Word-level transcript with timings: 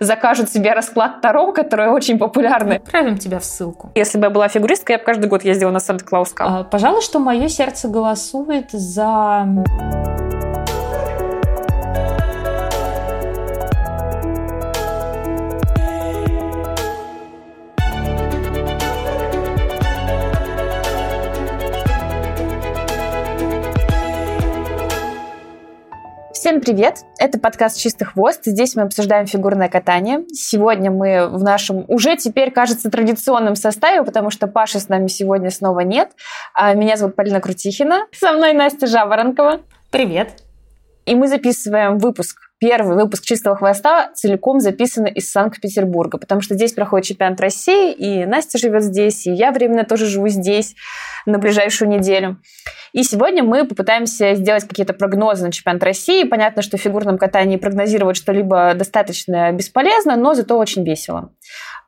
закажут 0.00 0.50
себе 0.50 0.72
расклад 0.72 1.20
Таро, 1.20 1.52
который 1.52 1.88
очень 1.88 2.18
популярный. 2.18 2.76
Отправим 2.76 3.18
тебя 3.18 3.38
в 3.38 3.44
ссылку. 3.44 3.90
Если 3.94 4.18
бы 4.18 4.24
я 4.24 4.30
была 4.30 4.48
фигуристкой, 4.48 4.94
я 4.94 4.98
бы 4.98 5.04
каждый 5.04 5.28
год 5.28 5.44
ездила 5.44 5.70
на 5.70 5.80
Санта-Клаус 5.80 6.34
а, 6.38 6.64
Пожалуй, 6.64 7.02
что 7.02 7.18
мое 7.18 7.48
сердце 7.48 7.88
голосует 7.88 8.70
за 8.72 9.46
Всем 26.50 26.60
привет! 26.60 27.04
Это 27.20 27.38
подкаст 27.38 27.78
«Чистый 27.78 28.06
хвост». 28.06 28.40
Здесь 28.44 28.74
мы 28.74 28.82
обсуждаем 28.82 29.26
фигурное 29.26 29.68
катание. 29.68 30.24
Сегодня 30.32 30.90
мы 30.90 31.28
в 31.28 31.44
нашем 31.44 31.84
уже 31.86 32.16
теперь, 32.16 32.50
кажется, 32.50 32.90
традиционном 32.90 33.54
составе, 33.54 34.02
потому 34.02 34.30
что 34.30 34.48
Паши 34.48 34.80
с 34.80 34.88
нами 34.88 35.06
сегодня 35.06 35.50
снова 35.50 35.78
нет. 35.78 36.10
А, 36.52 36.74
меня 36.74 36.96
зовут 36.96 37.14
Полина 37.14 37.40
Крутихина. 37.40 38.08
Со 38.10 38.32
мной 38.32 38.52
Настя 38.52 38.88
Жаворонкова. 38.88 39.60
Привет! 39.92 40.42
И 41.06 41.14
мы 41.14 41.28
записываем 41.28 41.98
выпуск 41.98 42.49
первый 42.60 42.94
выпуск 42.94 43.24
«Чистого 43.24 43.56
хвоста» 43.56 44.12
целиком 44.14 44.60
записан 44.60 45.06
из 45.06 45.32
Санкт-Петербурга, 45.32 46.18
потому 46.18 46.42
что 46.42 46.54
здесь 46.54 46.72
проходит 46.74 47.06
чемпионат 47.08 47.40
России, 47.40 47.92
и 47.92 48.26
Настя 48.26 48.58
живет 48.58 48.84
здесь, 48.84 49.26
и 49.26 49.32
я 49.32 49.50
временно 49.50 49.84
тоже 49.84 50.06
живу 50.06 50.28
здесь 50.28 50.76
на 51.24 51.38
ближайшую 51.38 51.88
неделю. 51.88 52.36
И 52.92 53.02
сегодня 53.02 53.42
мы 53.42 53.66
попытаемся 53.66 54.34
сделать 54.34 54.66
какие-то 54.66 54.92
прогнозы 54.92 55.44
на 55.44 55.52
чемпионат 55.52 55.82
России. 55.82 56.24
Понятно, 56.24 56.60
что 56.62 56.76
в 56.76 56.80
фигурном 56.80 57.18
катании 57.18 57.56
прогнозировать 57.56 58.16
что-либо 58.16 58.74
достаточно 58.74 59.50
бесполезно, 59.52 60.16
но 60.16 60.34
зато 60.34 60.58
очень 60.58 60.84
весело. 60.84 61.32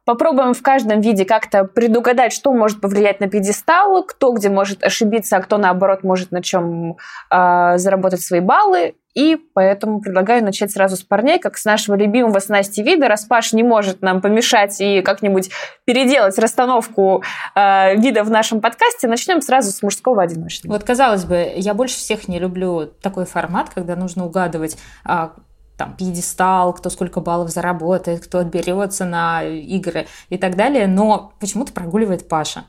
Попробуем 0.04 0.52
в 0.52 0.62
каждом 0.62 1.00
виде 1.00 1.24
как-то 1.24 1.64
предугадать, 1.64 2.32
что 2.32 2.52
может 2.52 2.80
повлиять 2.80 3.20
на 3.20 3.28
пьедестал, 3.28 4.02
кто 4.02 4.32
где 4.32 4.48
может 4.48 4.82
ошибиться, 4.82 5.36
а 5.36 5.40
кто 5.40 5.58
наоборот 5.58 6.02
может 6.02 6.32
на 6.32 6.42
чем 6.42 6.96
э, 7.30 7.78
заработать 7.78 8.20
свои 8.20 8.40
баллы. 8.40 8.96
И 9.14 9.36
поэтому 9.36 10.00
предлагаю 10.00 10.42
начать 10.42 10.72
сразу 10.72 10.96
с 10.96 11.02
парней, 11.02 11.38
как 11.38 11.58
с 11.58 11.64
нашего 11.64 11.94
любимого 11.96 12.38
с 12.38 12.48
Настей 12.48 12.82
вида. 12.82 13.08
Раз 13.08 13.24
Паш 13.26 13.52
не 13.52 13.62
может 13.62 14.00
нам 14.00 14.22
помешать 14.22 14.80
и 14.80 15.02
как-нибудь 15.02 15.50
переделать 15.84 16.38
расстановку 16.38 17.22
э, 17.54 17.96
вида 17.96 18.24
в 18.24 18.30
нашем 18.30 18.60
подкасте, 18.60 19.06
начнем 19.06 19.40
сразу 19.40 19.70
с 19.70 19.82
мужского 19.82 20.22
одиночного. 20.22 20.72
Вот, 20.72 20.82
казалось 20.82 21.24
бы, 21.24 21.52
я 21.54 21.74
больше 21.74 21.96
всех 21.96 22.26
не 22.26 22.40
люблю 22.40 22.86
такой 22.86 23.26
формат, 23.26 23.68
когда 23.72 23.94
нужно 23.94 24.24
угадывать 24.26 24.78
а, 25.04 25.34
там, 25.82 25.96
пьедестал, 25.96 26.72
кто 26.72 26.90
сколько 26.90 27.20
баллов 27.20 27.50
заработает, 27.50 28.24
кто 28.24 28.38
отберется 28.38 29.04
на 29.04 29.42
игры 29.42 30.06
и 30.28 30.38
так 30.38 30.54
далее, 30.54 30.86
но 30.86 31.32
почему-то 31.40 31.72
прогуливает 31.72 32.28
Паша. 32.28 32.66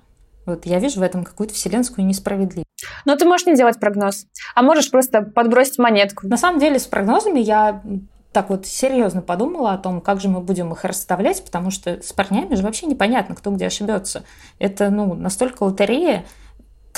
Вот 0.47 0.66
я 0.66 0.80
вижу 0.80 1.00
в 1.00 1.03
этом 1.03 1.23
какую-то 1.23 1.53
вселенскую 1.53 2.08
несправедливость. 2.08 2.67
Но 3.06 3.16
ты 3.16 3.25
можешь 3.25 3.45
не 3.45 3.56
делать 3.56 3.80
прогноз, 3.80 4.25
а 4.56 4.64
можешь 4.64 4.89
просто 4.89 5.22
подбросить 5.22 5.78
монетку. 5.78 6.28
На 6.28 6.38
самом 6.38 6.59
деле 6.59 6.80
с 6.80 6.88
прогнозами 6.88 7.39
я 7.39 7.84
так 8.31 8.50
вот 8.50 8.66
серьезно 8.66 9.22
подумала 9.22 9.73
о 9.73 9.78
том, 9.78 10.02
как 10.02 10.19
же 10.19 10.28
мы 10.28 10.41
будем 10.41 10.73
их 10.73 10.84
расставлять, 10.84 11.45
потому 11.45 11.69
что 11.69 12.02
с 12.02 12.14
парнями 12.14 12.56
же 12.56 12.64
вообще 12.64 12.88
непонятно, 12.88 13.36
кто 13.36 13.52
где 13.52 13.67
ошибется. 13.67 14.23
Это 14.58 14.89
ну, 14.89 15.14
настолько 15.14 15.61
лотерея, 15.64 16.25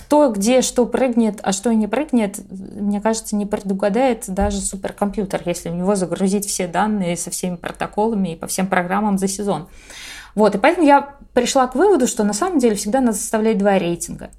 кто 0.06 0.30
где 0.30 0.62
что 0.62 0.86
прыгнет, 0.86 1.40
а 1.42 1.52
что 1.52 1.74
не 1.74 1.88
прыгнет, 1.88 2.40
мне 2.50 3.02
кажется, 3.02 3.36
не 3.36 3.48
предугадает 3.48 4.26
даже 4.28 4.60
суперкомпьютер, 4.60 5.42
если 5.46 5.70
у 5.70 5.74
него 5.74 5.96
загрузить 5.96 6.46
все 6.46 6.68
данные 6.68 7.18
со 7.18 7.32
всеми 7.32 7.56
протоколами 7.56 8.34
и 8.34 8.36
по 8.36 8.46
всем 8.46 8.68
программам 8.68 9.18
за 9.18 9.28
сезон. 9.28 9.68
Вот, 10.36 10.54
и 10.54 10.60
поэтому 10.60 10.86
я 10.86 11.16
пришла 11.34 11.66
к 11.66 11.74
выводу, 11.74 12.06
что 12.06 12.24
на 12.24 12.34
самом 12.34 12.60
деле 12.60 12.76
всегда 12.76 13.02
надо 13.02 13.18
составлять 13.18 13.58
два 13.58 13.80
рейтинга. 13.80 14.30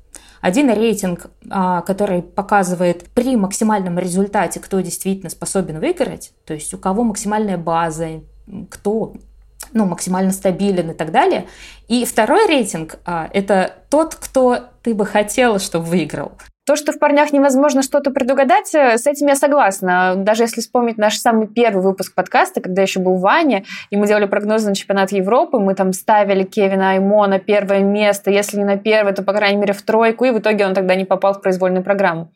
Один 0.41 0.71
рейтинг, 0.71 1.27
а, 1.51 1.81
который 1.81 2.23
показывает 2.23 3.07
при 3.11 3.35
максимальном 3.35 3.99
результате, 3.99 4.61
кто 4.61 4.79
действительно 4.79 5.31
способен 5.31 5.81
выиграть, 5.81 6.33
то 6.45 6.55
есть 6.55 6.73
у 6.75 6.79
кого 6.79 7.03
максимальная 7.03 7.59
база, 7.59 8.21
кто 8.71 9.15
ну, 9.77 9.85
максимально 9.85 10.33
стабилен 10.33 10.91
и 10.91 10.95
так 10.95 11.13
далее. 11.13 11.47
И 11.87 12.05
второй 12.05 12.47
рейтинг 12.49 12.97
а,– 13.05 13.29
это 13.33 13.75
тот, 13.91 14.15
кто 14.15 14.59
ты 14.83 14.95
бы 14.95 15.07
хотела, 15.07 15.59
чтобы 15.59 15.85
выиграл. 15.85 16.33
То, 16.67 16.75
что 16.75 16.91
в 16.91 16.99
парнях 16.99 17.33
невозможно 17.33 17.83
что-то 17.83 18.11
предугадать, 18.11 18.75
э, 18.75 18.99
с 18.99 19.07
этим 19.07 19.29
я 19.29 19.37
согласна. 19.37 20.15
Даже 20.17 20.43
если 20.43 20.61
вспомнить 20.61 20.99
наш 20.99 21.17
самый 21.17 21.47
первый 21.47 21.81
выпуск 21.81 22.13
подкаста, 22.13 22.61
когда 22.61 22.83
еще 22.83 22.99
был 22.99 23.19
Ваня, 23.19 23.63
и 23.91 23.97
мы 23.97 24.09
делали 24.09 24.27
прогнозы 24.27 24.69
на 24.71 24.75
чемпионат 24.75 25.13
Европы, 25.13 25.59
мы 25.59 25.77
там 25.77 25.93
ставили 25.93 26.43
Кевина 26.43 26.91
Аймо 26.91 27.29
на 27.29 27.39
первое 27.39 27.83
место, 27.83 28.33
если 28.33 28.57
не 28.57 28.65
на 28.65 28.79
первое, 28.79 29.13
то, 29.13 29.23
по 29.23 29.33
крайней 29.33 29.59
мере, 29.59 29.75
в 29.75 29.83
тройку, 29.83 30.25
и 30.25 30.31
в 30.33 30.41
итоге 30.41 30.67
он 30.67 30.75
тогда 30.75 30.97
не 30.97 31.05
попал 31.05 31.35
в 31.35 31.41
произвольную 31.41 31.85
программу. 31.85 32.33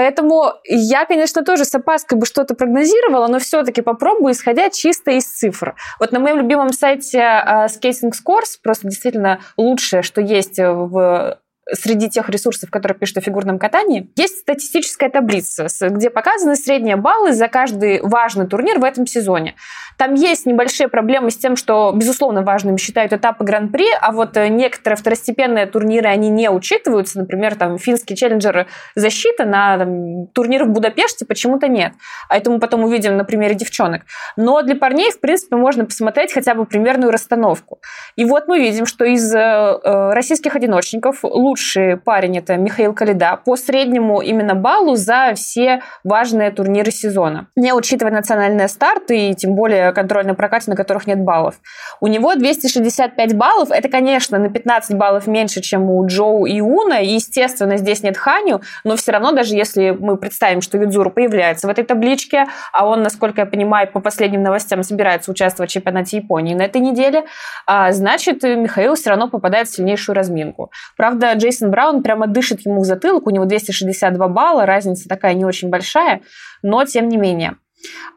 Поэтому 0.00 0.54
я, 0.64 1.04
конечно, 1.04 1.44
тоже 1.44 1.66
с 1.66 1.74
опаской 1.74 2.16
бы 2.16 2.24
что-то 2.24 2.54
прогнозировала, 2.54 3.26
но 3.26 3.38
все-таки 3.38 3.82
попробую, 3.82 4.32
исходя 4.32 4.70
чисто 4.70 5.10
из 5.10 5.26
цифр. 5.26 5.74
Вот 5.98 6.10
на 6.10 6.20
моем 6.20 6.38
любимом 6.38 6.72
сайте 6.72 7.18
uh, 7.18 7.66
Skating 7.66 8.12
Scores, 8.12 8.56
просто 8.62 8.88
действительно 8.88 9.40
лучшее, 9.58 10.00
что 10.00 10.22
есть 10.22 10.56
в 10.56 11.38
среди 11.72 12.08
тех 12.08 12.28
ресурсов, 12.28 12.70
которые 12.70 12.98
пишут 12.98 13.18
о 13.18 13.20
фигурном 13.20 13.58
катании, 13.58 14.10
есть 14.16 14.38
статистическая 14.38 15.10
таблица, 15.10 15.66
где 15.88 16.10
показаны 16.10 16.56
средние 16.56 16.96
баллы 16.96 17.32
за 17.32 17.48
каждый 17.48 18.00
важный 18.02 18.46
турнир 18.46 18.78
в 18.78 18.84
этом 18.84 19.06
сезоне. 19.06 19.54
Там 20.00 20.14
есть 20.14 20.46
небольшие 20.46 20.88
проблемы 20.88 21.30
с 21.30 21.36
тем, 21.36 21.56
что, 21.56 21.92
безусловно, 21.94 22.42
важными 22.42 22.78
считают 22.78 23.12
этапы 23.12 23.44
Гран-при, 23.44 23.86
а 24.00 24.12
вот 24.12 24.36
э, 24.36 24.48
некоторые 24.48 24.96
второстепенные 24.96 25.66
турниры, 25.66 26.08
они 26.08 26.30
не 26.30 26.50
учитываются. 26.50 27.18
Например, 27.18 27.54
там 27.54 27.78
финский 27.78 28.16
челленджер 28.16 28.66
защита 28.94 29.44
на 29.44 29.76
там, 29.76 30.26
турнир 30.28 30.64
в 30.64 30.68
Будапеште 30.68 31.26
почему-то 31.26 31.68
нет. 31.68 31.92
А 32.30 32.38
это 32.38 32.50
мы 32.50 32.60
потом 32.60 32.84
увидим 32.84 33.18
на 33.18 33.24
примере 33.24 33.54
девчонок. 33.54 34.02
Но 34.36 34.62
для 34.62 34.74
парней, 34.74 35.10
в 35.10 35.20
принципе, 35.20 35.56
можно 35.56 35.84
посмотреть 35.84 36.32
хотя 36.32 36.54
бы 36.54 36.64
примерную 36.64 37.12
расстановку. 37.12 37.80
И 38.16 38.24
вот 38.24 38.48
мы 38.48 38.58
видим, 38.58 38.86
что 38.86 39.04
из 39.04 39.34
э, 39.34 39.38
э 39.38 40.12
российских 40.14 40.56
одиночников 40.56 41.24
лучший 41.60 41.98
парень 41.98 42.38
это 42.38 42.56
Михаил 42.56 42.94
Калида 42.94 43.38
по 43.44 43.54
среднему 43.54 44.22
именно 44.22 44.54
баллу 44.54 44.96
за 44.96 45.34
все 45.34 45.82
важные 46.04 46.50
турниры 46.50 46.90
сезона. 46.90 47.48
Не 47.54 47.74
учитывая 47.74 48.12
национальные 48.12 48.68
старты 48.68 49.28
и 49.28 49.34
тем 49.34 49.54
более 49.54 49.92
контрольной 49.92 50.32
прокате, 50.32 50.70
на 50.70 50.76
которых 50.76 51.06
нет 51.06 51.18
баллов. 51.18 51.56
У 52.00 52.06
него 52.06 52.34
265 52.34 53.36
баллов. 53.36 53.70
Это, 53.70 53.90
конечно, 53.90 54.38
на 54.38 54.48
15 54.48 54.96
баллов 54.96 55.26
меньше, 55.26 55.60
чем 55.60 55.90
у 55.90 56.06
Джоу 56.06 56.46
и 56.46 56.62
Уна. 56.62 57.02
И, 57.02 57.08
естественно, 57.08 57.76
здесь 57.76 58.02
нет 58.02 58.16
Ханю, 58.16 58.62
но 58.84 58.96
все 58.96 59.12
равно, 59.12 59.32
даже 59.32 59.54
если 59.54 59.90
мы 59.90 60.16
представим, 60.16 60.62
что 60.62 60.78
Юдзуру 60.78 61.10
появляется 61.10 61.66
в 61.66 61.70
этой 61.70 61.84
табличке, 61.84 62.46
а 62.72 62.86
он, 62.86 63.02
насколько 63.02 63.42
я 63.42 63.46
понимаю, 63.46 63.86
по 63.92 64.00
последним 64.00 64.42
новостям 64.42 64.82
собирается 64.82 65.30
участвовать 65.30 65.70
в 65.70 65.74
чемпионате 65.74 66.16
Японии 66.16 66.54
на 66.54 66.62
этой 66.62 66.80
неделе, 66.80 67.24
а, 67.66 67.92
значит, 67.92 68.42
Михаил 68.44 68.94
все 68.94 69.10
равно 69.10 69.28
попадает 69.28 69.68
в 69.68 69.74
сильнейшую 69.74 70.16
разминку. 70.16 70.70
Правда, 70.96 71.34
Джейсон 71.50 71.70
Браун 71.70 72.02
прямо 72.02 72.26
дышит 72.26 72.60
ему 72.64 72.80
в 72.80 72.84
затылок, 72.84 73.26
у 73.26 73.30
него 73.30 73.44
262 73.44 74.28
балла, 74.28 74.66
разница 74.66 75.08
такая 75.08 75.34
не 75.34 75.44
очень 75.44 75.68
большая, 75.68 76.22
но 76.62 76.84
тем 76.84 77.08
не 77.08 77.16
менее. 77.16 77.56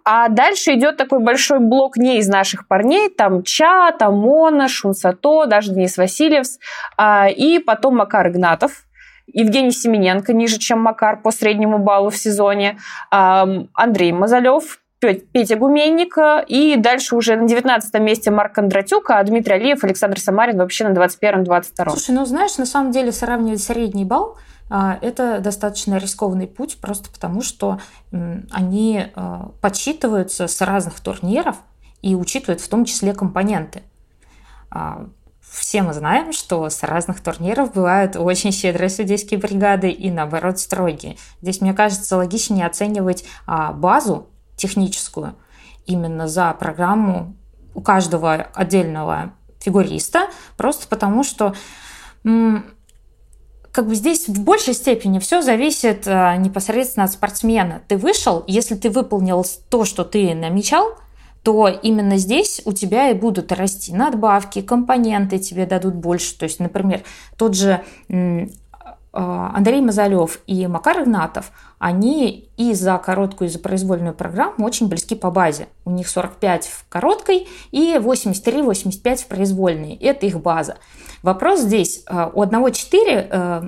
А 0.06 0.28
дальше 0.28 0.74
идет 0.74 0.98
такой 0.98 1.20
большой 1.20 1.60
блок 1.60 1.98
не 1.98 2.20
из 2.20 2.28
наших 2.28 2.68
парней, 2.68 3.10
там 3.10 3.44
Ча, 3.44 3.92
там 3.94 4.18
Мона, 4.18 4.68
Шунсато, 4.68 5.46
даже 5.46 5.72
Денис 5.72 5.98
Васильевс, 5.98 6.60
а, 6.98 7.30
и 7.30 7.60
потом 7.60 7.96
Макар 7.96 8.28
Игнатов, 8.28 8.84
Евгений 9.26 9.72
Семененко 9.72 10.34
ниже, 10.34 10.60
чем 10.60 10.82
Макар 10.82 11.22
по 11.22 11.32
среднему 11.32 11.80
баллу 11.80 12.10
в 12.10 12.18
сезоне, 12.18 12.78
Андрей 13.10 14.12
Мазалев, 14.12 14.80
Петя 15.32 15.56
Гуменник, 15.56 16.18
и 16.48 16.76
дальше 16.78 17.16
уже 17.16 17.36
на 17.36 17.48
19 17.48 17.94
месте 18.02 18.32
Марк 18.32 18.54
Кондратюк, 18.54 19.10
а 19.10 19.24
Дмитрий 19.24 19.56
Алиев, 19.56 19.84
Александр 19.84 20.20
Самарин 20.20 20.58
вообще 20.58 20.88
на 20.88 20.94
21-22. 20.94 21.90
Слушай, 21.90 22.12
ну 22.16 22.26
знаешь, 22.26 22.58
на 22.58 22.66
самом 22.66 22.92
деле 22.92 23.12
сравнивать 23.12 23.62
средний 23.62 24.06
балл 24.06 24.38
а, 24.70 24.98
это 25.02 25.40
достаточно 25.40 25.98
рискованный 25.98 26.48
путь, 26.48 26.78
просто 26.80 27.10
потому 27.12 27.42
что 27.42 27.80
они 28.12 29.06
а, 29.16 29.52
подсчитываются 29.62 30.48
с 30.48 30.62
разных 30.62 31.00
турниров 31.00 31.58
и 32.02 32.16
учитывают 32.16 32.60
в 32.60 32.68
том 32.68 32.86
числе 32.86 33.14
компоненты. 33.14 33.84
А, 34.72 35.06
все 35.42 35.84
мы 35.84 35.94
знаем, 35.94 36.34
что 36.34 36.68
с 36.68 36.82
разных 36.82 37.22
турниров 37.22 37.74
бывают 37.74 38.16
очень 38.16 38.52
щедрые 38.52 38.90
судейские 38.90 39.40
бригады 39.40 39.90
и, 39.90 40.10
наоборот, 40.10 40.58
строгие. 40.58 41.18
Здесь, 41.42 41.62
мне 41.62 41.74
кажется, 41.74 42.18
логичнее 42.18 42.66
оценивать 42.66 43.26
базу 43.46 44.30
техническую 44.56 45.36
именно 45.86 46.28
за 46.28 46.54
программу 46.54 47.36
у 47.74 47.82
каждого 47.82 48.34
отдельного 48.54 49.34
фигуриста, 49.60 50.28
просто 50.58 50.88
потому 50.88 51.24
что 51.24 51.54
как 53.74 53.88
бы 53.88 53.96
здесь 53.96 54.28
в 54.28 54.44
большей 54.44 54.76
степени 54.76 55.18
все 55.18 55.42
зависит 55.42 56.08
а, 56.08 56.38
непосредственно 56.38 57.06
от 57.06 57.12
спортсмена. 57.12 57.82
Ты 57.88 57.98
вышел, 57.98 58.44
если 58.46 58.76
ты 58.76 58.92
выполнил 58.92 59.44
то, 59.70 59.84
что 59.84 60.04
ты 60.04 60.36
намечал, 60.36 60.96
то 61.42 61.68
именно 61.68 62.18
здесь 62.18 62.62
у 62.66 62.72
тебя 62.72 63.10
и 63.10 63.16
будут 63.16 63.52
расти 63.52 63.92
надбавки, 63.92 64.62
компоненты 64.62 65.40
тебе 65.40 65.66
дадут 65.66 65.96
больше. 65.96 66.38
То 66.38 66.44
есть, 66.44 66.60
например, 66.60 67.02
тот 67.36 67.56
же 67.56 67.84
Андрей 69.14 69.80
Мазалев 69.82 70.40
и 70.48 70.66
Макар 70.66 71.04
Игнатов, 71.04 71.52
они 71.78 72.50
и 72.58 72.74
за 72.74 72.98
короткую, 72.98 73.48
и 73.48 73.52
за 73.52 73.60
произвольную 73.60 74.16
программу 74.16 74.66
очень 74.66 74.88
близки 74.88 75.14
по 75.14 75.30
базе. 75.30 75.68
У 75.86 75.92
них 75.92 76.08
45 76.08 76.66
в 76.66 76.90
короткой 76.90 77.48
и 77.72 77.96
83-85 77.98 79.16
в 79.18 79.28
произвольной. 79.28 79.94
Это 80.02 80.26
их 80.26 80.42
база. 80.42 80.78
Вопрос 81.22 81.62
здесь, 81.62 82.04
а, 82.08 82.32
у 82.34 82.42
одного 82.42 82.72
4 82.72 83.28
э, 83.30 83.62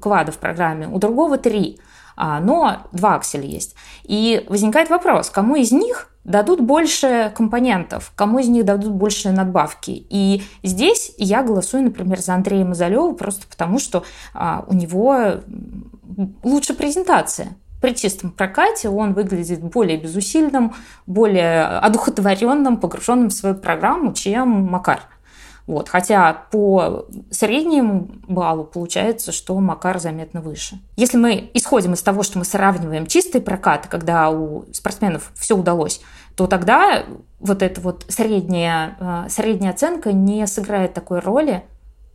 квада 0.00 0.30
в 0.30 0.38
программе, 0.38 0.86
у 0.86 0.98
другого 0.98 1.36
3, 1.36 1.78
а, 1.78 1.82
но 2.16 2.86
два 2.92 3.14
акселя 3.14 3.44
есть. 3.44 3.74
И 4.04 4.44
возникает 4.48 4.90
вопрос, 4.90 5.30
кому 5.30 5.56
из 5.56 5.72
них 5.72 6.10
дадут 6.24 6.60
больше 6.60 7.32
компонентов, 7.36 8.12
кому 8.16 8.38
из 8.38 8.48
них 8.48 8.64
дадут 8.64 8.92
больше 8.92 9.30
надбавки. 9.30 10.06
И 10.08 10.42
здесь 10.62 11.12
я 11.18 11.42
голосую, 11.42 11.84
например, 11.84 12.20
за 12.20 12.34
Андрея 12.34 12.64
Мазалева 12.64 13.12
просто 13.12 13.46
потому, 13.46 13.78
что 13.78 14.04
а, 14.32 14.64
у 14.66 14.74
него 14.74 15.34
лучше 16.42 16.74
презентация. 16.74 17.56
При 17.80 17.94
чистом 17.94 18.30
прокате 18.30 18.88
он 18.88 19.12
выглядит 19.12 19.60
более 19.60 19.98
безусильным, 19.98 20.74
более 21.06 21.64
одухотворенным, 21.64 22.78
погруженным 22.78 23.28
в 23.28 23.34
свою 23.34 23.54
программу, 23.56 24.14
чем 24.14 24.48
Макар. 24.48 25.02
Вот. 25.66 25.88
Хотя 25.88 26.32
по 26.50 27.06
среднему 27.30 28.10
баллу 28.28 28.64
получается, 28.64 29.32
что 29.32 29.58
Макар 29.58 29.98
заметно 29.98 30.40
выше. 30.40 30.78
Если 30.96 31.16
мы 31.16 31.50
исходим 31.54 31.94
из 31.94 32.02
того, 32.02 32.22
что 32.22 32.38
мы 32.38 32.44
сравниваем 32.44 33.06
чистый 33.06 33.40
прокат, 33.40 33.86
когда 33.86 34.30
у 34.30 34.66
спортсменов 34.72 35.32
все 35.34 35.56
удалось, 35.56 36.00
то 36.36 36.46
тогда 36.46 37.04
вот 37.40 37.62
эта 37.62 37.80
вот 37.80 38.04
средняя, 38.08 38.96
э, 38.98 39.28
средняя 39.30 39.72
оценка 39.72 40.12
не 40.12 40.46
сыграет 40.46 40.92
такой 40.92 41.20
роли, 41.20 41.64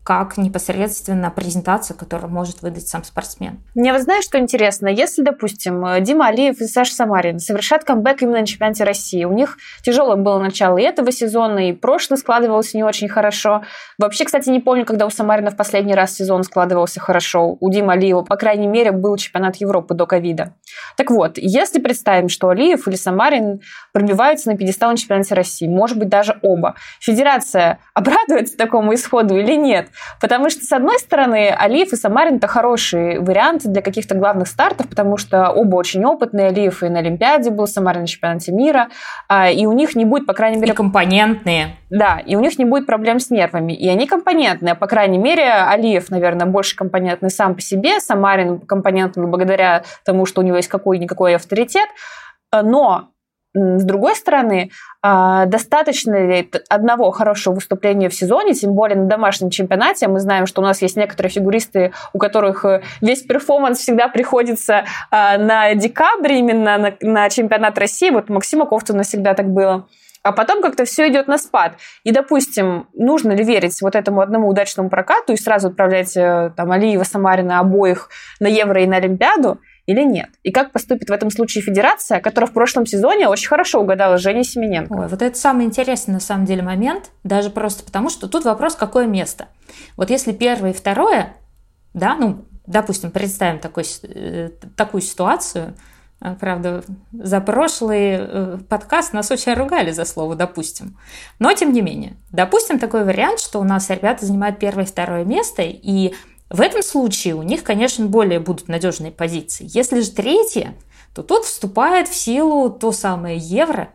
как 0.09 0.37
непосредственно 0.37 1.29
презентация, 1.29 1.95
которую 1.95 2.31
может 2.31 2.63
выдать 2.63 2.87
сам 2.87 3.03
спортсмен. 3.03 3.59
Мне 3.75 3.93
вот 3.93 4.01
знаешь, 4.01 4.23
что 4.23 4.39
интересно? 4.39 4.87
Если, 4.87 5.21
допустим, 5.21 5.85
Дима 6.03 6.29
Алиев 6.29 6.59
и 6.61 6.65
Саша 6.65 6.95
Самарин 6.95 7.37
совершат 7.37 7.83
камбэк 7.83 8.23
именно 8.23 8.39
на 8.39 8.47
чемпионате 8.47 8.85
России, 8.85 9.23
у 9.25 9.31
них 9.31 9.59
тяжелое 9.83 10.15
было 10.15 10.39
начало 10.39 10.79
и 10.79 10.81
этого 10.81 11.11
сезона, 11.11 11.69
и 11.69 11.73
прошлый 11.73 12.17
складывался 12.17 12.75
не 12.75 12.83
очень 12.83 13.07
хорошо. 13.07 13.61
Вообще, 13.99 14.25
кстати, 14.25 14.49
не 14.49 14.59
помню, 14.59 14.83
когда 14.83 15.05
у 15.05 15.11
Самарина 15.11 15.51
в 15.51 15.55
последний 15.55 15.93
раз 15.93 16.15
сезон 16.15 16.41
складывался 16.41 16.99
хорошо. 16.99 17.55
У 17.59 17.69
Димы 17.69 17.93
Алиева, 17.93 18.23
по 18.23 18.35
крайней 18.35 18.65
мере, 18.65 18.91
был 18.91 19.15
чемпионат 19.15 19.57
Европы 19.57 19.93
до 19.93 20.07
ковида. 20.07 20.55
Так 20.97 21.11
вот, 21.11 21.33
если 21.37 21.79
представим, 21.79 22.29
что 22.29 22.49
Алиев 22.49 22.87
или 22.87 22.95
Самарин 22.95 23.61
пробиваются 23.93 24.49
на 24.49 24.57
пьедестал 24.57 24.89
на 24.89 24.97
чемпионате 24.97 25.35
России, 25.35 25.67
может 25.67 25.99
быть, 25.99 26.09
даже 26.09 26.39
оба, 26.41 26.73
федерация 26.99 27.77
обрадуется 27.93 28.57
такому 28.57 28.95
исходу 28.95 29.37
или 29.37 29.53
нет? 29.53 29.89
Потому 30.21 30.49
что, 30.49 30.63
с 30.63 30.71
одной 30.71 30.99
стороны, 30.99 31.49
Алиев 31.49 31.93
и 31.93 31.95
Самарин– 31.95 32.35
это 32.37 32.47
хорошие 32.47 33.19
варианты 33.19 33.69
для 33.69 33.81
каких-то 33.81 34.15
главных 34.15 34.47
стартов, 34.47 34.87
потому 34.87 35.17
что 35.17 35.49
оба 35.49 35.75
очень 35.75 36.03
опытные. 36.05 36.47
Алиев 36.47 36.83
и 36.83 36.89
на 36.89 36.99
Олимпиаде 36.99 37.49
был, 37.49 37.67
Самарин 37.67 38.01
на 38.01 38.07
чемпионате 38.07 38.51
мира. 38.51 38.89
А, 39.27 39.49
и 39.49 39.65
у 39.65 39.71
них 39.71 39.95
не 39.95 40.05
будет, 40.05 40.25
по 40.25 40.33
крайней 40.33 40.57
мере... 40.57 40.73
И 40.73 40.75
компонентные. 40.75 41.75
Да, 41.89 42.19
и 42.25 42.35
у 42.35 42.39
них 42.39 42.57
не 42.59 42.65
будет 42.65 42.85
проблем 42.85 43.19
с 43.19 43.29
нервами. 43.29 43.73
И 43.73 43.87
они 43.87 44.07
компонентные. 44.07 44.75
По 44.75 44.87
крайней 44.87 45.17
мере, 45.17 45.51
Алиев, 45.51 46.09
наверное, 46.09 46.45
больше 46.45 46.75
компонентный 46.75 47.29
сам 47.29 47.55
по 47.55 47.61
себе. 47.61 47.99
Самарин 47.99 48.59
компонентный 48.59 49.27
благодаря 49.27 49.83
тому, 50.05 50.25
что 50.25 50.41
у 50.41 50.43
него 50.43 50.57
есть 50.57 50.69
какой-никакой 50.69 51.35
авторитет. 51.35 51.89
Но 52.51 53.09
с 53.55 53.83
другой 53.83 54.15
стороны, 54.15 54.69
а, 55.01 55.45
достаточно 55.45 56.27
ли 56.27 56.51
одного 56.69 57.09
хорошего 57.09 57.55
выступления 57.55 58.09
в 58.09 58.13
сезоне, 58.13 58.53
тем 58.53 58.73
более 58.73 58.97
на 58.97 59.07
домашнем 59.07 59.49
чемпионате? 59.49 60.07
Мы 60.07 60.19
знаем, 60.19 60.45
что 60.45 60.61
у 60.61 60.63
нас 60.63 60.81
есть 60.83 60.95
некоторые 60.95 61.31
фигуристы, 61.31 61.91
у 62.13 62.19
которых 62.19 62.63
э, 62.65 62.83
весь 63.01 63.23
перформанс 63.23 63.79
всегда 63.79 64.07
приходится 64.07 64.85
а, 65.09 65.37
на 65.39 65.73
декабрь, 65.73 66.33
именно 66.33 66.77
на, 66.77 66.93
на 67.01 67.29
чемпионат 67.29 67.77
России. 67.79 68.11
Вот 68.11 68.29
Максима 68.29 68.67
Ковтуна 68.67 69.01
всегда 69.01 69.33
так 69.33 69.49
было. 69.49 69.87
А 70.21 70.31
потом 70.31 70.61
как-то 70.61 70.85
все 70.85 71.07
идет 71.09 71.27
на 71.27 71.37
спад. 71.37 71.73
И, 72.03 72.11
допустим, 72.11 72.87
нужно 72.93 73.31
ли 73.31 73.43
верить 73.43 73.81
вот 73.81 73.95
этому 73.95 74.21
одному 74.21 74.49
удачному 74.49 74.89
прокату 74.89 75.33
и 75.33 75.37
сразу 75.37 75.69
отправлять 75.69 76.15
э, 76.15 76.51
там 76.55 76.71
Алиева, 76.71 77.03
Самарина 77.03 77.59
обоих 77.59 78.09
на 78.39 78.47
Евро 78.47 78.83
и 78.83 78.87
на 78.87 78.97
Олимпиаду? 78.97 79.59
Или 79.89 80.03
нет? 80.03 80.29
И 80.43 80.51
как 80.51 80.71
поступит 80.71 81.09
в 81.09 81.11
этом 81.11 81.31
случае 81.31 81.63
федерация, 81.63 82.19
которая 82.19 82.47
в 82.47 82.53
прошлом 82.53 82.85
сезоне 82.85 83.27
очень 83.27 83.47
хорошо 83.47 83.81
угадала 83.81 84.19
Жене 84.19 84.43
Семененко? 84.43 84.93
Ой, 84.93 85.07
вот 85.07 85.23
это 85.23 85.35
самый 85.35 85.65
интересный 85.65 86.13
на 86.13 86.19
самом 86.19 86.45
деле 86.45 86.61
момент, 86.61 87.09
даже 87.23 87.49
просто 87.49 87.83
потому, 87.83 88.11
что 88.11 88.27
тут 88.27 88.45
вопрос, 88.45 88.75
какое 88.75 89.07
место. 89.07 89.47
Вот 89.97 90.11
если 90.11 90.31
первое 90.31 90.71
и 90.71 90.73
второе, 90.73 91.33
да, 91.95 92.15
ну, 92.15 92.45
допустим, 92.67 93.09
представим 93.09 93.57
такой, 93.57 93.83
э, 94.03 94.49
такую 94.77 95.01
ситуацию, 95.01 95.73
э, 96.21 96.35
Правда, 96.39 96.83
за 97.11 97.41
прошлый 97.41 98.17
э, 98.19 98.57
подкаст 98.69 99.13
нас 99.13 99.31
очень 99.31 99.53
ругали 99.55 99.89
за 99.89 100.05
слово 100.05 100.35
«допустим». 100.35 100.99
Но, 101.39 101.51
тем 101.53 101.73
не 101.73 101.81
менее, 101.81 102.15
допустим 102.31 102.77
такой 102.77 103.05
вариант, 103.05 103.39
что 103.39 103.59
у 103.59 103.63
нас 103.63 103.89
ребята 103.89 104.23
занимают 104.23 104.59
первое 104.59 104.83
и 104.83 104.87
второе 104.87 105.25
место, 105.25 105.63
и 105.63 106.13
в 106.49 106.61
этом 106.61 106.81
случае 106.81 107.35
у 107.35 107.43
них, 107.43 107.63
конечно, 107.63 108.07
более 108.07 108.39
будут 108.39 108.67
надежные 108.67 109.11
позиции. 109.11 109.67
Если 109.69 110.01
же 110.01 110.11
третье, 110.11 110.75
то 111.13 111.21
тут 111.21 111.45
вступает 111.45 112.07
в 112.07 112.15
силу 112.15 112.69
то 112.69 112.91
самое 112.91 113.37
евро 113.37 113.89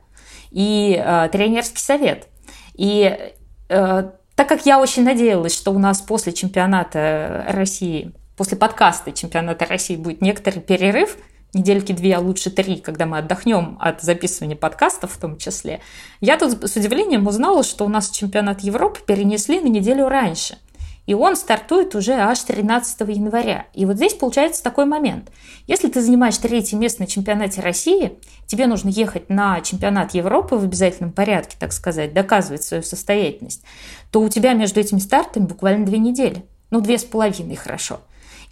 и 0.51 0.97
э, 0.97 1.29
тренерский 1.33 1.81
совет. 1.81 2.29
И 2.75 3.33
э, 3.69 4.11
так 4.35 4.49
как 4.49 4.67
я 4.67 4.81
очень 4.81 5.05
надеялась, 5.05 5.55
что 5.55 5.73
у 5.73 5.79
нас 5.79 6.01
после 6.01 6.33
чемпионата 6.33 7.45
России, 7.49 8.12
после 8.37 8.56
подкаста 8.56 9.12
чемпионата 9.12 9.65
России 9.65 9.97
будет 9.97 10.21
некоторый 10.21 10.61
перерыв, 10.61 11.17
недельки 11.55 11.93
две, 11.93 12.17
а 12.17 12.21
лучше 12.21 12.51
три, 12.51 12.77
когда 12.77 13.06
мы 13.06 13.19
отдохнем 13.19 13.79
от 13.81 14.03
записывания 14.03 14.56
подкастов 14.56 15.12
в 15.12 15.19
том 15.19 15.39
числе, 15.39 15.81
я 16.21 16.37
тут 16.37 16.62
с 16.65 16.77
удивлением 16.77 17.27
узнала, 17.27 17.62
что 17.62 17.85
у 17.85 17.89
нас 17.89 18.11
чемпионат 18.11 18.61
Европы 18.61 19.01
перенесли 19.06 19.61
на 19.61 19.69
неделю 19.69 20.09
раньше. 20.09 20.59
И 21.06 21.15
он 21.15 21.37
стартует 21.37 21.95
уже 21.95 22.15
аж 22.15 22.41
13 22.41 23.01
января. 23.09 23.67
И 23.75 23.85
вот 23.85 23.97
здесь 23.97 24.15
получается 24.15 24.62
такой 24.62 24.87
момент. 24.87 25.31
Если 25.67 25.89
ты 25.89 26.01
занимаешь 26.01 26.39
третье 26.39 26.77
место 26.77 27.03
на 27.03 27.06
чемпионате 27.06 27.61
России, 27.61 28.19
тебе 28.47 28.67
нужно 28.67 28.89
ехать 28.89 29.29
на 29.29 29.61
чемпионат 29.61 30.15
Европы 30.15 30.56
в 30.56 30.65
обязательном 30.65 31.12
порядке, 31.12 31.56
так 31.59 31.73
сказать, 31.73 32.15
доказывать 32.15 32.62
свою 32.62 32.83
состоятельность, 32.83 33.63
то 34.11 34.20
у 34.20 34.29
тебя 34.29 34.55
между 34.55 34.81
этими 34.81 34.99
стартами 34.99 35.44
буквально 35.44 35.84
две 35.84 35.99
недели. 35.99 36.44
Ну, 36.70 36.81
две 36.81 36.99
с 36.99 37.05
половиной 37.05 37.56
хорошо. 37.56 38.01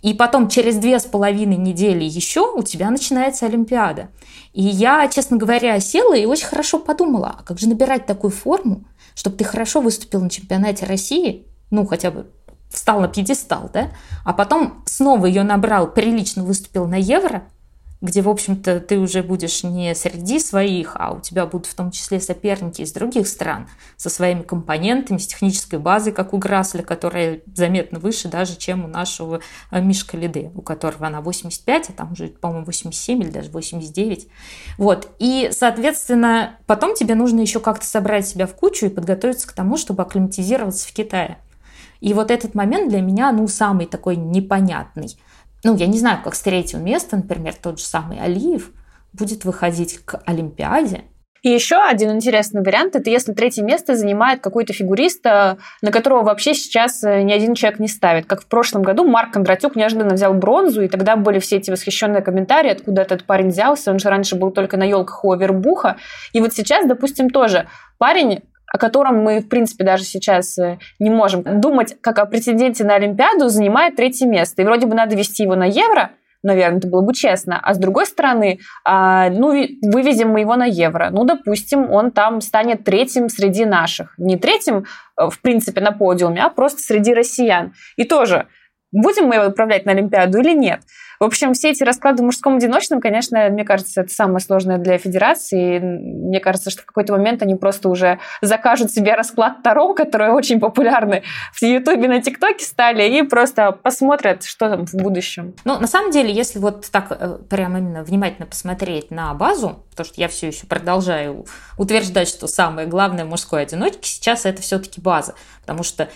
И 0.02 0.14
потом 0.14 0.48
через 0.48 0.76
две 0.76 0.98
с 0.98 1.04
половиной 1.04 1.56
недели 1.56 2.04
еще 2.04 2.52
у 2.52 2.62
тебя 2.62 2.90
начинается 2.90 3.46
Олимпиада. 3.46 4.08
И 4.52 4.62
я, 4.62 5.08
честно 5.08 5.36
говоря, 5.36 5.78
села 5.80 6.14
и 6.14 6.26
очень 6.26 6.46
хорошо 6.46 6.78
подумала, 6.78 7.36
а 7.38 7.42
как 7.44 7.58
же 7.58 7.68
набирать 7.68 8.04
такую 8.04 8.32
форму, 8.32 8.84
чтобы 9.14 9.36
ты 9.36 9.44
хорошо 9.44 9.80
выступил 9.80 10.20
на 10.20 10.28
чемпионате 10.28 10.86
России, 10.86 11.46
ну, 11.70 11.86
хотя 11.86 12.10
бы 12.10 12.26
встал 12.72 13.00
на 13.00 13.08
пьедестал, 13.08 13.70
да, 13.72 13.90
а 14.24 14.32
потом 14.32 14.82
снова 14.86 15.26
ее 15.26 15.42
набрал, 15.42 15.86
прилично 15.86 16.42
выступил 16.42 16.86
на 16.86 16.96
Евро, 16.96 17.42
где, 18.02 18.20
в 18.20 18.28
общем-то, 18.28 18.80
ты 18.80 18.98
уже 18.98 19.22
будешь 19.22 19.62
не 19.62 19.94
среди 19.94 20.40
своих, 20.40 20.96
а 20.96 21.12
у 21.12 21.20
тебя 21.20 21.46
будут 21.46 21.66
в 21.66 21.74
том 21.74 21.92
числе 21.92 22.20
соперники 22.20 22.82
из 22.82 22.92
других 22.92 23.28
стран 23.28 23.68
со 23.96 24.10
своими 24.10 24.42
компонентами, 24.42 25.18
с 25.18 25.28
технической 25.28 25.78
базой, 25.78 26.12
как 26.12 26.34
у 26.34 26.38
Грасля, 26.38 26.82
которая 26.82 27.42
заметно 27.54 28.00
выше 28.00 28.26
даже, 28.26 28.56
чем 28.56 28.84
у 28.84 28.88
нашего 28.88 29.40
э, 29.70 29.80
Мишка 29.80 30.16
Лиды, 30.16 30.50
у 30.56 30.62
которого 30.62 31.06
она 31.06 31.20
85, 31.20 31.90
а 31.90 31.92
там 31.92 32.12
уже, 32.12 32.26
по-моему, 32.26 32.66
87 32.66 33.22
или 33.22 33.30
даже 33.30 33.50
89. 33.50 34.26
Вот. 34.78 35.08
И, 35.20 35.50
соответственно, 35.52 36.56
потом 36.66 36.94
тебе 36.94 37.14
нужно 37.14 37.40
еще 37.40 37.60
как-то 37.60 37.86
собрать 37.86 38.26
себя 38.26 38.48
в 38.48 38.54
кучу 38.56 38.86
и 38.86 38.88
подготовиться 38.88 39.46
к 39.46 39.52
тому, 39.52 39.76
чтобы 39.76 40.02
акклиматизироваться 40.02 40.88
в 40.88 40.92
Китае. 40.92 41.38
И 42.02 42.14
вот 42.14 42.32
этот 42.32 42.54
момент 42.54 42.90
для 42.90 43.00
меня, 43.00 43.30
ну, 43.30 43.46
самый 43.46 43.86
такой 43.86 44.16
непонятный. 44.16 45.16
Ну, 45.62 45.76
я 45.76 45.86
не 45.86 46.00
знаю, 46.00 46.18
как 46.22 46.34
с 46.34 46.40
третьего 46.40 46.80
места, 46.80 47.16
например, 47.16 47.54
тот 47.54 47.78
же 47.78 47.84
самый 47.84 48.18
Алиев 48.18 48.72
будет 49.12 49.44
выходить 49.44 50.00
к 50.04 50.20
Олимпиаде, 50.26 51.04
и 51.42 51.48
еще 51.48 51.76
один 51.76 52.12
интересный 52.12 52.62
вариант– 52.62 52.94
это 52.96 53.10
если 53.10 53.32
третье 53.32 53.64
место 53.64 53.96
занимает 53.96 54.40
какой-то 54.40 54.72
фигурист, 54.72 55.24
на 55.24 55.56
которого 55.90 56.22
вообще 56.22 56.54
сейчас 56.54 57.02
э, 57.02 57.22
ни 57.22 57.32
один 57.32 57.56
человек 57.56 57.80
не 57.80 57.88
ставит. 57.88 58.26
Как 58.26 58.42
в 58.42 58.46
прошлом 58.46 58.82
году 58.82 59.02
Марк 59.04 59.32
Кондратюк 59.32 59.74
неожиданно 59.74 60.14
взял 60.14 60.34
бронзу, 60.34 60.82
и 60.82 60.88
тогда 60.88 61.16
были 61.16 61.40
все 61.40 61.56
эти 61.56 61.72
восхищенные 61.72 62.22
комментарии, 62.22 62.70
откуда 62.70 63.02
этот 63.02 63.24
парень 63.24 63.48
взялся. 63.48 63.90
Он 63.90 63.98
же 63.98 64.08
раньше 64.08 64.36
был 64.36 64.52
только 64.52 64.76
на 64.76 64.84
елках 64.84 65.24
у 65.24 65.32
Овербуха. 65.32 65.96
И 66.32 66.40
вот 66.40 66.54
сейчас, 66.54 66.86
допустим, 66.86 67.28
тоже 67.28 67.66
парень 67.98 68.42
о 68.72 68.78
котором 68.78 69.22
мы, 69.22 69.40
в 69.40 69.48
принципе, 69.48 69.84
даже 69.84 70.04
сейчас 70.04 70.58
э, 70.58 70.78
не 70.98 71.10
можем 71.10 71.60
думать, 71.60 71.96
как 72.00 72.18
о 72.18 72.26
претенденте 72.26 72.84
на 72.84 72.94
Олимпиаду, 72.94 73.48
занимает 73.48 73.96
третье 73.96 74.26
место. 74.26 74.62
И 74.62 74.64
вроде 74.64 74.86
бы 74.86 74.94
надо 74.94 75.14
вести 75.14 75.42
его 75.42 75.54
на 75.54 75.66
Евро, 75.66 76.10
наверное, 76.42 76.78
это 76.78 76.88
было 76.88 77.02
бы 77.02 77.14
честно. 77.14 77.60
А 77.62 77.74
с 77.74 77.78
другой 77.78 78.06
стороны, 78.06 78.58
а, 78.84 79.30
ну, 79.30 79.50
вывезем 79.82 80.30
мы 80.30 80.40
его 80.40 80.56
на 80.56 80.64
евро. 80.64 81.08
Ну, 81.10 81.24
допустим, 81.24 81.90
он 81.90 82.10
там 82.10 82.40
станет 82.40 82.84
третьим 82.84 83.28
среди 83.28 83.64
наших. 83.64 84.14
Не 84.18 84.36
третьим, 84.36 84.86
э, 85.16 85.28
в 85.28 85.40
принципе, 85.40 85.80
на 85.80 85.92
подиуме, 85.92 86.42
а 86.42 86.48
просто 86.48 86.80
среди 86.80 87.14
россиян. 87.14 87.74
И 87.96 88.04
тоже, 88.04 88.48
будем 88.92 89.26
мы 89.26 89.36
его 89.36 89.44
отправлять 89.46 89.86
на 89.86 89.92
Олимпиаду 89.92 90.38
или 90.38 90.54
нет? 90.54 90.82
В 91.22 91.24
общем, 91.24 91.54
все 91.54 91.70
эти 91.70 91.84
расклады 91.84 92.20
в 92.20 92.26
мужском 92.26 92.56
одиночном, 92.56 93.00
конечно, 93.00 93.48
мне 93.48 93.62
кажется, 93.62 94.00
это 94.00 94.12
самое 94.12 94.40
сложное 94.40 94.78
для 94.78 94.98
федерации. 94.98 95.78
Мне 95.78 96.40
кажется, 96.40 96.68
что 96.68 96.82
в 96.82 96.86
какой-то 96.86 97.12
момент 97.12 97.42
они 97.42 97.54
просто 97.54 97.88
уже 97.88 98.18
закажут 98.40 98.90
себе 98.90 99.14
расклад 99.14 99.62
Таро, 99.62 99.94
которые 99.94 100.32
очень 100.32 100.58
популярны 100.58 101.22
в 101.52 101.62
Ютубе, 101.62 102.08
на 102.08 102.20
ТикТоке 102.20 102.64
стали, 102.64 103.08
и 103.08 103.22
просто 103.22 103.70
посмотрят, 103.70 104.42
что 104.42 104.68
там 104.68 104.84
в 104.84 104.94
будущем. 104.94 105.54
Ну, 105.64 105.78
на 105.78 105.86
самом 105.86 106.10
деле, 106.10 106.32
если 106.32 106.58
вот 106.58 106.88
так 106.90 107.06
э, 107.10 107.38
прямо 107.48 107.78
именно 107.78 108.02
внимательно 108.02 108.46
посмотреть 108.46 109.12
на 109.12 109.32
базу, 109.34 109.84
потому 109.90 110.06
что 110.06 110.20
я 110.20 110.26
все 110.26 110.48
еще 110.48 110.66
продолжаю 110.66 111.46
утверждать, 111.78 112.26
что 112.26 112.48
самое 112.48 112.88
главное 112.88 113.24
в 113.24 113.28
мужской 113.28 113.62
одиночке 113.62 114.08
сейчас 114.08 114.44
это 114.44 114.60
все-таки 114.60 115.00
база, 115.00 115.36
потому 115.60 115.84
что 115.84 116.08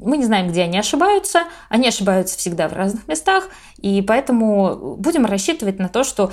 мы 0.00 0.16
не 0.16 0.24
знаем, 0.24 0.48
где 0.48 0.62
они 0.62 0.78
ошибаются. 0.78 1.44
Они 1.68 1.88
ошибаются 1.88 2.38
всегда 2.38 2.68
в 2.68 2.72
разных 2.72 3.06
местах. 3.08 3.48
И 3.78 4.02
поэтому 4.02 4.96
будем 4.96 5.26
рассчитывать 5.26 5.78
на 5.78 5.88
то, 5.88 6.04
что 6.04 6.32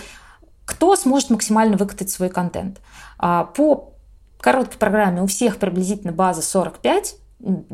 кто 0.65 0.95
сможет 0.95 1.29
максимально 1.29 1.77
выкатать 1.77 2.09
свой 2.09 2.29
контент. 2.29 2.79
А 3.17 3.45
по 3.45 3.93
короткой 4.39 4.77
программе 4.77 5.21
у 5.21 5.27
всех 5.27 5.57
приблизительно 5.57 6.11
база 6.11 6.41
45. 6.41 7.15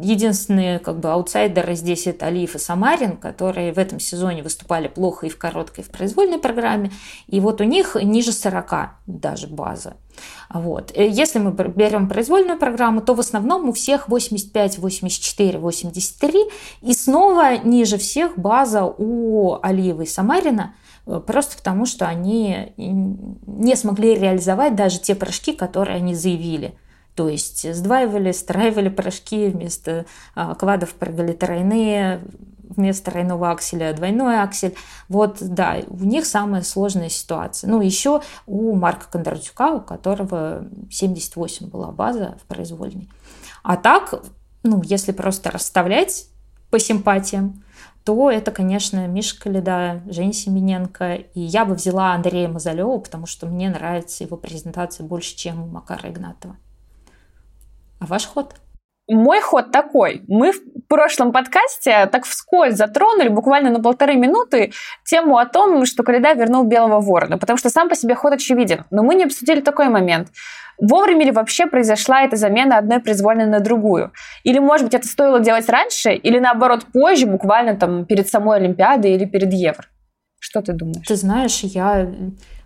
Единственные 0.02 0.80
как 0.80 1.00
бы 1.00 1.12
аутсайдеры 1.12 1.76
здесь 1.76 2.08
это 2.08 2.26
Алиев 2.26 2.56
и 2.56 2.60
Самарин, 2.60 3.18
которые 3.18 3.72
в 3.72 3.78
этом 3.78 4.00
сезоне 4.00 4.42
выступали 4.42 4.88
плохо 4.88 5.28
и 5.28 5.30
в 5.30 5.38
короткой, 5.38 5.84
и 5.84 5.88
в 5.88 5.92
произвольной 5.92 6.40
программе. 6.40 6.92
И 7.28 7.40
вот 7.40 7.62
у 7.62 7.66
них 7.66 7.96
ниже 8.02 8.32
40 8.32 8.90
даже 9.06 9.46
база. 9.46 9.98
Вот. 10.52 10.92
Э, 10.96 11.08
если 11.08 11.38
мы 11.38 11.52
берем 11.52 12.10
произвольную 12.10 12.58
программу, 12.58 13.02
то 13.02 13.14
в 13.14 13.20
основном 13.20 13.70
у 13.70 13.74
всех 13.74 14.10
85, 14.10 14.80
84, 14.80 15.60
83. 15.60 16.46
И 16.82 16.94
снова 16.94 17.60
ниже 17.60 18.00
всех 18.00 18.40
база 18.40 18.86
у 18.86 19.60
Алиева 19.62 20.02
и 20.02 20.08
Самарина, 20.08 20.74
э, 21.06 21.22
просто 21.24 21.58
потому 21.58 21.86
что 21.86 22.08
они 22.08 22.74
не 22.76 23.76
смогли 23.76 24.16
реализовать 24.16 24.76
даже 24.76 25.00
те 25.00 25.14
прыжки, 25.14 25.54
которые 25.54 25.98
они 25.98 26.16
заявили– 26.16 26.74
то 27.20 27.28
есть 27.28 27.70
сдваивали, 27.76 28.32
страивали 28.32 28.88
порошки, 28.88 29.50
вместо 29.50 30.06
а, 30.36 30.56
квадов 30.56 30.94
прыгали 30.94 31.34
тройные, 31.34 32.22
вместо 32.64 33.12
тройного 33.12 33.52
акселя 33.52 33.92
двойной 33.92 34.42
аксель. 34.42 34.74
Вот, 35.10 35.40
да, 35.42 35.80
у 35.90 36.06
них 36.06 36.26
самая 36.26 36.62
сложная 36.62 37.10
ситуация. 37.10 37.70
Ну, 37.70 37.82
еще 37.82 38.22
у 38.48 38.74
Марка 38.74 39.08
Кондратюка, 39.12 39.74
у 39.74 39.82
которого 39.82 40.70
78 40.90 41.68
была 41.68 41.92
база 41.92 42.38
в 42.42 42.48
произвольной. 42.48 43.10
А 43.64 43.76
так, 43.76 44.24
ну, 44.64 44.82
если 44.82 45.12
просто 45.12 45.52
расставлять 45.52 46.28
по 46.70 46.80
симпатиям, 46.80 47.66
то 48.06 48.32
это, 48.32 48.52
конечно, 48.52 49.08
Миша 49.08 49.38
Каледа, 49.42 50.04
Женя 50.08 50.32
Семененко. 50.32 51.16
И 51.16 51.42
я 51.42 51.66
бы 51.66 51.76
взяла 51.76 52.14
Андрея 52.14 52.48
Мазалева, 52.48 52.98
потому 53.00 53.26
что 53.26 53.46
мне 53.46 53.70
нравится 53.70 54.24
его 54.24 54.38
презентация 54.38 55.06
больше, 55.06 55.36
чем 55.36 55.62
у 55.62 55.68
Макара 55.68 56.10
Игнатова. 56.10 56.56
А 58.00 58.06
ваш 58.06 58.26
ход? 58.26 58.56
Мой 59.10 59.42
ход 59.42 59.72
такой. 59.72 60.22
Мы 60.28 60.52
в 60.52 60.60
прошлом 60.88 61.32
подкасте 61.32 62.08
так 62.12 62.26
вскользь 62.26 62.76
затронули 62.76 63.28
буквально 63.30 63.72
на 63.72 63.82
полторы 63.82 64.16
минуты 64.16 64.72
тему 65.04 65.38
о 65.38 65.46
том, 65.46 65.86
что 65.86 66.04
Коляда 66.04 66.34
вернул 66.34 66.64
Белого 66.64 67.02
Ворона, 67.02 67.38
потому 67.38 67.58
что 67.58 67.70
сам 67.70 67.90
по 67.90 67.96
себе 67.96 68.16
ход 68.16 68.34
очевиден. 68.34 68.86
Но 68.92 69.04
мы 69.04 69.16
не 69.16 69.24
обсудили 69.24 69.62
такой 69.62 69.90
момент. 69.90 70.30
Вовремя 70.80 71.26
ли 71.26 71.32
вообще 71.32 71.66
произошла 71.66 72.22
эта 72.22 72.38
замена 72.38 72.78
одной 72.78 73.00
произвольной 73.00 73.48
на 73.48 73.60
другую? 73.60 74.12
Или, 74.44 74.60
может 74.60 74.86
быть, 74.86 74.94
это 74.94 75.08
стоило 75.08 75.40
делать 75.40 75.68
раньше, 75.68 76.14
или 76.14 76.40
наоборот 76.40 76.86
позже, 76.94 77.26
буквально 77.26 77.76
там 77.76 78.06
перед 78.06 78.30
самой 78.30 78.60
Олимпиадой 78.60 79.12
или 79.16 79.26
перед 79.26 79.52
Евро? 79.52 79.86
Что 80.40 80.62
ты 80.62 80.72
думаешь? 80.72 81.06
Ты 81.06 81.16
знаешь, 81.16 81.60
я 81.64 82.08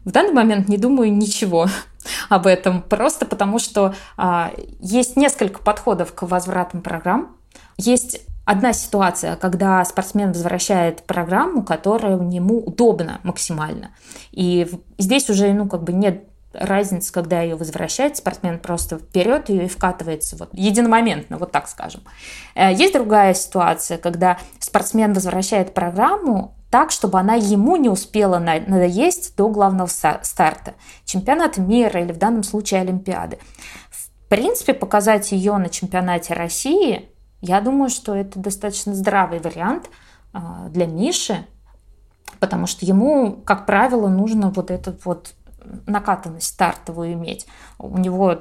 в 0.05 0.11
данный 0.11 0.33
момент 0.33 0.69
не 0.69 0.77
думаю 0.77 1.13
ничего 1.13 1.67
об 2.29 2.47
этом, 2.47 2.81
просто 2.81 3.25
потому 3.25 3.59
что 3.59 3.95
а, 4.17 4.51
есть 4.79 5.15
несколько 5.15 5.61
подходов 5.61 6.13
к 6.13 6.23
возвратам 6.23 6.81
программ. 6.81 7.35
Есть 7.77 8.21
одна 8.45 8.73
ситуация, 8.73 9.35
когда 9.35 9.83
спортсмен 9.85 10.29
возвращает 10.29 11.03
программу, 11.03 11.63
которая 11.63 12.17
ему 12.17 12.59
удобна 12.59 13.19
максимально. 13.23 13.91
И 14.31 14.69
здесь 14.97 15.29
уже 15.29 15.53
ну, 15.53 15.67
как 15.67 15.83
бы 15.83 15.93
нет 15.93 16.27
разницы, 16.53 17.11
когда 17.11 17.41
ее 17.41 17.55
возвращает, 17.55 18.17
спортсмен 18.17 18.59
просто 18.59 18.97
вперед 18.97 19.49
ее 19.49 19.65
и 19.65 19.69
вкатывается 19.69 20.35
вот 20.37 20.49
единомоментно, 20.53 21.37
вот 21.37 21.51
так 21.51 21.67
скажем. 21.67 22.01
Э, 22.55 22.73
есть 22.73 22.93
другая 22.93 23.33
ситуация, 23.33 23.97
когда 23.97 24.37
спортсмен 24.59 25.13
возвращает 25.13 25.73
программу, 25.73 26.55
так, 26.69 26.89
чтобы 26.89 27.19
она 27.19 27.35
ему 27.35 27.75
не 27.75 27.89
успела 27.89 28.39
надоесть 28.39 29.35
до 29.35 29.47
главного 29.49 29.87
старта, 29.87 30.73
чемпионата 31.05 31.61
мира 31.61 32.01
или 32.01 32.11
в 32.11 32.17
данном 32.17 32.41
случае 32.41 32.81
Олимпиады. 32.81 33.37
В 33.91 34.27
принципе, 34.27 34.73
показать 34.73 35.31
ее 35.31 35.55
на 35.57 35.69
чемпионате 35.69 36.33
России, 36.33 37.09
я 37.41 37.61
думаю, 37.61 37.89
что 37.89 38.15
это 38.15 38.39
достаточно 38.39 38.95
здравый 38.95 39.39
вариант 39.39 39.91
а, 40.33 40.67
для 40.69 40.87
Миши, 40.87 41.45
потому 42.39 42.65
что 42.65 42.85
ему, 42.87 43.33
как 43.45 43.67
правило, 43.67 44.07
нужно 44.07 44.49
вот 44.49 44.71
этот 44.71 45.05
вот 45.05 45.35
накатанность 45.87 46.47
стартовую 46.47 47.13
иметь. 47.13 47.47
У 47.79 47.97
него 47.97 48.39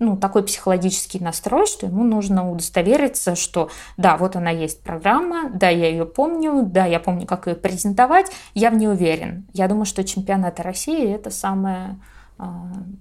ну, 0.00 0.16
такой 0.16 0.42
психологический 0.42 1.20
настрой, 1.20 1.66
что 1.66 1.86
ему 1.86 2.02
нужно 2.04 2.50
удостовериться, 2.50 3.36
что 3.36 3.70
да, 3.96 4.16
вот 4.16 4.34
она 4.34 4.50
есть 4.50 4.82
программа, 4.82 5.50
да, 5.50 5.68
я 5.68 5.88
ее 5.88 6.06
помню, 6.06 6.64
да, 6.64 6.86
я 6.86 6.98
помню, 6.98 7.26
как 7.26 7.46
ее 7.46 7.54
презентовать, 7.54 8.32
я 8.54 8.70
в 8.70 8.74
ней 8.74 8.88
уверен. 8.88 9.46
Я 9.52 9.68
думаю, 9.68 9.84
что 9.84 10.02
чемпионат 10.02 10.58
России– 10.58 11.06
это 11.14 11.30
самое 11.30 12.00
э, 12.38 12.44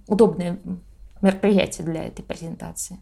удобное 0.07 0.59
мероприятие 1.21 1.87
для 1.87 2.03
этой 2.03 2.21
презентации. 2.21 2.99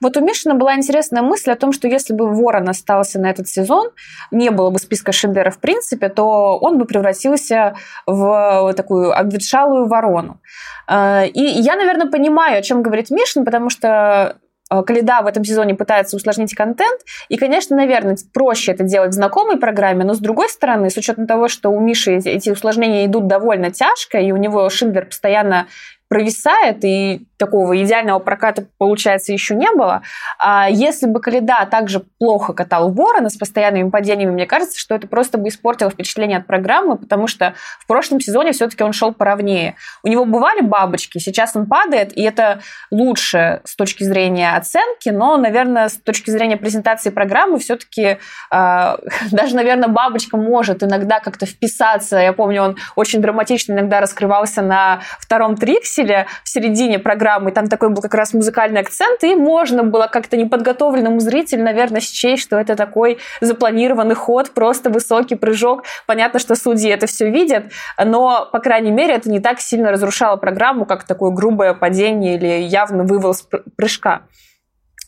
Вот 0.00 0.16
у 0.16 0.20
Мишина 0.20 0.54
была 0.54 0.74
интересная 0.74 1.22
мысль 1.22 1.52
о 1.52 1.56
том, 1.56 1.72
что 1.72 1.86
если 1.86 2.14
бы 2.14 2.28
Ворон 2.28 2.68
остался 2.68 3.20
на 3.20 3.30
этот 3.30 3.48
сезон, 3.48 3.90
не 4.32 4.50
было 4.50 4.70
бы 4.70 4.78
списка 4.78 5.12
Шиндера 5.12 5.50
в 5.50 5.60
принципе, 5.60 6.08
то 6.08 6.58
он 6.58 6.78
бы 6.78 6.84
превратился 6.84 7.76
в 8.06 8.72
такую 8.76 9.16
обветшалую 9.16 9.86
ворону. 9.86 10.40
Э, 10.88 11.26
и 11.26 11.40
я, 11.40 11.76
наверное, 11.76 12.10
понимаю, 12.10 12.58
о 12.58 12.62
чем 12.62 12.82
говорит 12.82 13.10
Мишин, 13.10 13.44
потому 13.44 13.70
что 13.70 14.36
э, 14.68 14.82
Каледа 14.82 15.22
в 15.22 15.26
этом 15.26 15.44
сезоне 15.44 15.76
пытается 15.76 16.16
усложнить 16.16 16.54
контент, 16.56 17.00
и, 17.28 17.36
конечно, 17.36 17.76
наверное, 17.76 18.18
проще 18.32 18.72
это 18.72 18.82
делать 18.82 19.12
в 19.12 19.14
знакомой 19.14 19.58
программе, 19.58 20.04
но 20.04 20.14
с 20.14 20.18
другой 20.18 20.48
стороны, 20.48 20.90
с 20.90 20.96
учетом 20.96 21.28
того, 21.28 21.46
что 21.46 21.70
у 21.70 21.78
Миши 21.78 22.16
эти 22.16 22.50
усложнения 22.50 23.06
идут 23.06 23.28
довольно 23.28 23.70
тяжко, 23.70 24.18
и 24.18 24.32
у 24.32 24.36
него 24.36 24.68
Шиндлер 24.70 25.06
постоянно 25.06 25.68
провисает, 26.14 26.84
и 26.84 27.26
такого 27.36 27.82
идеального 27.82 28.20
проката, 28.20 28.68
получается, 28.78 29.32
еще 29.32 29.56
не 29.56 29.68
было. 29.72 30.02
А 30.38 30.68
если 30.70 31.06
бы 31.06 31.20
Каледа 31.20 31.66
также 31.68 32.04
плохо 32.20 32.52
катал 32.52 32.92
Ворона 32.92 33.30
с 33.30 33.36
постоянными 33.36 33.90
падениями, 33.90 34.30
мне 34.30 34.46
кажется, 34.46 34.78
что 34.78 34.94
это 34.94 35.08
просто 35.08 35.38
бы 35.38 35.48
испортило 35.48 35.90
впечатление 35.90 36.38
от 36.38 36.46
программы, 36.46 36.96
потому 36.96 37.26
что 37.26 37.54
в 37.80 37.88
прошлом 37.88 38.20
сезоне 38.20 38.52
все-таки 38.52 38.84
он 38.84 38.92
шел 38.92 39.12
поровнее. 39.12 39.74
У 40.04 40.08
него 40.08 40.24
бывали 40.24 40.60
бабочки, 40.60 41.18
сейчас 41.18 41.56
он 41.56 41.66
падает, 41.66 42.16
и 42.16 42.22
это 42.22 42.60
лучше 42.92 43.60
с 43.64 43.74
точки 43.74 44.04
зрения 44.04 44.54
оценки, 44.54 45.08
но, 45.08 45.36
наверное, 45.36 45.88
с 45.88 45.94
точки 45.94 46.30
зрения 46.30 46.56
презентации 46.56 47.10
программы 47.10 47.58
все-таки 47.58 48.02
э, 48.02 48.16
даже, 49.32 49.56
наверное, 49.56 49.88
бабочка 49.88 50.36
может 50.36 50.84
иногда 50.84 51.18
как-то 51.18 51.44
вписаться. 51.44 52.18
Я 52.18 52.32
помню, 52.32 52.62
он 52.62 52.76
очень 52.94 53.20
драматично 53.20 53.72
иногда 53.72 54.00
раскрывался 54.00 54.62
на 54.62 55.00
втором 55.18 55.56
трикселе 56.04 56.26
в 56.44 56.48
середине 56.48 56.98
программы, 56.98 57.52
там 57.52 57.68
такой 57.68 57.90
был 57.90 58.02
как 58.02 58.14
раз 58.14 58.34
музыкальный 58.34 58.80
акцент, 58.80 59.22
и 59.24 59.34
можно 59.34 59.82
было 59.82 60.06
как-то 60.06 60.36
неподготовленному 60.36 61.20
зрителю, 61.20 61.64
наверное, 61.64 62.00
счесть, 62.00 62.42
что 62.42 62.56
это 62.56 62.76
такой 62.76 63.18
запланированный 63.40 64.14
ход, 64.14 64.50
просто 64.50 64.90
высокий 64.90 65.34
прыжок. 65.34 65.84
Понятно, 66.06 66.38
что 66.38 66.54
судьи 66.54 66.90
это 66.90 67.06
все 67.06 67.30
видят, 67.30 67.64
но, 68.02 68.48
по 68.52 68.58
крайней 68.58 68.90
мере, 68.90 69.14
это 69.14 69.30
не 69.30 69.40
так 69.40 69.60
сильно 69.60 69.90
разрушало 69.90 70.36
программу, 70.36 70.86
как 70.86 71.04
такое 71.04 71.30
грубое 71.30 71.74
падение 71.74 72.36
или 72.36 72.62
явно 72.62 73.04
вывоз 73.04 73.48
прыжка. 73.76 74.22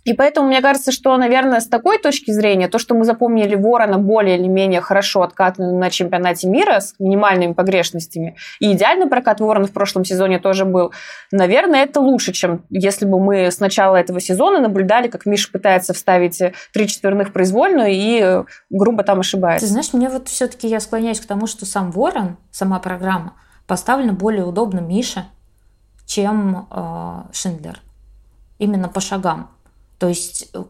И 0.07 0.13
поэтому 0.13 0.47
мне 0.47 0.63
кажется, 0.63 0.93
что, 0.93 1.17
наверное, 1.17 1.59
с 1.59 1.67
такой 1.67 1.99
точки 1.99 2.31
зрения, 2.31 2.69
то, 2.69 2.79
что 2.79 2.95
мы 2.95 3.05
запомнили 3.05 3.57
Ворона 3.57 3.99
более 3.99 4.39
или 4.39 4.47
менее 4.47 4.81
хорошо 4.81 5.23
откатанным 5.23 5.81
на 5.81 5.91
чемпионате 5.91 6.47
мира 6.47 6.79
с 6.79 6.95
минимальными 7.01 7.55
погрешностями, 7.55 8.37
и 8.61 8.73
идеальный 8.73 9.09
прокат 9.09 9.41
Ворона 9.41 9.67
в 9.67 9.73
прошлом 9.73 10.05
сезоне 10.05 10.39
тоже 10.39 10.65
был, 10.65 10.93
наверное, 11.33 11.83
это 11.83 11.99
лучше, 11.99 12.33
чем 12.33 12.65
если 12.71 13.05
бы 13.05 13.19
мы 13.19 13.47
с 13.47 13.59
начала 13.59 13.97
этого 13.97 14.21
сезона 14.21 14.61
наблюдали, 14.61 15.09
как 15.09 15.27
Миша 15.27 15.51
пытается 15.51 15.93
вставить 15.93 16.41
три 16.73 16.87
четверных 16.87 17.33
произвольную 17.33 17.91
и 17.91 18.45
грубо 18.71 19.03
там 19.03 19.19
ошибается. 19.19 19.67
Ты 19.67 19.73
знаешь, 19.73 19.93
мне 19.93 20.09
вот 20.09 20.29
все-таки 20.29 20.69
я 20.69 20.79
склоняюсь 20.79 21.19
к 21.19 21.27
тому, 21.27 21.49
что 21.49 21.67
сам 21.67 21.91
Ворон, 21.91 22.37
сама 22.53 22.79
программа, 22.79 23.33
поставлена 23.67 24.13
более 24.13 24.45
удобно 24.45 24.79
Мише, 24.79 25.25
чем 26.07 26.69
э, 26.71 27.23
Шиндлер. 27.33 27.81
Именно 28.59 28.89
по 28.89 29.01
шагам. 29.01 29.51
То 29.99 30.09
есть 30.09 30.51
э, 30.53 30.65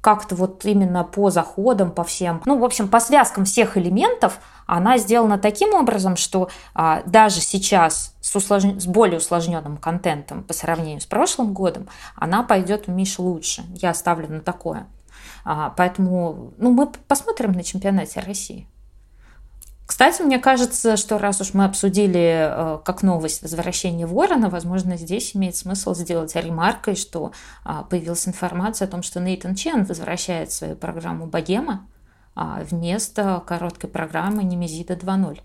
как-то 0.00 0.34
вот 0.34 0.64
именно 0.64 1.04
по 1.04 1.30
заходам, 1.30 1.92
по 1.92 2.04
всем, 2.04 2.42
ну, 2.44 2.58
в 2.58 2.64
общем, 2.64 2.88
по 2.88 3.00
связкам 3.00 3.44
всех 3.44 3.76
элементов 3.76 4.40
она 4.66 4.98
сделана 4.98 5.38
таким 5.38 5.74
образом, 5.74 6.16
что 6.16 6.48
а, 6.74 7.02
даже 7.06 7.40
сейчас 7.40 8.14
с, 8.20 8.34
услож... 8.34 8.64
с 8.64 8.86
более 8.86 9.18
усложненным 9.18 9.76
контентом 9.76 10.42
по 10.42 10.52
сравнению 10.52 11.00
с 11.00 11.06
прошлым 11.06 11.52
годом, 11.52 11.88
она 12.16 12.42
пойдет 12.42 12.86
в 12.86 12.90
Миш 12.90 13.18
лучше. 13.18 13.64
Я 13.74 13.94
ставлю 13.94 14.28
на 14.28 14.40
такое. 14.40 14.86
А, 15.44 15.70
поэтому, 15.76 16.52
ну, 16.58 16.72
мы 16.72 16.86
посмотрим 16.86 17.52
на 17.52 17.62
чемпионате 17.62 18.20
России. 18.20 18.68
Кстати, 19.92 20.22
мне 20.22 20.38
кажется, 20.38 20.96
что 20.96 21.18
раз 21.18 21.42
уж 21.42 21.52
мы 21.52 21.66
обсудили 21.66 22.48
э, 22.48 22.78
как 22.82 23.02
новость 23.02 23.42
возвращения 23.42 24.06
Ворона, 24.06 24.48
возможно, 24.48 24.96
здесь 24.96 25.36
имеет 25.36 25.54
смысл 25.54 25.94
сделать 25.94 26.34
ремаркой, 26.34 26.96
что 26.96 27.32
а, 27.62 27.82
появилась 27.82 28.26
информация 28.26 28.88
о 28.88 28.90
том, 28.90 29.02
что 29.02 29.20
Нейтан 29.20 29.54
Чен 29.54 29.84
возвращает 29.84 30.50
свою 30.50 30.76
программу 30.76 31.26
«Богема» 31.26 31.86
а, 32.34 32.62
вместо 32.70 33.42
короткой 33.46 33.90
программы 33.90 34.44
«Немезида 34.44 34.94
2.0». 34.94 35.40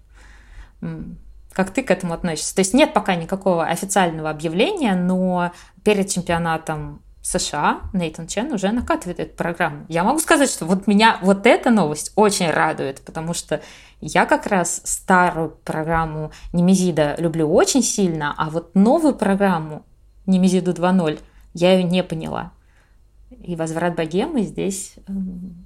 Как 1.52 1.72
ты 1.72 1.84
к 1.84 1.92
этому 1.92 2.14
относишься? 2.14 2.56
То 2.56 2.62
есть 2.62 2.74
нет 2.74 2.94
пока 2.94 3.16
никакого 3.16 3.66
официального 3.66 4.30
объявления, 4.30 4.96
но 4.96 5.52
перед 5.84 6.10
чемпионатом 6.10 7.02
США 7.28 7.82
Нейтан 7.92 8.26
Чен 8.28 8.54
уже 8.54 8.72
накатывает 8.72 9.20
эту 9.20 9.36
программу. 9.36 9.86
Я 9.90 10.06
могу 10.06 10.20
сказать, 10.20 10.50
что 10.50 10.66
вот 10.66 10.88
меня 10.88 11.18
вот 11.22 11.46
эта 11.46 11.70
новость 11.70 12.14
очень 12.16 12.50
радует, 12.50 13.02
потому 13.02 13.34
что 13.34 13.62
я 14.00 14.26
как 14.26 14.48
раз 14.48 14.82
старую 14.86 15.50
программу 15.50 16.32
Немезида 16.54 17.16
люблю 17.18 17.52
очень 17.52 17.84
сильно, 17.84 18.34
а 18.38 18.50
вот 18.50 18.76
новую 18.76 19.14
программу 19.14 19.86
Немезиду 20.26 20.72
2.0 20.72 21.20
я 21.54 21.74
ее 21.74 21.84
не 21.84 22.02
поняла. 22.02 22.54
И 23.30 23.58
возврат 23.58 23.96
богемы 23.96 24.44
здесь 24.44 24.96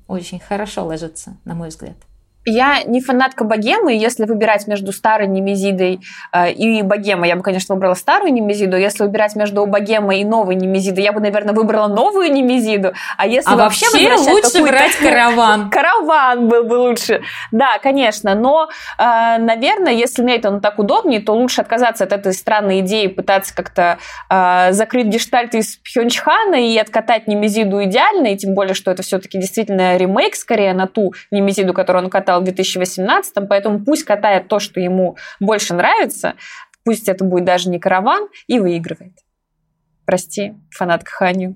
очень 0.07 0.39
хорошо 0.39 0.85
ложится, 0.85 1.37
на 1.45 1.53
мой 1.53 1.69
взгляд. 1.69 1.97
Я 2.45 2.83
не 2.83 3.01
фанатка 3.01 3.43
богемы, 3.43 3.93
если 3.93 4.25
выбирать 4.25 4.65
между 4.65 4.91
старой 4.91 5.27
немезидой 5.27 5.99
э, 6.33 6.51
и 6.51 6.81
богемой, 6.81 7.29
я 7.29 7.35
бы, 7.35 7.43
конечно, 7.43 7.75
выбрала 7.75 7.93
старую 7.93 8.33
немезиду. 8.33 8.77
Если 8.77 9.03
выбирать 9.03 9.35
между 9.35 9.63
богемой 9.67 10.21
и 10.21 10.25
новой 10.25 10.55
немезидой, 10.55 11.03
я 11.03 11.11
бы, 11.11 11.19
наверное, 11.19 11.53
выбрала 11.53 11.87
новую 11.87 12.31
немезиду. 12.31 12.93
А 13.17 13.27
если 13.27 13.53
а 13.53 13.55
вообще, 13.57 13.85
вообще 13.91 14.31
лучше 14.31 14.63
брать 14.63 14.95
караван. 15.01 15.69
Караван 15.69 16.47
был 16.47 16.63
бы 16.63 16.73
лучше. 16.73 17.21
Да, 17.51 17.77
конечно. 17.77 18.33
Но, 18.33 18.69
э, 18.97 19.37
наверное, 19.37 19.93
если 19.93 20.23
Нейтану 20.23 20.61
так 20.61 20.79
удобнее, 20.79 21.21
то 21.21 21.33
лучше 21.33 21.61
отказаться 21.61 22.05
от 22.05 22.11
этой 22.11 22.33
странной 22.33 22.79
идеи, 22.79 23.05
пытаться 23.05 23.55
как-то 23.55 23.99
э, 24.31 24.71
закрыть 24.71 25.07
гештальт 25.07 25.53
из 25.53 25.77
Пхенчхана 25.77 26.55
и 26.55 26.75
откатать 26.77 27.27
немезиду 27.27 27.83
идеально, 27.83 28.27
и 28.27 28.37
тем 28.37 28.55
более, 28.55 28.73
что 28.73 28.89
это 28.89 29.03
все-таки 29.03 29.37
действительно 29.37 29.95
ремейк 29.97 30.35
скорее 30.35 30.73
на 30.73 30.87
ту 30.87 31.13
немезиду, 31.29 31.73
которую 31.73 32.05
он 32.05 32.09
катал 32.09 32.30
катал 32.31 32.41
в 32.41 32.43
2018, 32.45 33.47
поэтому 33.49 33.83
пусть 33.83 34.03
катает 34.03 34.47
то, 34.47 34.59
что 34.59 34.79
ему 34.79 35.17
больше 35.39 35.73
нравится, 35.73 36.35
пусть 36.83 37.09
это 37.09 37.23
будет 37.25 37.45
даже 37.45 37.69
не 37.69 37.79
караван, 37.79 38.29
и 38.47 38.59
выигрывает. 38.59 39.13
Прости, 40.05 40.53
фанатка 40.71 41.11
Ханю 41.11 41.55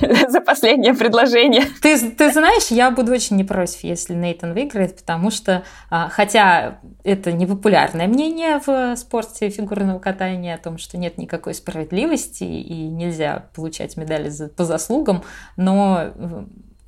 за 0.28 0.40
последнее 0.40 0.94
предложение. 0.94 1.64
Ты, 1.82 2.10
ты 2.10 2.32
знаешь, 2.32 2.68
я 2.68 2.90
буду 2.90 3.12
очень 3.12 3.36
не 3.36 3.44
против, 3.44 3.82
если 3.82 4.14
Нейтан 4.14 4.52
выиграет, 4.52 4.96
потому 4.96 5.30
что, 5.30 5.64
а, 5.90 6.08
хотя 6.08 6.78
это 7.02 7.32
непопулярное 7.32 8.06
мнение 8.06 8.60
в 8.64 8.96
спорте 8.96 9.50
фигурного 9.50 9.98
катания 9.98 10.54
о 10.54 10.58
том, 10.58 10.78
что 10.78 10.98
нет 10.98 11.18
никакой 11.18 11.54
справедливости 11.54 12.44
и 12.44 12.88
нельзя 12.88 13.48
получать 13.54 13.96
медали 13.96 14.28
за, 14.28 14.48
по 14.48 14.64
заслугам, 14.64 15.24
но 15.56 16.12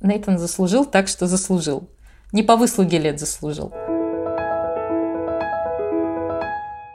Нейтан 0.01 0.37
заслужил 0.37 0.85
так, 0.85 1.07
что 1.07 1.27
заслужил. 1.27 1.89
Не 2.33 2.43
по 2.43 2.57
выслуге 2.57 2.97
лет 2.99 3.19
заслужил. 3.19 3.73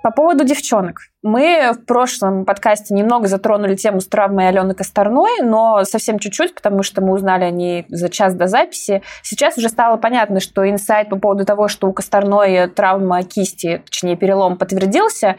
По 0.03 0.11
поводу 0.11 0.45
девчонок. 0.45 0.99
Мы 1.23 1.73
в 1.73 1.87
прошлом 1.87 2.45
подкасте 2.45 2.93
немного 2.93 3.29
затронули 3.29 3.77
тему 3.77 4.01
с 4.01 4.09
травмой 4.09 4.49
Алены 4.49 4.75
Косторной, 4.75 5.43
но 5.43 5.85
совсем 5.85 6.19
чуть-чуть, 6.19 6.55
потому 6.55 6.83
что 6.83 7.01
мы 7.01 7.15
узнали 7.15 7.45
о 7.45 7.51
ней 7.51 7.87
за 7.89 8.09
час 8.09 8.35
до 8.35 8.49
записи. 8.49 9.03
Сейчас 9.23 9.57
уже 9.57 9.69
стало 9.69 9.97
понятно, 9.97 10.41
что 10.41 10.69
инсайт 10.69 11.09
по 11.09 11.17
поводу 11.17 11.47
того, 11.47 11.69
что 11.69 11.87
у 11.87 11.93
Косторной 11.93 12.69
травма 12.69 13.23
кисти, 13.23 13.83
точнее 13.87 14.17
перелом, 14.17 14.59
подтвердился. 14.59 15.37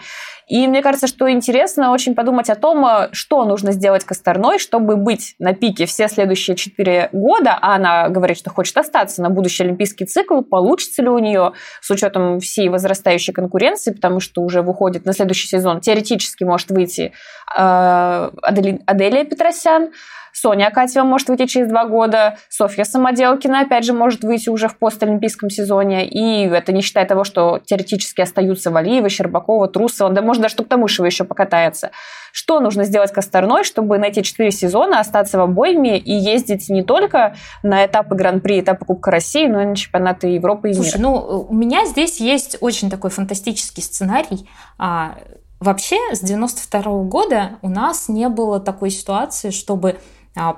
И 0.54 0.68
мне 0.68 0.84
кажется, 0.84 1.08
что 1.08 1.32
интересно 1.32 1.92
очень 1.92 2.13
подумать 2.13 2.48
о 2.52 2.56
том, 2.56 2.86
что 3.12 3.44
нужно 3.44 3.72
сделать 3.72 4.04
Косторной, 4.04 4.60
чтобы 4.60 4.98
быть 4.98 5.34
на 5.39 5.56
пике 5.56 5.88
все 5.88 6.08
следующие 6.08 6.56
четыре 6.56 7.10
года, 7.12 7.58
а 7.60 7.74
она 7.74 8.08
говорит, 8.10 8.38
что 8.38 8.52
хочет 8.52 8.78
остаться 8.78 9.24
на 9.24 9.32
будущий 9.32 9.63
олимпийский 9.63 10.06
цикл, 10.06 10.42
получится 10.42 11.02
ли 11.02 11.10
у 11.10 11.18
нее 11.18 11.54
с 11.82 11.89
учетом 11.89 12.39
всей 12.39 12.70
возрастающей 12.70 13.34
конкуренции, 13.34 13.94
потому 13.94 14.20
что 14.20 14.44
уже 14.44 14.62
выходит 14.62 15.06
на 15.06 15.13
следующий 15.13 15.48
сезон 15.48 15.82
теоретически 15.82 16.44
может 16.44 16.70
выйти 16.70 17.13
э, 17.58 18.32
Аделия 18.44 19.26
Петросян, 19.26 19.89
Соня 20.34 20.67
Акатьева 20.67 21.06
может 21.06 21.30
выйти 21.30 21.46
через 21.46 21.69
два 21.69 21.86
года, 21.86 22.38
Софья 22.50 22.84
Самоделкина, 22.84 23.62
опять 23.62 23.86
же, 23.86 23.93
может 23.93 24.24
выйти 24.24 24.50
уже 24.50 24.67
в 24.67 24.78
постолимпийском 24.78 25.50
сезоне. 25.50 26.08
И 26.08 26.48
это 26.48 26.74
не 26.74 26.82
считая 26.82 27.06
того, 27.06 27.24
что 27.24 27.62
теоретически 27.63 28.22
остаются 28.22 28.72
Валиева, 28.72 29.10
Щербакова, 29.10 29.67
Трусова, 29.67 30.12
да 30.12 30.22
может 30.24 30.41
даже 30.41 30.56
Туктамышева 30.56 31.06
еще 31.06 31.24
покатается. 31.24 31.91
Что 32.32 32.60
нужно 32.60 32.84
сделать 32.84 33.12
Косторной, 33.12 33.63
чтобы 33.63 34.00
на 34.00 34.06
эти 34.06 34.24
четыре 34.24 34.50
сезона 34.50 35.00
остаться 35.00 35.38
в 35.38 35.41
обойме 35.41 36.00
и 36.00 36.12
ездить 36.12 36.67
не 36.67 36.84
только 36.84 37.36
на 37.62 37.86
этапы 37.86 38.15
Гран-при, 38.15 38.62
этапы 38.62 38.86
Кубка 38.86 39.12
России, 39.12 39.48
но 39.48 39.62
и 39.62 39.65
на 39.65 39.76
чемпионаты 39.76 40.28
Европы 40.28 40.72
и 40.72 40.74
Слушай, 40.74 40.98
мира? 40.98 41.10
ну, 41.10 41.46
у 41.48 41.54
меня 41.54 41.86
здесь 41.86 42.19
есть 42.19 42.58
очень 42.60 42.89
такой 42.89 43.12
фантастический 43.12 43.84
сценарий. 43.84 44.50
А, 44.80 45.15
Вообще, 45.63 45.96
с 46.12 46.19
92 46.19 46.82
-го 46.82 47.06
года 47.06 47.52
у 47.62 47.69
нас 47.69 48.10
не 48.10 48.28
было 48.28 48.60
такой 48.60 48.89
ситуации, 48.89 49.50
чтобы 49.50 49.96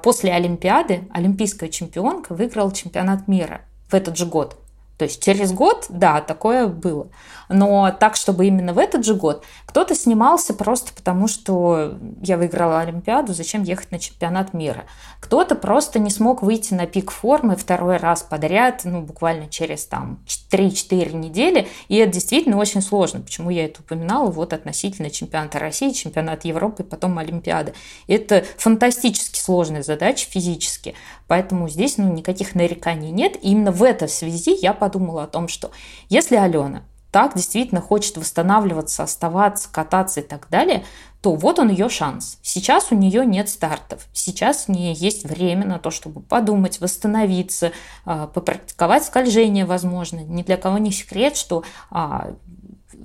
после 0.01 0.33
Олимпиады 0.33 1.07
олимпийская 1.11 1.69
чемпионка 1.69 2.33
выиграла 2.33 2.71
чемпионат 2.73 3.27
мира 3.27 3.61
в 3.89 3.93
этот 3.93 4.17
же 4.17 4.25
год. 4.25 4.57
То 4.97 5.05
есть 5.05 5.23
через 5.23 5.51
год, 5.51 5.86
да, 5.89 6.21
такое 6.21 6.67
было. 6.67 7.10
Но 7.49 7.91
так, 7.91 8.15
чтобы 8.15 8.47
именно 8.47 8.73
в 8.73 8.77
этот 8.77 9.05
же 9.05 9.13
год 9.13 9.43
кто-то 9.65 9.93
снимался 9.93 10.53
просто 10.53 10.93
потому, 10.93 11.27
что 11.27 11.95
я 12.21 12.38
выиграла 12.38 12.79
Олимпиаду, 12.79 13.34
зачем 13.34 13.63
ехать 13.63 13.91
на 13.91 13.99
чемпионат 13.99 14.53
мира. 14.53 14.86
Кто-то 15.19 15.55
просто 15.55 15.99
не 15.99 16.10
смог 16.10 16.41
выйти 16.41 16.73
на 16.73 16.88
пик 16.88 17.12
формы 17.12 17.58
второй 17.58 17.97
раз 17.97 18.23
подряд, 18.23 18.81
ну, 18.86 19.01
буквально 19.01 19.49
через 19.49 19.86
там 19.86 20.23
3-4 20.49 21.13
недели. 21.13 21.67
И 21.89 21.97
это 21.97 22.13
действительно 22.13 22.58
очень 22.58 22.81
сложно. 22.81 23.19
Почему 23.19 23.49
я 23.49 23.65
это 23.65 23.81
упоминала? 23.81 24.31
Вот 24.31 24.53
относительно 24.53 25.10
чемпионата 25.10 25.60
России, 25.60 25.91
чемпионата 25.91 26.47
Европы, 26.47 26.84
потом 26.84 27.17
Олимпиады. 27.17 27.73
Это 28.08 28.45
фантастически 28.58 29.39
сложная 29.39 29.84
задача 29.84 30.29
физически. 30.29 30.95
Поэтому 31.27 31.69
здесь 31.69 31.97
ну, 31.97 32.11
никаких 32.11 32.55
нареканий 32.55 33.11
нет. 33.11 33.35
И 33.38 33.51
именно 33.51 33.71
в 33.71 33.83
этой 33.83 34.09
связи 34.09 34.57
я 34.61 34.73
подумала 34.73 35.23
о 35.23 35.27
том, 35.27 35.47
что 35.47 35.71
если 36.09 36.35
Алена 36.35 36.83
так 37.11 37.33
действительно 37.33 37.79
хочет 37.79 38.17
восстанавливаться, 38.17 39.03
оставаться, 39.03 39.69
кататься 39.71 40.19
и 40.19 40.23
так 40.23 40.49
далее, 40.49 40.83
то 41.21 41.33
вот 41.33 41.59
он 41.59 41.69
ее 41.69 41.88
шанс. 41.88 42.38
Сейчас 42.41 42.91
у 42.91 42.95
нее 42.95 43.25
нет 43.25 43.47
стартов. 43.47 44.05
Сейчас 44.11 44.65
у 44.67 44.73
нее 44.73 44.91
есть 44.91 45.23
время 45.23 45.65
на 45.65 45.79
то, 45.79 45.91
чтобы 45.91 46.19
подумать, 46.19 46.81
восстановиться, 46.81 47.71
а, 48.03 48.27
попрактиковать 48.27 49.05
скольжение, 49.05 49.65
возможно. 49.65 50.19
Ни 50.19 50.43
для 50.43 50.57
кого 50.57 50.77
не 50.77 50.91
секрет, 50.91 51.38
что 51.38 51.63
а, 51.89 52.35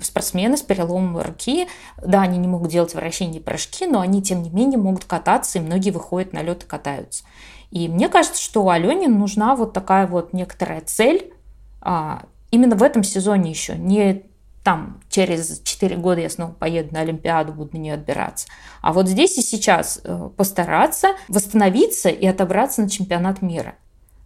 спортсмены 0.03 0.57
с 0.57 0.63
переломом 0.63 1.19
руки, 1.19 1.69
да, 2.05 2.23
они 2.23 2.39
не 2.39 2.49
могут 2.49 2.71
делать 2.71 2.95
вращения 2.95 3.39
и 3.39 3.43
прыжки, 3.43 3.87
но 3.87 4.01
они, 4.01 4.23
тем 4.23 4.43
не 4.43 4.51
менее, 4.51 4.79
могут 4.79 5.05
кататься, 5.05 5.59
и 5.59 5.63
многие 5.63 5.91
выходят 5.91 6.33
на 6.33 6.43
лед 6.43 6.65
и 6.65 6.67
катаются. 6.67 7.25
И 7.71 7.89
мне 7.89 8.09
кажется, 8.09 8.43
что 8.43 8.69
Алене 8.69 9.09
нужна 9.09 9.55
вот 9.55 9.73
такая 9.73 10.07
вот 10.07 10.33
некоторая 10.33 10.81
цель, 10.81 11.33
а, 11.81 12.25
именно 12.51 12.77
в 12.77 12.83
этом 12.83 13.03
сезоне 13.05 13.51
еще, 13.51 13.77
не 13.77 14.25
там 14.63 15.01
через 15.09 15.61
4 15.63 15.97
года 15.97 16.21
я 16.21 16.29
снова 16.29 16.53
поеду 16.53 16.93
на 16.93 17.01
Олимпиаду, 17.01 17.53
буду 17.53 17.71
на 17.77 17.79
нее 17.79 17.95
отбираться. 17.95 18.47
А 18.83 18.93
вот 18.93 19.09
здесь 19.09 19.39
и 19.39 19.43
сейчас 19.43 20.01
э, 20.05 20.31
постараться 20.37 21.09
восстановиться 21.29 22.11
и 22.11 22.27
отобраться 22.27 22.83
на 22.83 22.91
чемпионат 22.91 23.41
мира. 23.41 23.77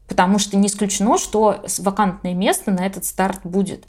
Потому 0.09 0.39
что 0.39 0.57
не 0.57 0.67
исключено, 0.67 1.19
что 1.19 1.65
вакантное 1.79 2.35
место 2.35 2.73
на 2.73 2.85
этот 2.85 3.05
старт 3.05 3.41
будет. 3.45 3.87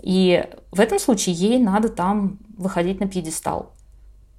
И 0.00 0.44
в 0.70 0.80
этом 0.80 0.98
случае 0.98 1.34
ей 1.34 1.58
надо 1.58 1.88
там 1.88 2.38
выходить 2.56 3.00
на 3.00 3.08
пьедестал. 3.08 3.72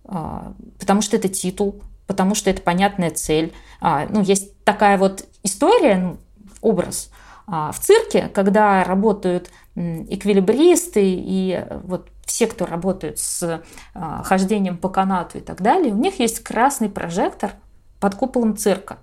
А, 0.06 0.54
потому 0.80 1.02
что 1.02 1.18
это 1.18 1.28
титул, 1.28 1.82
потому 2.08 2.34
что 2.34 2.50
это 2.50 2.62
понятная 2.62 3.12
цель. 3.12 3.54
А, 3.80 4.08
ну, 4.10 4.22
есть 4.22 4.58
такая 4.64 4.98
вот 4.98 5.26
история, 5.44 5.98
ну, 5.98 6.18
образ 6.62 7.12
а, 7.46 7.72
в 7.72 7.80
цирке, 7.80 8.30
когда 8.34 8.84
работают 8.84 9.52
эквилибристы 9.76 11.02
и 11.04 11.64
вот 11.84 12.10
все, 12.26 12.48
кто 12.48 12.66
работают 12.66 13.20
с 13.20 13.62
хождением 13.94 14.76
по 14.76 14.90
канату 14.90 15.38
и 15.38 15.42
так 15.42 15.62
далее, 15.62 15.94
у 15.94 15.98
них 15.98 16.20
есть 16.20 16.40
красный 16.44 16.90
прожектор 16.90 17.52
под 18.00 18.16
куполом 18.16 18.58
цирка 18.58 18.98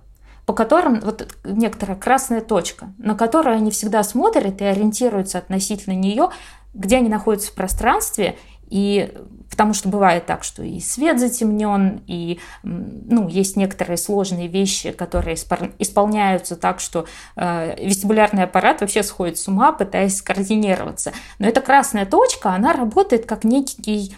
по 0.45 0.53
которым 0.53 0.99
вот 1.01 1.27
некоторая 1.43 1.97
красная 1.97 2.41
точка, 2.41 2.93
на 2.97 3.15
которую 3.15 3.55
они 3.55 3.71
всегда 3.71 4.03
смотрят 4.03 4.61
и 4.61 4.65
ориентируются 4.65 5.39
относительно 5.39 5.95
нее, 5.95 6.29
где 6.73 6.97
они 6.97 7.09
находятся 7.09 7.51
в 7.51 7.55
пространстве, 7.55 8.37
и 8.69 9.13
потому 9.55 9.73
что 9.73 9.87
бывает 9.87 10.25
так, 10.25 10.43
что 10.43 10.63
и 10.63 10.81
свет 10.81 11.17
затемнен, 11.17 12.03
и 12.07 12.41
ну, 12.61 13.29
есть 13.29 13.55
некоторые 13.55 13.95
сложные 13.95 14.49
вещи, 14.49 14.91
которые 14.91 15.37
исполняются 15.79 16.57
так, 16.57 16.81
что 16.81 17.05
э, 17.37 17.75
вестибулярный 17.81 18.43
аппарат 18.43 18.81
вообще 18.81 19.01
сходит 19.01 19.39
с 19.39 19.47
ума, 19.47 19.71
пытаясь 19.71 20.17
скоординироваться. 20.17 21.13
Но 21.39 21.47
эта 21.47 21.61
красная 21.61 22.05
точка, 22.05 22.49
она 22.49 22.73
работает 22.73 23.25
как 23.25 23.45
некий 23.45 24.13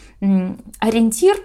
ориентир 0.79 1.37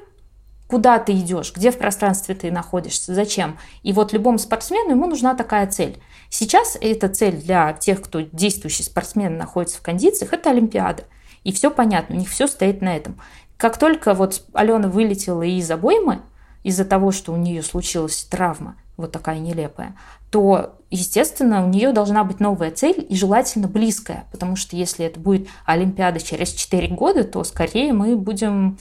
куда 0.69 0.99
ты 0.99 1.13
идешь, 1.13 1.53
где 1.55 1.71
в 1.71 1.77
пространстве 1.77 2.35
ты 2.35 2.51
находишься, 2.51 3.15
зачем. 3.15 3.59
И 3.83 3.93
вот 3.93 4.15
любому 4.15 4.39
спортсмену 4.39 4.93
ему 4.93 5.07
нужна 5.07 5.35
такая 5.35 5.67
цель. 5.67 6.03
Сейчас 6.31 6.79
эта 6.81 7.11
цель 7.11 7.37
для 7.37 7.75
тех, 7.75 8.01
кто 8.01 8.23
действующий 8.23 8.85
спортсмен 8.85 9.37
находится 9.37 9.77
в 9.77 9.83
кондициях, 9.83 10.33
это 10.33 10.49
Олимпиада. 10.49 11.05
И 11.45 11.53
все 11.53 11.71
понятно, 11.71 12.17
у 12.17 12.19
них 12.19 12.31
все 12.31 12.47
стоит 12.47 12.81
на 12.81 12.97
этом. 12.97 13.21
Как 13.63 13.79
только 13.79 14.13
вот 14.15 14.43
Алена 14.55 14.89
вылетела 14.89 15.45
из 15.45 15.71
обоймы, 15.71 16.23
из-за 16.65 16.85
того, 16.85 17.13
что 17.13 17.33
у 17.33 17.37
нее 17.37 17.63
случилась 17.63 18.25
травма, 18.25 18.75
вот 18.97 19.13
такая 19.13 19.39
нелепая, 19.39 19.95
то, 20.33 20.75
естественно, 20.91 21.65
у 21.65 21.69
нее 21.69 21.93
должна 21.93 22.25
быть 22.25 22.41
новая 22.41 22.73
цель 22.73 23.07
и 23.09 23.15
желательно 23.15 23.69
близкая, 23.69 24.25
потому 24.33 24.57
что 24.57 24.75
если 24.75 25.07
это 25.07 25.21
будет 25.21 25.47
Олимпиада 25.65 26.19
через 26.19 26.51
4 26.51 26.89
года, 26.89 27.23
то 27.23 27.45
скорее 27.45 27.93
мы 27.93 28.17
будем 28.17 28.79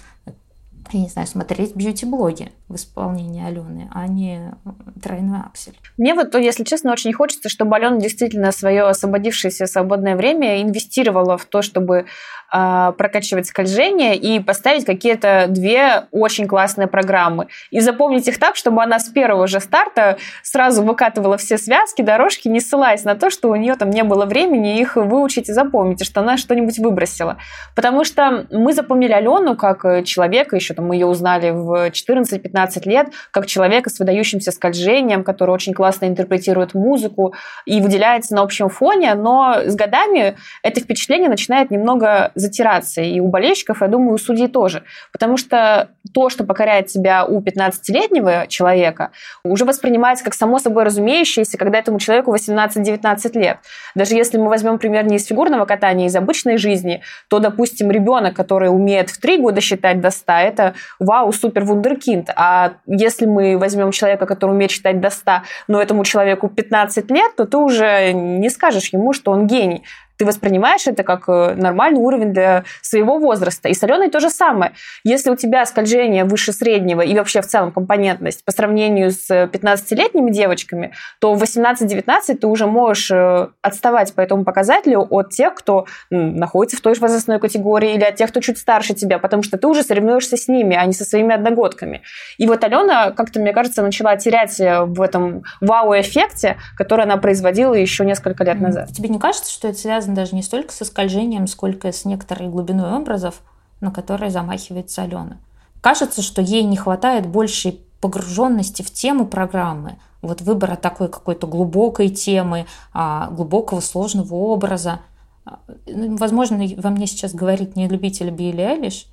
я 0.94 1.00
не 1.00 1.10
знаю, 1.10 1.28
смотреть 1.28 1.76
бьюти-блоги 1.76 2.52
в 2.68 2.76
исполнении 2.76 3.46
Алены, 3.46 3.90
а 3.94 4.08
не 4.08 4.54
тройной 5.02 5.40
аксель. 5.40 5.78
Мне 5.98 6.14
вот, 6.14 6.36
если 6.36 6.64
честно, 6.64 6.92
очень 6.92 7.14
хочется, 7.14 7.50
чтобы 7.50 7.76
Алена 7.76 7.98
действительно 7.98 8.52
свое 8.52 8.84
освободившееся 8.84 9.68
свободное 9.68 10.16
время 10.16 10.62
инвестировала 10.62 11.38
в 11.38 11.46
то, 11.46 11.62
чтобы 11.62 12.08
э, 12.54 12.94
прокачивать 12.98 13.48
скольжение 13.48 14.16
и 14.16 14.40
поставить 14.40 14.86
какие-то 14.86 15.46
две 15.48 16.06
очень 16.12 16.48
классные 16.48 16.88
программы. 16.88 17.48
И 17.70 17.80
запомнить 17.80 18.28
их 18.28 18.40
так, 18.40 18.56
чтобы 18.56 18.84
она 18.84 19.00
с 19.00 19.10
первого 19.10 19.48
же 19.48 19.60
старта 19.60 20.18
сразу 20.44 20.84
выкатывала 20.84 21.38
все 21.38 21.58
связки, 21.58 22.02
дорожки, 22.02 22.48
не 22.48 22.60
ссылаясь 22.60 23.04
на 23.04 23.16
то, 23.16 23.30
что 23.30 23.50
у 23.50 23.56
нее 23.56 23.76
там 23.76 23.90
не 23.90 24.04
было 24.04 24.26
времени 24.26 24.80
их 24.80 24.96
выучить 24.96 25.50
и 25.50 25.54
запомнить, 25.54 26.02
и 26.02 26.06
что 26.06 26.22
она 26.22 26.38
что-нибудь 26.38 26.80
выбросила. 26.80 27.38
Потому 27.76 28.04
что 28.04 28.48
мы 28.52 28.74
запомнили 28.74 29.14
Алену 29.14 29.56
как 29.56 30.06
человека, 30.06 30.56
еще 30.56 30.74
там 30.74 30.88
мы 30.88 30.96
ее 30.96 31.06
узнали 31.06 31.52
в 31.52 31.90
14-15 31.90 32.82
лет, 32.86 33.08
как 33.32 33.46
человека 33.46 33.90
с 33.90 34.00
выдающимся 34.00 34.52
скольжением, 34.52 35.24
который 35.24 35.52
очень 35.52 35.74
классно 35.74 36.06
интерпретирует 36.06 36.74
музыку 36.74 37.34
и 37.66 37.82
выделяется 37.82 38.36
на 38.36 38.42
общем 38.42 38.70
фоне, 38.70 39.16
но 39.16 39.58
с 39.66 39.76
годами 39.76 40.38
это 40.64 40.82
впечатление 40.82 41.30
начинает 41.30 41.72
немного 41.72 42.32
затираться. 42.42 43.02
И 43.02 43.20
у 43.20 43.28
болельщиков, 43.28 43.82
я 43.82 43.88
думаю, 43.88 44.16
у 44.16 44.18
судей 44.18 44.48
тоже. 44.48 44.84
Потому 45.12 45.38
что 45.38 45.90
то, 46.14 46.30
что 46.30 46.44
покоряет 46.44 46.88
тебя 46.88 47.26
у 47.26 47.42
15-летнего 47.42 48.48
человека, 48.48 49.12
уже 49.44 49.66
воспринимается 49.66 50.26
как 50.26 50.34
само 50.34 50.60
собой 50.60 50.84
разумеющееся, 50.84 51.58
когда 51.58 51.78
этому 51.80 52.00
человеку 52.00 52.36
18-19 52.36 53.40
лет. 53.40 53.58
Даже 53.96 54.16
если 54.16 54.38
мы 54.38 54.50
возьмем 54.50 54.78
пример 54.78 55.06
не 55.06 55.18
из 55.18 55.26
фигурного 55.26 55.66
катания, 55.66 56.06
а 56.06 56.08
из 56.08 56.16
обычной 56.16 56.58
жизни, 56.58 57.02
то, 57.30 57.40
допустим, 57.40 57.92
ребенок, 57.92 58.36
который 58.36 58.70
умеет 58.70 59.10
в 59.10 59.20
3 59.20 59.38
года 59.38 59.62
считать 59.62 60.02
до 60.02 60.10
100, 60.10 60.34
это 60.34 60.74
вау, 61.00 61.32
супер 61.32 61.64
вундеркинд. 61.64 62.30
А 62.36 62.74
если 62.88 63.26
мы 63.26 63.58
возьмем 63.58 63.92
человека, 63.92 64.26
который 64.26 64.52
умеет 64.52 64.72
считать 64.72 65.00
до 65.00 65.10
100, 65.10 65.32
но 65.68 65.82
этому 65.82 66.04
человеку 66.04 66.50
15 66.50 67.12
лет, 67.12 67.36
то 67.36 67.46
ты 67.46 67.58
уже 67.58 68.12
не 68.14 68.50
скажешь 68.50 68.92
ему, 68.94 69.14
что 69.14 69.32
он 69.32 69.48
гений 69.48 69.84
ты 70.22 70.26
воспринимаешь 70.26 70.86
это 70.86 71.02
как 71.02 71.24
э, 71.30 71.56
нормальный 71.56 72.00
уровень 72.00 72.32
для 72.32 72.64
своего 72.84 73.18
возраста. 73.18 73.70
И 73.70 73.74
с 73.74 73.84
Аленой 73.84 74.12
то 74.12 74.20
же 74.20 74.30
самое. 74.30 74.74
Если 75.04 75.32
у 75.32 75.36
тебя 75.36 75.66
скольжение 75.66 76.26
выше 76.26 76.54
среднего 76.54 77.02
и 77.02 77.16
вообще 77.16 77.42
в 77.42 77.48
целом 77.48 77.72
компонентность 77.72 78.46
по 78.46 78.52
сравнению 78.52 79.10
с 79.10 79.32
15-летними 79.32 80.30
девочками, 80.30 80.94
то 81.20 81.34
в 81.34 81.42
18-19 81.42 82.36
ты 82.36 82.46
уже 82.46 82.68
можешь 82.68 83.10
э, 83.10 83.48
отставать 83.64 84.14
по 84.14 84.22
этому 84.22 84.44
показателю 84.44 85.08
от 85.10 85.32
тех, 85.32 85.56
кто 85.56 85.88
находится 86.12 86.78
в 86.78 86.82
той 86.82 86.94
же 86.94 87.02
возрастной 87.02 87.40
категории 87.40 87.96
или 87.96 88.04
от 88.04 88.14
тех, 88.14 88.30
кто 88.30 88.42
чуть 88.42 88.60
старше 88.60 88.94
тебя, 88.94 89.18
потому 89.18 89.42
что 89.42 89.58
ты 89.58 89.66
уже 89.66 89.82
соревнуешься 89.82 90.38
с 90.38 90.48
ними, 90.48 90.76
а 90.76 90.86
не 90.86 90.94
со 90.94 91.04
своими 91.04 91.34
одногодками. 91.34 92.04
И 92.38 92.46
вот 92.46 92.64
Алена, 92.64 93.10
как-то, 93.10 93.40
мне 93.40 93.54
кажется, 93.54 93.82
начала 93.82 94.16
терять 94.18 94.60
э, 94.60 94.84
в 94.84 95.02
этом 95.02 95.42
вау-эффекте, 95.62 96.58
который 96.78 97.06
она 97.06 97.18
производила 97.18 97.74
еще 97.74 98.06
несколько 98.06 98.44
лет 98.44 98.62
назад. 98.62 98.90
Тебе 98.90 99.10
не 99.10 99.18
кажется, 99.18 99.52
что 99.52 99.70
это 99.70 99.80
связано 99.80 100.11
связан 100.12 100.14
даже 100.14 100.36
не 100.36 100.44
столько 100.44 100.74
со 100.74 100.86
скольжением, 100.86 101.48
сколько 101.48 101.92
с 101.92 102.06
некоторой 102.06 102.50
глубиной 102.50 102.94
образов, 102.94 103.42
на 103.82 103.92
которые 103.92 104.32
замахивается 104.32 105.04
Алена. 105.04 105.38
Кажется, 105.82 106.22
что 106.22 106.42
ей 106.42 106.64
не 106.64 106.78
хватает 106.78 107.28
большей 107.28 107.80
погруженности 108.02 108.84
в 108.84 108.92
тему 108.92 109.26
программы, 109.26 109.98
вот 110.22 110.42
выбора 110.42 110.76
такой 110.76 111.08
какой-то 111.08 111.48
глубокой 111.48 112.10
темы, 112.10 112.66
а, 112.94 113.30
глубокого 113.32 113.82
сложного 113.82 114.36
образа. 114.36 115.00
А, 115.46 115.60
ну, 115.88 116.18
возможно, 116.18 116.58
во 116.78 116.90
мне 116.90 117.08
сейчас 117.08 117.34
говорит 117.34 117.76
не 117.76 117.88
любитель 117.88 118.30
Билли 118.30 118.62
Элиш, 118.62 119.08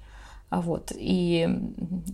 а 0.50 0.60
вот. 0.60 0.92
И 0.94 1.46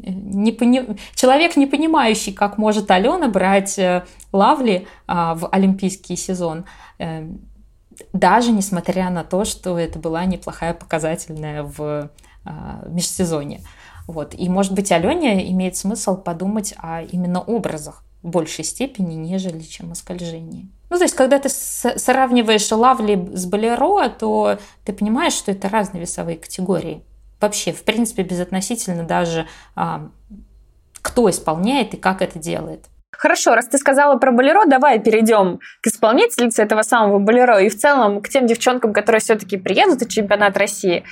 не 0.06 0.52
пони... 0.52 0.96
человек, 1.14 1.56
не 1.56 1.66
понимающий, 1.66 2.32
как 2.32 2.58
может 2.58 2.90
Алена 2.90 3.28
брать 3.28 3.78
э, 3.78 4.04
Лавли 4.32 4.86
в 5.06 5.48
олимпийский 5.52 6.16
сезон, 6.16 6.64
э, 6.98 7.28
даже 8.12 8.52
несмотря 8.52 9.10
на 9.10 9.24
то, 9.24 9.44
что 9.44 9.78
это 9.78 9.98
была 9.98 10.24
неплохая 10.24 10.74
показательная 10.74 11.62
в 11.62 12.10
а, 12.44 12.84
межсезонье. 12.86 13.60
Вот. 14.06 14.34
И, 14.34 14.48
может 14.48 14.72
быть, 14.72 14.92
Алене 14.92 15.50
имеет 15.52 15.76
смысл 15.76 16.16
подумать 16.16 16.74
о 16.78 17.02
именно 17.02 17.40
образах 17.40 18.04
в 18.22 18.28
большей 18.28 18.64
степени, 18.64 19.14
нежели 19.14 19.60
чем 19.60 19.92
о 19.92 19.94
скольжении. 19.94 20.68
Ну, 20.90 20.98
то 20.98 21.04
есть, 21.04 21.14
когда 21.14 21.38
ты 21.38 21.48
сравниваешь 21.48 22.70
Лавли 22.70 23.30
с 23.34 23.46
Болеро, 23.46 24.08
то 24.08 24.58
ты 24.84 24.92
понимаешь, 24.92 25.32
что 25.32 25.50
это 25.50 25.68
разные 25.68 26.02
весовые 26.02 26.36
категории. 26.36 27.02
Вообще, 27.40 27.72
в 27.72 27.82
принципе, 27.82 28.22
безотносительно 28.22 29.04
даже 29.04 29.46
а, 29.74 30.08
кто 31.02 31.28
исполняет 31.28 31.94
и 31.94 31.96
как 31.98 32.22
это 32.22 32.38
делает. 32.38 32.86
Хорошо, 33.18 33.54
раз 33.54 33.66
ты 33.66 33.78
сказала 33.78 34.16
про 34.16 34.32
болеро, 34.32 34.64
давай 34.66 34.98
перейдем 34.98 35.60
к 35.80 35.86
исполнительнице 35.86 36.62
этого 36.62 36.82
самого 36.82 37.18
болеро 37.18 37.58
и 37.60 37.68
в 37.68 37.78
целом 37.78 38.20
к 38.20 38.28
тем 38.28 38.46
девчонкам, 38.46 38.92
которые 38.92 39.20
все-таки 39.20 39.56
приедут 39.56 40.00
на 40.00 40.08
чемпионат 40.08 40.56
России. 40.56 41.04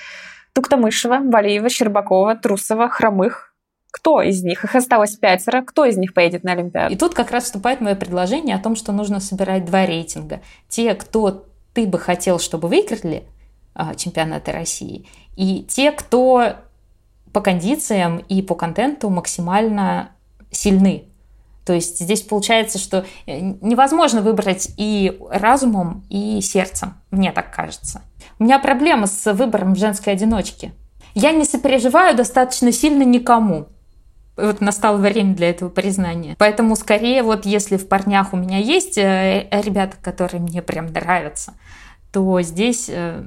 Туктамышева, 0.52 1.20
Валиева, 1.24 1.68
Щербакова, 1.68 2.36
Трусова, 2.36 2.88
Хромых. 2.88 3.54
Кто 3.90 4.22
из 4.22 4.42
них? 4.42 4.64
Их 4.64 4.74
осталось 4.74 5.16
пятеро. 5.16 5.62
Кто 5.62 5.84
из 5.84 5.96
них 5.96 6.14
поедет 6.14 6.44
на 6.44 6.52
Олимпиаду? 6.52 6.94
И 6.94 6.96
тут 6.96 7.14
как 7.14 7.30
раз 7.30 7.44
вступает 7.44 7.80
мое 7.80 7.94
предложение 7.94 8.56
о 8.56 8.58
том, 8.58 8.74
что 8.74 8.92
нужно 8.92 9.20
собирать 9.20 9.64
два 9.64 9.86
рейтинга. 9.86 10.40
Те, 10.68 10.94
кто 10.94 11.46
ты 11.74 11.86
бы 11.86 11.98
хотел, 11.98 12.38
чтобы 12.38 12.68
выиграли 12.68 13.24
а, 13.74 13.94
чемпионаты 13.94 14.52
России, 14.52 15.06
и 15.36 15.62
те, 15.64 15.92
кто 15.92 16.54
по 17.32 17.40
кондициям 17.40 18.18
и 18.18 18.42
по 18.42 18.54
контенту 18.54 19.08
максимально 19.08 20.10
сильны 20.50 21.11
то 21.64 21.72
есть 21.72 22.00
здесь 22.00 22.22
получается, 22.22 22.78
что 22.78 23.04
э, 23.26 23.40
невозможно 23.40 24.20
выбрать 24.20 24.70
и 24.76 25.18
разумом, 25.30 26.04
и 26.08 26.40
сердцем, 26.40 26.94
мне 27.10 27.32
так 27.32 27.54
кажется. 27.54 28.02
У 28.38 28.44
меня 28.44 28.58
проблема 28.58 29.06
с 29.06 29.32
выбором 29.32 29.76
женской 29.76 30.12
одиночки. 30.12 30.72
Я 31.14 31.32
не 31.32 31.44
сопереживаю 31.44 32.16
достаточно 32.16 32.72
сильно 32.72 33.02
никому. 33.02 33.66
Вот 34.36 34.60
настало 34.60 34.96
время 34.96 35.34
для 35.34 35.50
этого 35.50 35.68
признания. 35.68 36.36
Поэтому 36.38 36.74
скорее 36.74 37.22
вот 37.22 37.44
если 37.44 37.76
в 37.76 37.86
парнях 37.86 38.32
у 38.32 38.36
меня 38.36 38.58
есть 38.58 38.96
э, 38.98 39.48
ребята, 39.50 39.96
которые 40.02 40.40
мне 40.40 40.62
прям 40.62 40.86
нравятся, 40.86 41.54
то 42.12 42.40
здесь 42.40 42.86
э, 42.88 43.24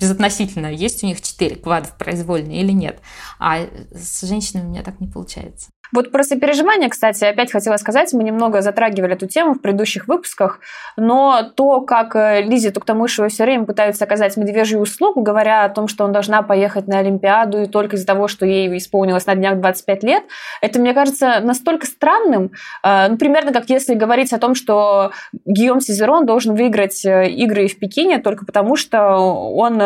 безотносительно, 0.00 0.66
есть 0.66 1.04
у 1.04 1.06
них 1.06 1.20
четыре 1.20 1.56
квада 1.56 1.88
в 1.88 1.96
произвольной 1.96 2.56
или 2.56 2.72
нет. 2.72 3.00
А 3.38 3.58
с 3.92 4.22
женщинами 4.26 4.66
у 4.66 4.70
меня 4.70 4.82
так 4.82 4.98
не 4.98 5.06
получается. 5.06 5.68
Вот 5.92 6.12
про 6.12 6.22
сопереживание, 6.22 6.88
кстати, 6.88 7.24
опять 7.24 7.50
хотела 7.50 7.76
сказать, 7.76 8.12
мы 8.12 8.22
немного 8.22 8.62
затрагивали 8.62 9.14
эту 9.14 9.26
тему 9.26 9.54
в 9.54 9.60
предыдущих 9.60 10.06
выпусках, 10.06 10.60
но 10.96 11.50
то, 11.54 11.80
как 11.80 12.14
э, 12.14 12.42
Лизе 12.42 12.70
Туктамышева 12.70 13.28
все 13.28 13.44
время 13.44 13.64
пытаются 13.64 14.04
оказать 14.04 14.36
медвежью 14.36 14.80
услугу, 14.80 15.22
говоря 15.22 15.64
о 15.64 15.68
том, 15.68 15.88
что 15.88 16.04
он 16.04 16.12
должна 16.12 16.42
поехать 16.42 16.86
на 16.86 16.98
Олимпиаду 16.98 17.62
и 17.62 17.66
только 17.66 17.96
из-за 17.96 18.06
того, 18.06 18.28
что 18.28 18.46
ей 18.46 18.76
исполнилось 18.76 19.26
на 19.26 19.34
днях 19.34 19.58
25 19.60 20.02
лет, 20.04 20.24
это, 20.60 20.78
мне 20.78 20.94
кажется, 20.94 21.40
настолько 21.40 21.86
странным, 21.86 22.52
э, 22.84 23.08
ну, 23.08 23.16
примерно 23.16 23.52
как 23.52 23.68
если 23.68 23.94
говорить 23.94 24.32
о 24.32 24.38
том, 24.38 24.54
что 24.54 25.10
Гийом 25.44 25.80
Сизерон 25.80 26.24
должен 26.24 26.54
выиграть 26.54 27.04
э, 27.04 27.28
игры 27.30 27.66
в 27.66 27.78
Пекине 27.78 28.18
только 28.18 28.44
потому, 28.44 28.76
что 28.76 29.16
он 29.16 29.80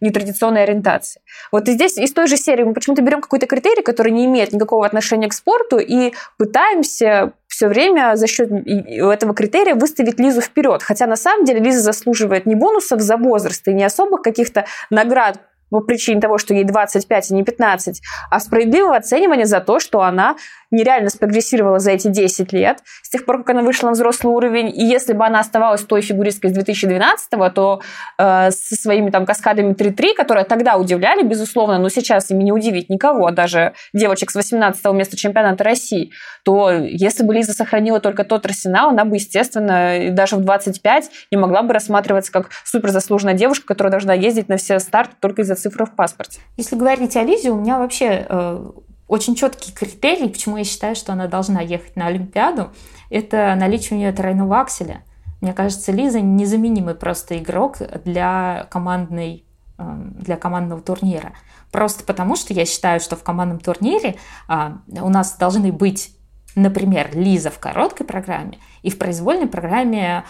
нетрадиционной 0.00 0.64
ориентации. 0.64 1.20
Вот 1.52 1.68
и 1.68 1.72
здесь 1.72 1.96
из 1.96 2.12
той 2.12 2.26
же 2.26 2.36
серии 2.36 2.64
мы 2.64 2.74
почему-то 2.74 3.02
берем 3.02 3.20
какой-то 3.20 3.46
критерий, 3.46 3.82
который 3.82 4.12
не 4.12 4.26
имеет 4.26 4.52
никакого 4.52 4.84
отношения 4.86 5.28
к 5.28 5.32
спорту 5.46 5.78
и 5.78 6.12
пытаемся 6.38 7.32
все 7.46 7.68
время 7.68 8.16
за 8.16 8.26
счет 8.26 8.50
этого 8.50 9.34
критерия 9.34 9.74
выставить 9.74 10.18
Лизу 10.18 10.40
вперед. 10.40 10.82
Хотя 10.82 11.06
на 11.06 11.16
самом 11.16 11.44
деле 11.44 11.60
Лиза 11.60 11.80
заслуживает 11.80 12.46
не 12.46 12.54
бонусов 12.54 13.00
за 13.00 13.16
возраст 13.16 13.66
и 13.68 13.72
не 13.72 13.84
особых 13.84 14.22
каких-то 14.22 14.66
наград 14.90 15.40
по 15.70 15.80
причине 15.80 16.20
того, 16.20 16.38
что 16.38 16.54
ей 16.54 16.64
25, 16.64 17.30
а 17.30 17.34
не 17.34 17.44
15, 17.44 18.02
а 18.30 18.40
справедливого 18.40 18.96
оценивания 18.96 19.46
за 19.46 19.60
то, 19.60 19.80
что 19.80 20.02
она 20.02 20.36
нереально 20.70 21.10
спрогрессировала 21.10 21.78
за 21.78 21.92
эти 21.92 22.08
10 22.08 22.52
лет, 22.52 22.78
с 23.02 23.08
тех 23.08 23.24
пор, 23.24 23.38
как 23.38 23.50
она 23.50 23.62
вышла 23.62 23.88
на 23.88 23.92
взрослый 23.92 24.34
уровень. 24.34 24.68
И 24.68 24.84
если 24.84 25.12
бы 25.12 25.24
она 25.24 25.40
оставалась 25.40 25.82
той 25.82 26.02
фигуристкой 26.02 26.50
из 26.50 26.54
2012 26.54 27.30
то 27.54 27.80
э, 28.18 28.50
со 28.50 28.74
своими 28.74 29.10
там 29.10 29.26
каскадами 29.26 29.72
3-3, 29.74 30.14
которые 30.14 30.44
тогда 30.44 30.76
удивляли, 30.76 31.22
безусловно, 31.22 31.78
но 31.78 31.88
сейчас 31.88 32.30
ими 32.30 32.42
не 32.42 32.52
удивить 32.52 32.88
никого, 32.90 33.30
даже 33.30 33.74
девочек 33.92 34.30
с 34.30 34.34
18 34.34 34.84
места 34.86 35.16
чемпионата 35.16 35.62
России, 35.64 36.10
то 36.44 36.70
если 36.70 37.24
бы 37.24 37.34
Лиза 37.34 37.52
сохранила 37.52 38.00
только 38.00 38.24
тот 38.24 38.44
арсенал, 38.46 38.90
она 38.90 39.04
бы, 39.04 39.16
естественно, 39.16 40.10
даже 40.10 40.36
в 40.36 40.40
25 40.40 41.10
не 41.30 41.38
могла 41.38 41.62
бы 41.62 41.72
рассматриваться 41.72 42.32
как 42.32 42.50
суперзаслуженная 42.64 43.34
девушка, 43.34 43.66
которая 43.66 43.90
должна 43.90 44.14
ездить 44.14 44.48
на 44.48 44.56
все 44.56 44.78
старты 44.78 45.14
только 45.20 45.42
из-за 45.42 45.55
цифры 45.56 45.86
в 45.86 45.94
паспорте. 45.94 46.40
Если 46.56 46.76
говорить 46.76 47.16
о 47.16 47.22
Лизе, 47.22 47.50
у 47.50 47.60
меня 47.60 47.78
вообще 47.78 48.26
э, 48.28 48.70
очень 49.08 49.34
четкий 49.34 49.72
критерий, 49.72 50.28
почему 50.28 50.56
я 50.56 50.64
считаю, 50.64 50.96
что 50.96 51.12
она 51.12 51.26
должна 51.26 51.60
ехать 51.60 51.96
на 51.96 52.06
Олимпиаду, 52.06 52.70
это 53.10 53.54
наличие 53.54 53.96
у 53.96 54.00
нее 54.00 54.12
тройного 54.12 54.60
акселя. 54.60 55.02
Мне 55.40 55.52
кажется, 55.52 55.92
Лиза 55.92 56.20
незаменимый 56.20 56.94
просто 56.94 57.38
игрок 57.38 57.78
для 58.04 58.66
командной 58.70 59.44
эм, 59.78 60.14
для 60.18 60.36
командного 60.36 60.80
турнира. 60.80 61.32
Просто 61.70 62.04
потому, 62.04 62.36
что 62.36 62.54
я 62.54 62.64
считаю, 62.64 63.00
что 63.00 63.16
в 63.16 63.22
командном 63.22 63.60
турнире 63.60 64.16
а, 64.48 64.78
у 64.88 65.08
нас 65.08 65.36
должны 65.36 65.72
быть, 65.72 66.16
например, 66.54 67.10
Лиза 67.14 67.50
в 67.50 67.58
короткой 67.58 68.06
программе 68.06 68.58
и 68.82 68.90
в 68.90 68.98
произвольной 68.98 69.46
программе 69.46 70.24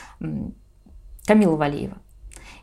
Камила 1.25 1.57
Валиева. 1.57 1.97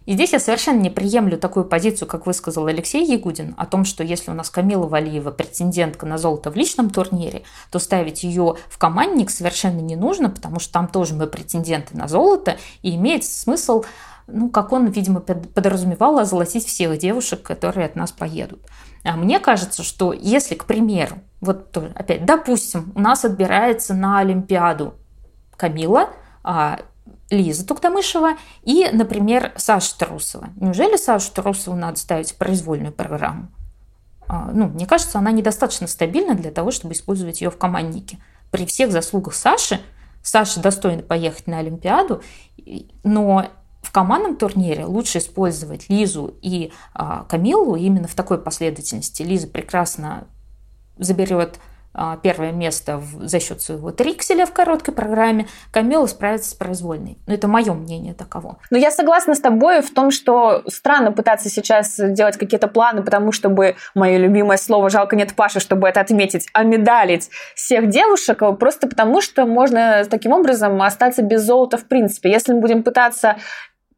И 0.06 0.14
здесь 0.14 0.34
я 0.34 0.40
совершенно 0.40 0.80
не 0.80 0.90
приемлю 0.90 1.38
такую 1.38 1.66
позицию, 1.66 2.08
как 2.08 2.26
высказал 2.26 2.66
Алексей 2.66 3.06
Ягудин, 3.06 3.56
о 3.58 3.66
том, 3.66 3.86
что 3.86 4.04
если 4.04 4.32
у 4.32 4.34
нас 4.34 4.50
Камила 4.50 4.88
Валиева 4.88 5.32
претендентка 5.32 6.06
на 6.06 6.18
золото 6.18 6.52
в 6.52 6.56
личном 6.56 6.90
турнире, 6.90 7.44
то 7.72 7.80
ставить 7.80 8.24
ее 8.24 8.56
в 8.70 8.78
командник 8.78 9.30
совершенно 9.30 9.80
не 9.80 9.96
нужно, 9.96 10.30
потому 10.30 10.60
что 10.60 10.74
там 10.74 10.88
тоже 10.88 11.14
мы 11.14 11.28
претенденты 11.28 11.98
на 11.98 12.08
золото, 12.08 12.58
и 12.82 12.96
имеет 12.96 13.24
смысл 13.24 13.84
ну, 14.26 14.50
как 14.50 14.72
он, 14.72 14.88
видимо, 14.88 15.20
подразумевал, 15.20 16.18
озолотить 16.18 16.66
всех 16.66 16.98
девушек, 16.98 17.44
которые 17.44 17.86
от 17.86 17.98
нас 17.98 18.14
поедут. 18.14 18.62
А 19.04 19.18
мне 19.18 19.40
кажется, 19.40 19.84
что 19.84 20.14
если, 20.14 20.56
к 20.56 20.66
примеру, 20.66 21.18
вот 21.42 21.76
опять, 21.96 22.26
допустим, 22.26 22.94
у 22.96 23.02
нас 23.02 23.26
отбирается 23.26 23.94
на 23.94 24.20
Олимпиаду 24.20 24.94
Камила, 25.58 26.10
а 26.42 26.80
Лиза 27.34 27.66
Туктамышева 27.66 28.38
и, 28.64 28.90
например, 28.92 29.54
Саша 29.58 29.98
Трусова. 29.98 30.50
Неужели 30.56 30.96
Сашу 30.96 31.32
Трусову 31.34 31.76
надо 31.76 32.00
ставить 32.00 32.36
произвольную 32.36 32.94
программу? 32.94 33.48
А, 34.28 34.52
ну, 34.54 34.68
мне 34.68 34.86
кажется, 34.86 35.20
она 35.20 35.32
недостаточно 35.32 35.88
стабильна 35.88 36.36
для 36.36 36.52
того, 36.52 36.72
чтобы 36.72 36.94
использовать 36.94 37.42
ее 37.42 37.50
в 37.50 37.58
команднике. 37.58 38.20
При 38.52 38.66
всех 38.66 38.92
заслугах 38.92 39.34
Саши, 39.34 39.82
Саша 40.22 40.62
достойна 40.62 41.04
поехать 41.04 41.48
на 41.48 41.60
Олимпиаду, 41.60 42.22
но 43.04 43.48
в 43.82 43.92
командном 43.92 44.38
турнире 44.38 44.86
лучше 44.86 45.18
использовать 45.18 45.90
Лизу 45.90 46.36
и 46.42 46.72
а, 46.94 47.26
Камилу 47.26 47.76
именно 47.76 48.08
в 48.08 48.16
такой 48.16 48.38
последовательности. 48.38 49.24
Лиза 49.24 49.48
прекрасно 49.48 50.28
заберет 50.98 51.60
первое 52.22 52.52
место 52.52 53.02
за 53.20 53.40
счет 53.40 53.62
своего 53.62 53.92
трикселя 53.92 54.46
в 54.46 54.54
короткой 54.54 54.94
программе, 54.94 55.48
Камила 55.72 56.06
справится 56.08 56.52
с 56.52 56.54
произвольной. 56.54 57.18
Но 57.28 57.34
это 57.34 57.48
мое 57.48 57.74
мнение 57.74 58.14
таково. 58.14 58.58
Но 58.70 58.78
я 58.78 58.92
согласна 58.92 59.36
с 59.36 59.40
тобой 59.40 59.82
в 59.82 59.94
том, 59.94 60.12
что 60.12 60.64
странно 60.68 61.12
пытаться 61.12 61.50
сейчас 61.50 62.00
делать 62.00 62.38
какие-то 62.38 62.68
планы, 62.68 63.04
потому 63.04 63.32
чтобы, 63.32 63.76
мое 63.96 64.18
любимое 64.18 64.58
слово 64.58 64.90
«жалко 64.90 65.16
нет 65.16 65.36
Паши», 65.36 65.60
чтобы 65.60 65.88
это 65.88 66.00
отметить, 66.00 66.48
а 66.54 66.64
медалить 66.64 67.30
всех 67.56 67.90
девушек, 67.90 68.40
просто 68.60 68.88
потому 68.88 69.22
что 69.22 69.46
можно 69.46 70.06
таким 70.10 70.32
образом 70.32 70.82
остаться 70.82 71.22
без 71.22 71.42
золота 71.44 71.78
в 71.78 71.86
принципе. 71.86 72.32
Если 72.32 72.54
мы 72.54 72.62
будем 72.62 72.84
пытаться 72.84 73.38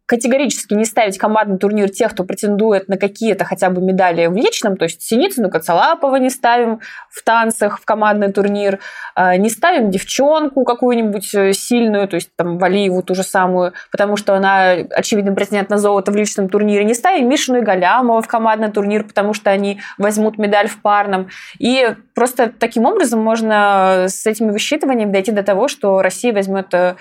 категорически 0.05 0.73
не 0.75 0.85
ставить 0.85 1.17
командный 1.17 1.57
турнир 1.57 1.89
тех, 1.89 2.11
кто 2.11 2.23
претендует 2.23 2.87
на 2.87 2.97
какие-то 2.97 3.43
хотя 3.43 3.69
бы 3.69 3.81
медали 3.81 4.27
в 4.27 4.35
личном, 4.35 4.77
то 4.77 4.83
есть 4.83 5.01
Синицыну, 5.01 5.49
Коцалапова 5.49 6.17
не 6.17 6.29
ставим 6.29 6.79
в 7.09 7.23
танцах 7.23 7.79
в 7.79 7.85
командный 7.85 8.31
турнир, 8.31 8.79
а, 9.15 9.35
не 9.37 9.49
ставим 9.49 9.89
девчонку 9.89 10.63
какую-нибудь 10.63 11.33
э, 11.33 11.53
сильную, 11.53 12.07
то 12.07 12.15
есть 12.15 12.29
там 12.35 12.59
Валиеву 12.59 13.01
ту 13.01 13.15
же 13.15 13.23
самую, 13.23 13.73
потому 13.91 14.15
что 14.15 14.35
она 14.35 14.71
очевидно 14.91 15.33
претендент 15.33 15.69
на 15.69 15.77
золото 15.77 16.11
в 16.11 16.15
личном 16.15 16.49
турнире, 16.49 16.83
не 16.83 16.93
ставим 16.93 17.27
Мишину 17.27 17.59
и 17.59 17.61
Галямова 17.61 18.21
в 18.21 18.27
командный 18.27 18.71
турнир, 18.71 19.05
потому 19.05 19.33
что 19.33 19.49
они 19.49 19.79
возьмут 19.97 20.37
медаль 20.37 20.67
в 20.67 20.81
парном. 20.81 21.29
И 21.57 21.95
просто 22.13 22.51
таким 22.51 22.85
образом 22.85 23.21
можно 23.21 24.05
с 24.07 24.25
этими 24.27 24.51
высчитываниями 24.51 25.11
дойти 25.11 25.31
до 25.31 25.41
того, 25.41 25.67
что 25.67 26.01
Россия 26.01 26.31
возьмет 26.31 26.73
э, 26.73 26.95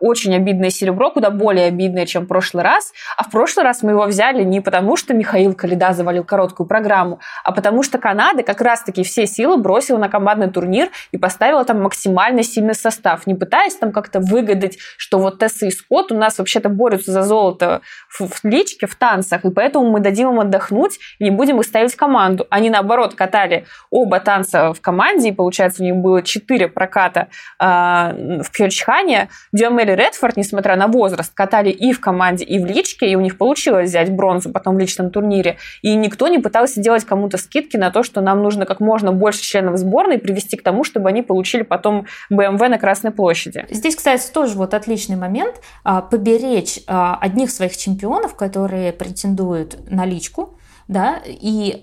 очень 0.00 0.34
обидное 0.34 0.70
серебро, 0.70 1.10
куда 1.10 1.30
более 1.30 1.66
обидное, 1.66 2.04
чем 2.04 2.24
в 2.24 2.26
прошлом 2.26 2.49
прошлый 2.50 2.64
раз, 2.64 2.92
а 3.16 3.24
в 3.24 3.30
прошлый 3.30 3.64
раз 3.64 3.82
мы 3.82 3.92
его 3.92 4.04
взяли 4.06 4.42
не 4.42 4.60
потому, 4.60 4.96
что 4.96 5.14
Михаил 5.14 5.54
Калида 5.54 5.92
завалил 5.92 6.24
короткую 6.24 6.66
программу, 6.66 7.20
а 7.44 7.52
потому 7.52 7.82
что 7.82 7.98
Канада 7.98 8.42
как 8.42 8.60
раз-таки 8.60 9.02
все 9.04 9.26
силы 9.26 9.56
бросила 9.56 9.98
на 9.98 10.08
командный 10.08 10.50
турнир 10.50 10.88
и 11.12 11.18
поставила 11.18 11.64
там 11.64 11.82
максимально 11.82 12.42
сильный 12.42 12.74
состав, 12.74 13.26
не 13.26 13.34
пытаясь 13.34 13.76
там 13.76 13.92
как-то 13.92 14.20
выгадать, 14.20 14.78
что 14.96 15.18
вот 15.18 15.38
Тесса 15.38 15.66
и 15.66 15.70
Скотт 15.70 16.12
у 16.12 16.16
нас 16.16 16.38
вообще-то 16.38 16.68
борются 16.68 17.12
за 17.12 17.22
золото 17.22 17.82
в, 18.08 18.26
в 18.26 18.44
личке, 18.44 18.86
в 18.86 18.94
танцах, 18.96 19.44
и 19.44 19.50
поэтому 19.50 19.90
мы 19.90 20.00
дадим 20.00 20.30
им 20.30 20.40
отдохнуть 20.40 20.98
и 21.18 21.24
не 21.24 21.30
будем 21.30 21.60
их 21.60 21.66
ставить 21.66 21.92
в 21.92 21.96
команду. 21.96 22.46
Они, 22.50 22.70
наоборот, 22.70 23.14
катали 23.14 23.66
оба 23.90 24.20
танца 24.20 24.72
в 24.72 24.80
команде, 24.80 25.28
и, 25.28 25.32
получается, 25.32 25.82
у 25.82 25.86
них 25.86 25.96
было 25.96 26.22
четыре 26.22 26.68
проката 26.68 27.28
э, 27.60 27.64
в 27.64 28.50
Пьончхане. 28.52 29.28
Диомели 29.52 29.92
Редфорд, 29.92 30.36
несмотря 30.36 30.76
на 30.76 30.86
возраст, 30.88 31.32
катали 31.34 31.70
и 31.70 31.92
в 31.92 32.00
команде, 32.00 32.39
команде 32.40 32.44
и 32.44 32.58
в 32.58 32.66
личке, 32.66 33.10
и 33.10 33.16
у 33.16 33.20
них 33.20 33.38
получилось 33.38 33.88
взять 33.88 34.10
бронзу 34.10 34.50
потом 34.50 34.76
в 34.76 34.78
личном 34.78 35.10
турнире. 35.10 35.56
И 35.82 35.94
никто 35.94 36.28
не 36.28 36.38
пытался 36.38 36.80
делать 36.80 37.04
кому-то 37.04 37.38
скидки 37.38 37.76
на 37.76 37.90
то, 37.90 38.02
что 38.02 38.20
нам 38.20 38.42
нужно 38.42 38.66
как 38.66 38.80
можно 38.80 39.12
больше 39.12 39.42
членов 39.42 39.78
сборной 39.78 40.18
привести 40.18 40.56
к 40.56 40.62
тому, 40.62 40.84
чтобы 40.84 41.08
они 41.08 41.22
получили 41.22 41.62
потом 41.62 42.06
БМВ 42.30 42.60
на 42.60 42.78
Красной 42.78 43.10
площади. 43.10 43.66
Здесь, 43.70 43.96
кстати, 43.96 44.30
тоже 44.32 44.56
вот 44.56 44.74
отличный 44.74 45.16
момент. 45.16 45.56
А, 45.84 46.00
поберечь 46.00 46.80
а, 46.86 47.18
одних 47.20 47.50
своих 47.50 47.76
чемпионов, 47.76 48.34
которые 48.34 48.92
претендуют 48.92 49.90
на 49.90 50.06
личку, 50.06 50.58
да, 50.88 51.20
и 51.24 51.82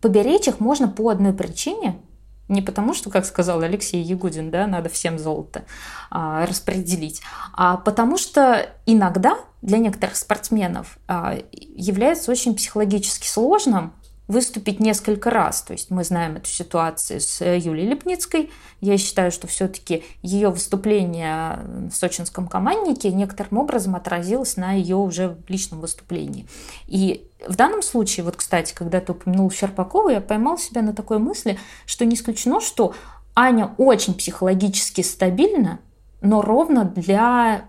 поберечь 0.00 0.48
их 0.48 0.60
можно 0.60 0.88
по 0.88 1.10
одной 1.10 1.32
причине– 1.32 1.96
не 2.48 2.62
потому, 2.62 2.94
что, 2.94 3.10
как 3.10 3.24
сказал 3.24 3.60
Алексей 3.60 4.02
Ягудин, 4.02 4.50
да, 4.50 4.66
надо 4.66 4.88
всем 4.88 5.18
золото 5.18 5.64
а, 6.10 6.44
распределить, 6.46 7.22
а 7.52 7.76
потому 7.76 8.18
что 8.18 8.68
иногда 8.86 9.38
для 9.62 9.78
некоторых 9.78 10.16
спортсменов 10.16 10.98
а, 11.06 11.38
является 11.52 12.30
очень 12.30 12.54
психологически 12.54 13.26
сложным 13.26 13.94
выступить 14.32 14.80
несколько 14.80 15.30
раз. 15.30 15.62
То 15.62 15.72
есть 15.72 15.90
мы 15.90 16.02
знаем 16.02 16.36
эту 16.36 16.48
ситуацию 16.48 17.20
с 17.20 17.40
Юлией 17.44 17.90
Лепницкой. 17.90 18.50
Я 18.80 18.98
считаю, 18.98 19.30
что 19.30 19.46
все-таки 19.46 20.04
ее 20.22 20.48
выступление 20.48 21.60
в 21.90 21.94
сочинском 21.94 22.48
команднике 22.48 23.12
некоторым 23.12 23.58
образом 23.58 23.94
отразилось 23.94 24.56
на 24.56 24.72
ее 24.72 24.96
уже 24.96 25.36
личном 25.48 25.80
выступлении. 25.80 26.46
И 26.86 27.28
в 27.46 27.54
данном 27.54 27.82
случае, 27.82 28.24
вот, 28.24 28.36
кстати, 28.36 28.74
когда 28.74 29.00
ты 29.00 29.12
упомянул 29.12 29.50
Щербакову, 29.50 30.08
я 30.08 30.20
поймал 30.20 30.58
себя 30.58 30.82
на 30.82 30.92
такой 30.92 31.18
мысли, 31.18 31.58
что 31.86 32.04
не 32.04 32.16
исключено, 32.16 32.60
что 32.60 32.94
Аня 33.34 33.74
очень 33.78 34.14
психологически 34.14 35.02
стабильна, 35.02 35.78
но 36.20 36.42
ровно 36.42 36.84
для 36.84 37.66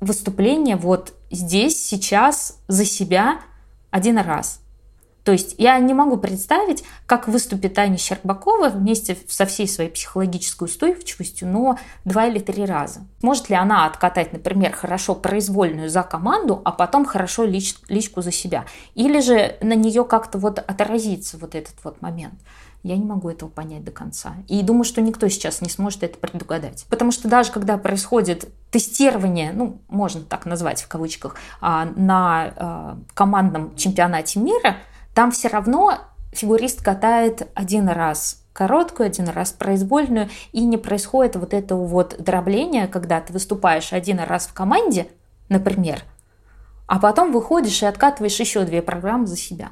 выступления 0.00 0.76
вот 0.76 1.14
здесь, 1.30 1.84
сейчас, 1.84 2.58
за 2.68 2.84
себя– 2.84 3.40
один 3.96 4.18
раз. 4.18 4.60
То 5.26 5.32
есть 5.32 5.56
я 5.58 5.76
не 5.80 5.92
могу 5.92 6.18
представить, 6.18 6.84
как 7.04 7.26
выступит 7.26 7.76
Аня 7.80 7.98
Щербакова 7.98 8.68
вместе 8.68 9.18
со 9.26 9.44
всей 9.44 9.66
своей 9.66 9.90
психологической 9.90 10.66
устойчивостью, 10.66 11.48
но 11.48 11.80
два 12.04 12.26
или 12.26 12.38
три 12.38 12.64
раза. 12.64 13.00
Может 13.22 13.50
ли 13.50 13.56
она 13.56 13.86
откатать, 13.86 14.32
например, 14.32 14.72
хорошо 14.72 15.16
произвольную 15.16 15.90
за 15.90 16.04
команду, 16.04 16.62
а 16.64 16.70
потом 16.70 17.04
хорошо 17.04 17.42
лич, 17.42 17.74
личку 17.88 18.22
за 18.22 18.30
себя? 18.30 18.66
Или 18.94 19.18
же 19.18 19.56
на 19.60 19.74
нее 19.74 20.04
как-то 20.04 20.38
вот 20.38 20.60
отразится 20.60 21.38
вот 21.38 21.56
этот 21.56 21.74
вот 21.82 22.00
момент? 22.00 22.34
Я 22.84 22.96
не 22.96 23.04
могу 23.04 23.28
этого 23.28 23.48
понять 23.48 23.82
до 23.82 23.90
конца. 23.90 24.34
И 24.46 24.62
думаю, 24.62 24.84
что 24.84 25.00
никто 25.00 25.26
сейчас 25.26 25.60
не 25.60 25.68
сможет 25.68 26.04
это 26.04 26.18
предугадать. 26.18 26.86
Потому 26.88 27.10
что 27.10 27.26
даже 27.26 27.50
когда 27.50 27.78
происходит 27.78 28.48
тестирование, 28.70 29.50
ну, 29.52 29.80
можно 29.88 30.20
так 30.20 30.46
назвать 30.46 30.82
в 30.82 30.86
кавычках, 30.86 31.34
а, 31.60 31.86
на 31.96 32.52
а, 32.54 32.98
командном 33.12 33.74
чемпионате 33.74 34.38
мира, 34.38 34.76
там 35.16 35.30
все 35.30 35.48
равно 35.48 35.98
фигурист 36.32 36.84
катает 36.84 37.48
один 37.54 37.88
раз 37.88 38.44
короткую, 38.52 39.06
один 39.06 39.30
раз 39.30 39.50
произвольную, 39.50 40.28
и 40.52 40.62
не 40.62 40.76
происходит 40.76 41.36
вот 41.36 41.54
этого 41.54 41.86
вот 41.86 42.16
дробления, 42.18 42.86
когда 42.86 43.22
ты 43.22 43.32
выступаешь 43.32 43.94
один 43.94 44.20
раз 44.20 44.46
в 44.46 44.52
команде, 44.52 45.08
например, 45.48 46.02
а 46.86 46.98
потом 46.98 47.32
выходишь 47.32 47.82
и 47.82 47.86
откатываешь 47.86 48.38
еще 48.38 48.64
две 48.64 48.82
программы 48.82 49.26
за 49.26 49.38
себя. 49.38 49.70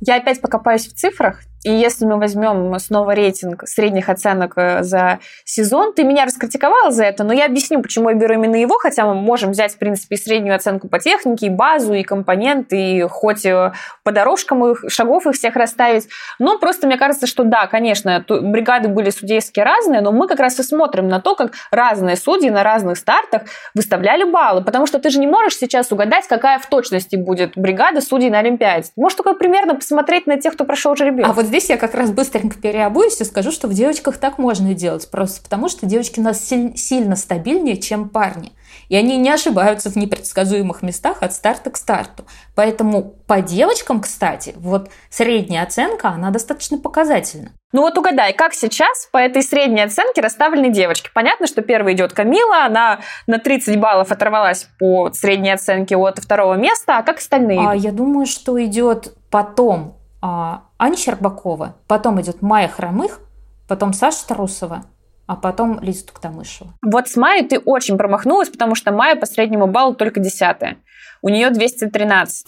Я 0.00 0.16
опять 0.16 0.42
покопаюсь 0.42 0.86
в 0.86 0.94
цифрах. 0.94 1.40
И 1.64 1.72
если 1.72 2.04
мы 2.04 2.18
возьмем 2.18 2.78
снова 2.78 3.12
рейтинг 3.12 3.64
средних 3.66 4.08
оценок 4.08 4.52
э, 4.56 4.82
за 4.82 5.18
сезон, 5.44 5.92
ты 5.92 6.04
меня 6.04 6.24
раскритиковала 6.24 6.92
за 6.92 7.04
это, 7.04 7.24
но 7.24 7.32
я 7.32 7.46
объясню, 7.46 7.82
почему 7.82 8.10
я 8.10 8.14
беру 8.14 8.34
именно 8.34 8.54
его, 8.54 8.76
хотя 8.78 9.04
мы 9.06 9.14
можем 9.14 9.50
взять, 9.50 9.74
в 9.74 9.78
принципе, 9.78 10.14
и 10.14 10.18
среднюю 10.18 10.54
оценку 10.54 10.88
по 10.88 11.00
технике, 11.00 11.46
и 11.46 11.50
базу, 11.50 11.94
и 11.94 12.04
компоненты, 12.04 12.76
и 12.76 13.02
хоть 13.02 13.44
э, 13.44 13.72
по 14.04 14.12
дорожкам 14.12 14.64
их, 14.66 14.84
шагов 14.88 15.26
их 15.26 15.34
всех 15.34 15.56
расставить. 15.56 16.08
Но 16.38 16.58
просто 16.58 16.86
мне 16.86 16.96
кажется, 16.96 17.26
что 17.26 17.42
да, 17.42 17.66
конечно, 17.66 18.24
бригады 18.28 18.88
были 18.88 19.10
судейские 19.10 19.64
разные, 19.64 20.00
но 20.00 20.12
мы 20.12 20.28
как 20.28 20.38
раз 20.38 20.60
и 20.60 20.62
смотрим 20.62 21.08
на 21.08 21.20
то, 21.20 21.34
как 21.34 21.52
разные 21.72 22.16
судьи 22.16 22.50
на 22.50 22.62
разных 22.62 22.98
стартах 22.98 23.42
выставляли 23.74 24.22
баллы, 24.22 24.62
потому 24.62 24.86
что 24.86 25.00
ты 25.00 25.10
же 25.10 25.18
не 25.18 25.26
можешь 25.26 25.56
сейчас 25.56 25.90
угадать, 25.90 26.28
какая 26.28 26.60
в 26.60 26.66
точности 26.66 27.16
будет 27.16 27.52
бригада 27.56 28.00
судей 28.00 28.30
на 28.30 28.38
Олимпиаде. 28.38 28.88
Можешь 28.94 29.16
только 29.16 29.34
примерно 29.34 29.74
посмотреть 29.74 30.28
на 30.28 30.38
тех, 30.38 30.54
кто 30.54 30.64
прошел 30.64 30.94
жеребьевку. 30.94 31.32
А 31.32 31.34
вот 31.34 31.47
здесь 31.48 31.68
я 31.68 31.76
как 31.76 31.94
раз 31.94 32.10
быстренько 32.10 32.56
переобуюсь 32.56 33.20
и 33.20 33.24
скажу, 33.24 33.50
что 33.50 33.66
в 33.66 33.74
девочках 33.74 34.18
так 34.18 34.38
можно 34.38 34.74
делать. 34.74 35.10
Просто 35.10 35.42
потому, 35.42 35.68
что 35.68 35.86
девочки 35.86 36.20
у 36.20 36.22
нас 36.22 36.40
сильно 36.40 37.16
стабильнее, 37.16 37.76
чем 37.76 38.08
парни. 38.08 38.52
И 38.88 38.96
они 38.96 39.16
не 39.18 39.30
ошибаются 39.30 39.90
в 39.90 39.96
непредсказуемых 39.96 40.82
местах 40.82 41.18
от 41.22 41.32
старта 41.32 41.70
к 41.70 41.76
старту. 41.76 42.24
Поэтому 42.54 43.02
по 43.26 43.40
девочкам, 43.40 44.00
кстати, 44.00 44.54
вот 44.56 44.90
средняя 45.10 45.64
оценка, 45.64 46.08
она 46.08 46.30
достаточно 46.30 46.78
показательна. 46.78 47.52
Ну 47.72 47.82
вот 47.82 47.98
угадай, 47.98 48.32
как 48.32 48.54
сейчас 48.54 49.08
по 49.12 49.18
этой 49.18 49.42
средней 49.42 49.82
оценке 49.82 50.22
расставлены 50.22 50.70
девочки? 50.70 51.10
Понятно, 51.12 51.46
что 51.46 51.60
первой 51.60 51.92
идет 51.92 52.14
Камила, 52.14 52.64
она 52.64 53.00
на 53.26 53.38
30 53.38 53.78
баллов 53.78 54.10
оторвалась 54.10 54.68
по 54.78 55.12
средней 55.12 55.52
оценке 55.52 55.96
от 55.96 56.18
второго 56.18 56.54
места, 56.54 56.96
а 56.96 57.02
как 57.02 57.18
остальные? 57.18 57.60
А, 57.60 57.74
я 57.74 57.92
думаю, 57.92 58.24
что 58.24 58.62
идет 58.64 59.14
потом 59.30 59.97
а, 60.20 60.64
Аня 60.78 60.96
Щербакова, 60.96 61.76
потом 61.86 62.20
идет 62.20 62.42
Майя 62.42 62.68
Хромых, 62.68 63.20
потом 63.66 63.92
Саша 63.92 64.26
Тарусова, 64.26 64.84
а 65.26 65.36
потом 65.36 65.78
Лиза 65.80 66.06
Туктамышева. 66.06 66.72
Вот 66.82 67.08
с 67.08 67.16
Майей 67.16 67.46
ты 67.46 67.58
очень 67.58 67.98
промахнулась, 67.98 68.48
потому 68.48 68.74
что 68.74 68.92
Майя 68.92 69.16
по 69.16 69.26
среднему 69.26 69.66
баллу 69.66 69.94
только 69.94 70.20
десятая. 70.20 70.78
У 71.20 71.28
нее 71.28 71.50
213. 71.50 72.46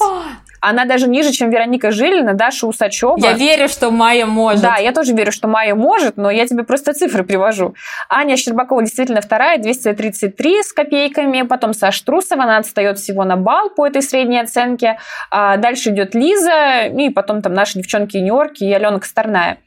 Она 0.61 0.85
даже 0.85 1.09
ниже, 1.09 1.33
чем 1.33 1.51
Вероника 1.51 1.91
Жилина, 1.91 2.35
Даша 2.35 2.67
Усачева. 2.67 3.19
Я 3.19 3.33
верю, 3.33 3.69
что 3.69 3.91
Майя 3.91 4.27
может. 4.27 4.63
Да, 4.63 4.77
я 4.77 4.93
тоже 4.93 5.15
верю, 5.15 5.33
что 5.33 5.49
Майя 5.49 5.75
может, 5.75 6.17
но 6.17 6.31
я 6.31 6.47
тебе 6.47 6.65
просто 6.65 6.93
цифры 6.93 7.25
привожу. 7.25 7.75
Аня 8.09 8.37
Щербакова 8.37 8.83
действительно 8.83 9.21
вторая, 9.21 9.59
233 9.59 10.63
с 10.63 10.73
копейками. 10.73 11.43
Потом 11.43 11.73
Саша 11.73 12.05
Трусова, 12.05 12.45
она 12.45 12.59
отстает 12.59 12.99
всего 12.99 13.25
на 13.25 13.37
балл 13.37 13.71
по 13.71 13.87
этой 13.87 14.03
средней 14.03 14.41
оценке. 14.41 14.99
А 15.31 15.57
дальше 15.57 15.91
идет 15.91 16.15
Лиза, 16.15 16.87
и 16.87 17.11
потом 17.11 17.43
там 17.43 17.55
наши 17.55 17.79
девчонки-юниорки 17.79 18.65
и 18.65 18.73
Алена 18.73 18.99
Косторная. 18.99 19.59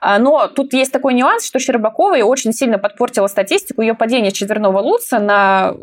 А, 0.00 0.18
но 0.18 0.48
тут 0.48 0.72
есть 0.72 0.92
такой 0.92 1.14
нюанс, 1.14 1.44
что 1.44 1.58
Щербакова 1.58 2.16
очень 2.16 2.52
сильно 2.52 2.78
подпортила 2.78 3.26
статистику 3.26 3.82
ее 3.82 3.94
падения 3.94 4.30
с 4.30 4.34
четверного 4.34 4.78
луца 4.78 5.18
на, 5.18 5.74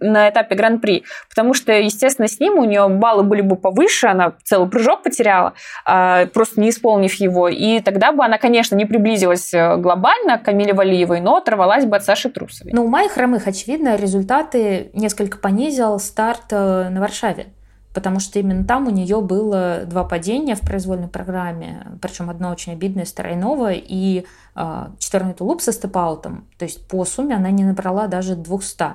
на 0.00 0.30
этапе 0.30 0.54
Гран-при, 0.54 1.04
потому 1.28 1.54
что, 1.54 1.72
естественно, 1.72 2.28
с 2.28 2.40
ним 2.40 2.54
у 2.54 2.64
нее 2.64 2.88
баллы 2.88 3.22
были 3.22 3.40
бы 3.40 3.56
повыше, 3.56 4.08
она 4.08 4.34
целый 4.44 4.68
прыжок 4.68 5.02
потеряла, 5.02 5.54
а, 5.84 6.26
просто 6.26 6.60
не 6.60 6.70
исполнив 6.70 7.14
его, 7.14 7.48
и 7.48 7.80
тогда 7.80 8.12
бы 8.12 8.24
она, 8.24 8.38
конечно, 8.38 8.74
не 8.74 8.84
приблизилась 8.84 9.52
э, 9.54 9.76
глобально 9.76 10.38
к 10.38 10.44
Камиле 10.44 10.74
Валиевой, 10.74 11.20
но 11.20 11.36
оторвалась 11.36 11.84
бы 11.84 11.96
от 11.96 12.04
Саши 12.04 12.30
Трусовой. 12.30 12.72
Ну, 12.72 12.84
у 12.84 12.88
Майи 12.88 13.08
Хромых, 13.08 13.46
очевидно, 13.46 13.96
результаты 13.96 14.90
несколько 14.92 15.38
понизил 15.38 15.98
старт 15.98 16.46
э, 16.50 16.88
на 16.88 17.00
Варшаве 17.00 17.46
потому 17.94 18.20
что 18.20 18.38
именно 18.38 18.64
там 18.64 18.86
у 18.86 18.90
нее 18.90 19.20
было 19.20 19.82
два 19.86 20.04
падения 20.04 20.54
в 20.54 20.60
произвольной 20.60 21.08
программе, 21.08 21.86
причем 22.00 22.30
одно 22.30 22.50
очень 22.50 22.72
обидное 22.72 23.04
с 23.04 23.12
тройного 23.12 23.72
и 23.72 24.24
э, 24.54 24.86
четверной 24.98 25.34
тулуп 25.34 25.60
со 25.62 25.72
степаутом. 25.72 26.46
То 26.58 26.64
есть 26.64 26.86
по 26.88 27.04
сумме 27.04 27.36
она 27.36 27.50
не 27.50 27.64
набрала 27.64 28.06
даже 28.06 28.34
200 28.36 28.94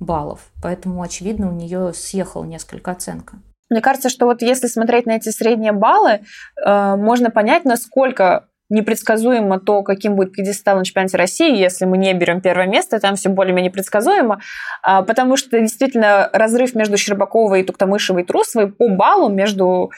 баллов, 0.00 0.50
поэтому, 0.62 1.02
очевидно, 1.02 1.50
у 1.50 1.54
нее 1.54 1.92
съехала 1.92 2.44
несколько 2.44 2.90
оценка. 2.90 3.36
Мне 3.68 3.80
кажется, 3.80 4.08
что 4.08 4.26
вот 4.26 4.42
если 4.42 4.66
смотреть 4.66 5.06
на 5.06 5.12
эти 5.12 5.28
средние 5.28 5.72
баллы, 5.72 6.20
э, 6.64 6.96
можно 6.96 7.30
понять, 7.30 7.64
насколько 7.64 8.48
непредсказуемо 8.70 9.60
то, 9.60 9.82
каким 9.82 10.16
будет 10.16 10.32
пьедестал 10.32 10.78
на 10.78 10.84
чемпионате 10.84 11.16
России, 11.16 11.56
если 11.56 11.84
мы 11.84 11.98
не 11.98 12.14
берем 12.14 12.40
первое 12.40 12.66
место, 12.66 13.00
там 13.00 13.16
все 13.16 13.28
более-менее 13.28 13.70
предсказуемо, 13.70 14.40
а, 14.82 15.02
потому 15.02 15.36
что 15.36 15.60
действительно 15.60 16.30
разрыв 16.32 16.74
между 16.74 16.96
Щербаковой, 16.96 17.64
Туктамышевой 17.64 18.22
и 18.22 18.24
Трусовой 18.24 18.72
по 18.72 18.88
баллу 18.88 19.28
между 19.28 19.90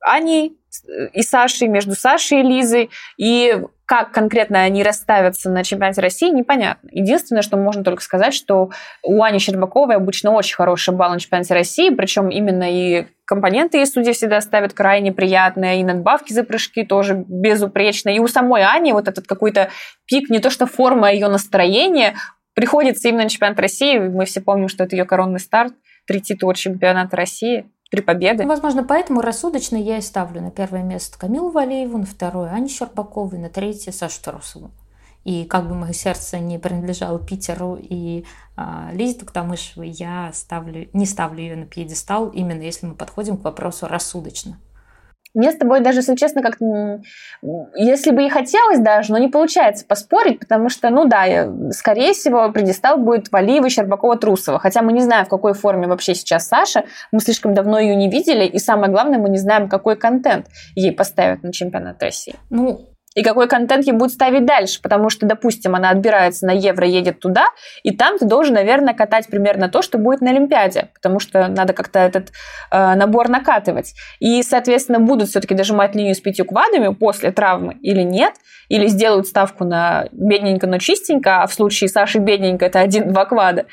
Аней 0.00 0.58
и 1.12 1.22
Сашей, 1.22 1.68
между 1.68 1.94
Сашей 1.94 2.40
и 2.40 2.42
Лизой, 2.42 2.90
и 3.16 3.62
как 3.88 4.12
конкретно 4.12 4.60
они 4.64 4.82
расставятся 4.82 5.48
на 5.48 5.64
чемпионате 5.64 6.02
России, 6.02 6.28
непонятно. 6.28 6.90
Единственное, 6.92 7.40
что 7.40 7.56
можно 7.56 7.82
только 7.82 8.02
сказать, 8.02 8.34
что 8.34 8.68
у 9.02 9.22
Ани 9.22 9.38
Щербаковой 9.38 9.96
обычно 9.96 10.32
очень 10.32 10.56
хороший 10.56 10.92
балл 10.92 11.12
на 11.12 11.18
чемпионате 11.18 11.54
России, 11.54 11.88
причем 11.88 12.28
именно 12.28 12.70
и 12.70 13.06
компоненты 13.24 13.80
из 13.80 13.90
судьи 13.90 14.12
всегда 14.12 14.42
ставят 14.42 14.74
крайне 14.74 15.10
приятные, 15.10 15.80
и 15.80 15.84
надбавки 15.84 16.34
за 16.34 16.44
прыжки 16.44 16.84
тоже 16.84 17.24
безупречные. 17.26 18.16
И 18.16 18.20
у 18.20 18.28
самой 18.28 18.62
Ани 18.62 18.92
вот 18.92 19.08
этот 19.08 19.26
какой-то 19.26 19.70
пик, 20.04 20.28
не 20.28 20.38
то 20.38 20.50
что 20.50 20.66
форма, 20.66 21.08
а 21.08 21.10
ее 21.10 21.28
настроения, 21.28 22.14
приходится 22.52 23.08
именно 23.08 23.22
на 23.22 23.30
чемпионат 23.30 23.58
России. 23.58 23.98
Мы 23.98 24.26
все 24.26 24.42
помним, 24.42 24.68
что 24.68 24.84
это 24.84 24.96
ее 24.96 25.06
коронный 25.06 25.40
старт, 25.40 25.72
три 26.06 26.20
титула 26.20 26.54
чемпионата 26.54 27.16
России– 27.16 27.64
три 27.90 28.02
победы. 28.02 28.44
Ну, 28.44 28.48
возможно, 28.48 28.84
поэтому 28.84 29.20
рассудочно 29.20 29.76
я 29.76 29.98
и 29.98 30.02
ставлю 30.02 30.40
на 30.40 30.50
первое 30.50 30.82
место 30.82 31.18
Камилу 31.18 31.50
Валееву, 31.50 31.98
на 31.98 32.06
второе 32.06 32.50
Аню 32.50 32.68
Щербакову 32.68 33.36
и 33.36 33.38
на 33.38 33.48
третье 33.48 33.92
Сашу 33.92 34.22
Тарусову. 34.22 34.70
И 35.24 35.44
как 35.44 35.68
бы 35.68 35.74
мое 35.74 35.92
сердце 35.92 36.38
не 36.38 36.58
принадлежало 36.58 37.18
Питеру 37.18 37.78
и 37.78 38.24
а, 38.56 38.90
Лизе 38.92 39.18
Туктамышевой, 39.18 39.90
я 39.90 40.30
ставлю, 40.32 40.88
не 40.92 41.06
ставлю 41.06 41.40
ее 41.40 41.56
на 41.56 41.66
пьедестал, 41.66 42.28
именно 42.28 42.62
если 42.62 42.86
мы 42.86 42.94
подходим 42.94 43.36
к 43.36 43.44
вопросу 43.44 43.86
рассудочно. 43.86 44.58
Мне 45.34 45.52
с 45.52 45.56
тобой 45.56 45.80
даже, 45.80 45.98
если 45.98 46.16
честно, 46.16 46.42
как 46.42 46.58
если 47.74 48.10
бы 48.10 48.24
и 48.24 48.28
хотелось 48.28 48.80
даже, 48.80 49.12
но 49.12 49.18
не 49.18 49.28
получается 49.28 49.84
поспорить, 49.86 50.40
потому 50.40 50.68
что, 50.68 50.90
ну 50.90 51.04
да, 51.04 51.52
скорее 51.70 52.12
всего, 52.12 52.50
предистал 52.50 52.98
будет 52.98 53.30
Валиева, 53.30 53.68
Щербакова, 53.68 54.16
Трусова. 54.16 54.58
Хотя 54.58 54.82
мы 54.82 54.92
не 54.92 55.00
знаем, 55.00 55.26
в 55.26 55.28
какой 55.28 55.54
форме 55.54 55.86
вообще 55.86 56.14
сейчас 56.14 56.48
Саша. 56.48 56.84
Мы 57.12 57.20
слишком 57.20 57.54
давно 57.54 57.78
ее 57.78 57.94
не 57.94 58.10
видели. 58.10 58.44
И 58.44 58.58
самое 58.58 58.90
главное, 58.90 59.18
мы 59.18 59.28
не 59.28 59.38
знаем, 59.38 59.68
какой 59.68 59.96
контент 59.96 60.46
ей 60.74 60.92
поставят 60.92 61.42
на 61.42 61.52
чемпионат 61.52 62.02
России. 62.02 62.34
Ну, 62.50 62.88
и 63.18 63.22
какой 63.24 63.48
контент 63.48 63.84
ей 63.84 63.92
будет 63.92 64.12
ставить 64.12 64.44
дальше. 64.44 64.80
Потому 64.80 65.10
что, 65.10 65.26
допустим, 65.26 65.74
она 65.74 65.90
отбирается 65.90 66.46
на 66.46 66.52
евро, 66.52 66.86
едет 66.86 67.18
туда, 67.18 67.46
и 67.82 67.90
там 67.90 68.16
ты 68.16 68.26
должен, 68.26 68.54
наверное, 68.54 68.94
катать 68.94 69.26
примерно 69.26 69.68
то, 69.68 69.82
что 69.82 69.98
будет 69.98 70.20
на 70.20 70.30
Олимпиаде, 70.30 70.90
потому 70.94 71.18
что 71.18 71.48
надо 71.48 71.72
как-то 71.72 71.98
этот 71.98 72.28
э, 72.70 72.94
набор 72.94 73.28
накатывать. 73.28 73.94
И, 74.20 74.40
соответственно, 74.44 75.00
будут 75.00 75.30
все-таки 75.30 75.54
дожимать 75.54 75.96
линию 75.96 76.14
с 76.14 76.20
пятью 76.20 76.44
квадами 76.44 76.94
после 76.94 77.32
травмы 77.32 77.74
или 77.82 78.02
нет, 78.02 78.34
или 78.68 78.86
сделают 78.86 79.26
ставку 79.26 79.64
на 79.64 80.06
бедненько, 80.12 80.68
но 80.68 80.78
чистенько, 80.78 81.42
а 81.42 81.48
в 81.48 81.54
случае 81.54 81.88
Саши 81.88 82.18
бедненько 82.18 82.66
это 82.66 82.78
один-два 82.78 83.24
квада 83.24 83.66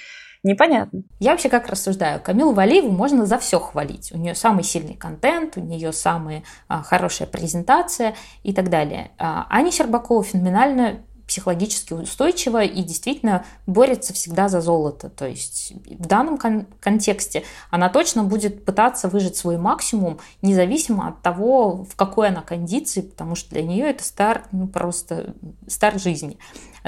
непонятно. 0.46 1.04
Я 1.20 1.32
вообще 1.32 1.50
как 1.50 1.68
рассуждаю? 1.68 2.22
Камилу 2.22 2.54
Валиеву 2.54 2.92
можно 2.92 3.26
за 3.26 3.38
все 3.38 3.60
хвалить. 3.60 4.12
У 4.14 4.18
нее 4.18 4.36
самый 4.36 4.64
сильный 4.64 4.94
контент, 4.94 5.58
у 5.58 5.62
нее 5.62 5.92
самая 5.92 6.44
а, 6.68 6.84
хорошая 6.84 7.28
презентация 7.28 8.16
и 8.44 8.54
так 8.54 8.70
далее. 8.70 9.12
А, 9.18 9.48
Аня 9.50 9.72
Щербакова 9.72 10.24
феноменально 10.24 11.00
психологически 11.28 11.94
устойчива 11.94 12.64
и 12.64 12.84
действительно 12.84 13.46
борется 13.66 14.14
всегда 14.14 14.48
за 14.48 14.62
золото. 14.62 15.10
То 15.10 15.28
есть 15.28 15.74
в 15.90 16.06
данном 16.06 16.38
кон- 16.38 16.68
контексте 16.80 17.44
она 17.72 17.90
точно 17.90 18.24
будет 18.24 18.64
пытаться 18.64 19.10
выжить 19.10 19.36
свой 19.36 19.58
максимум, 19.58 20.20
независимо 20.42 21.08
от 21.08 21.22
того, 21.22 21.84
в 21.84 21.96
какой 21.96 22.28
она 22.28 22.42
кондиции, 22.42 23.02
потому 23.02 23.36
что 23.36 23.50
для 23.50 23.64
нее 23.64 23.90
это 23.90 24.04
старт, 24.04 24.44
ну 24.52 24.68
просто 24.68 25.34
старт 25.68 26.02
жизни. 26.02 26.38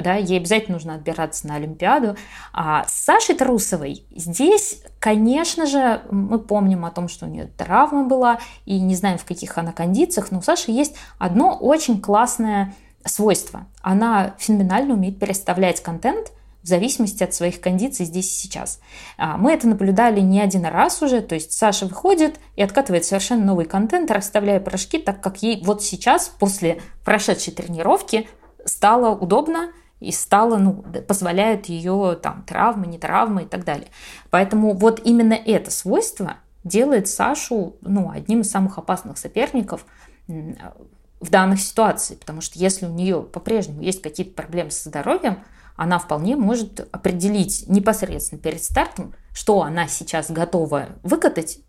Да, 0.02 0.16
ей 0.16 0.38
обязательно 0.38 0.76
нужно 0.76 0.96
отбираться 0.96 1.48
на 1.48 1.56
Олимпиаду. 1.56 2.16
А 2.54 2.86
с 2.88 2.94
Сашей 2.94 3.36
Трусовой 3.36 4.06
здесь, 4.16 4.82
конечно 5.00 5.66
же, 5.66 6.02
мы 6.12 6.40
помним 6.40 6.86
о 6.86 6.92
том, 6.92 7.08
что 7.08 7.26
у 7.26 7.30
нее 7.30 7.46
травма 7.58 8.04
была, 8.04 8.40
и 8.66 8.80
не 8.80 8.96
знаем, 8.96 9.18
в 9.18 9.26
каких 9.26 9.58
она 9.58 9.72
кондициях, 9.72 10.32
но 10.32 10.40
у 10.40 10.42
Саши 10.42 10.72
есть 10.72 10.96
одно 11.18 11.56
очень 11.56 12.00
классное 12.02 12.76
свойство. 13.06 13.66
Она 13.82 14.36
феноменально 14.38 14.94
умеет 14.94 15.20
переставлять 15.20 15.82
контент 15.82 16.32
в 16.62 16.68
зависимости 16.68 17.24
от 17.24 17.34
своих 17.34 17.62
кондиций 17.62 18.06
здесь 18.06 18.28
и 18.28 18.42
сейчас. 18.42 18.82
А, 19.18 19.38
мы 19.38 19.54
это 19.54 19.68
наблюдали 19.68 20.20
не 20.20 20.42
один 20.42 20.66
раз 20.66 21.02
уже, 21.02 21.22
то 21.22 21.34
есть 21.34 21.54
Саша 21.54 21.86
выходит 21.86 22.40
и 22.58 22.62
откатывает 22.62 23.06
совершенно 23.06 23.46
новый 23.46 23.66
контент, 23.66 24.12
расставляя 24.12 24.60
порошки 24.60 25.00
так, 25.00 25.22
как 25.22 25.42
ей 25.42 25.64
вот 25.64 25.82
сейчас, 25.82 26.28
после 26.28 26.82
прошедшей 27.06 27.54
тренировки, 27.54 28.28
стало 28.66 29.16
удобно, 29.16 29.72
и 30.00 30.12
стало, 30.12 30.58
ну, 30.58 30.84
позволяет 31.08 31.68
ее 31.68 32.18
там 32.22 32.44
травмы, 32.44 32.88
не 32.88 32.98
травмы 32.98 33.44
и 33.44 33.46
так 33.46 33.66
далее. 33.66 33.88
Поэтому 34.30 34.74
вот 34.74 35.02
именно 35.04 35.34
это 35.34 35.72
свойство 35.72 36.36
делает 36.64 37.08
Сашу, 37.08 37.78
ну, 37.82 38.12
одним 38.12 38.42
из 38.42 38.52
самых 38.52 38.78
опасных 38.78 39.18
соперников 39.18 39.86
в 40.28 41.30
данных 41.30 41.62
ситуациях, 41.62 42.20
потому 42.20 42.42
что 42.42 42.60
если 42.60 42.86
у 42.86 42.92
нее 42.92 43.22
по-прежнему 43.22 43.82
есть 43.82 44.02
какие-то 44.02 44.34
проблемы 44.34 44.72
со 44.72 44.90
здоровьем, 44.90 45.44
она 45.76 46.00
вполне 46.00 46.36
может 46.36 46.88
определить 46.92 47.66
непосредственно 47.68 48.42
перед 48.42 48.64
стартом, 48.64 49.14
что 49.34 49.62
она 49.62 49.88
сейчас 49.88 50.30
готова 50.30 50.88
выкатать 51.04 51.60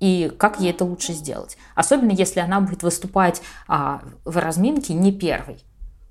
и 0.00 0.30
как 0.38 0.60
ей 0.60 0.70
это 0.72 0.84
лучше 0.84 1.12
сделать. 1.12 1.56
Особенно 1.74 2.10
если 2.10 2.40
она 2.40 2.60
будет 2.60 2.82
выступать 2.82 3.42
а, 3.68 4.02
в 4.24 4.36
разминке 4.36 4.92
не 4.92 5.12
первой. 5.12 5.64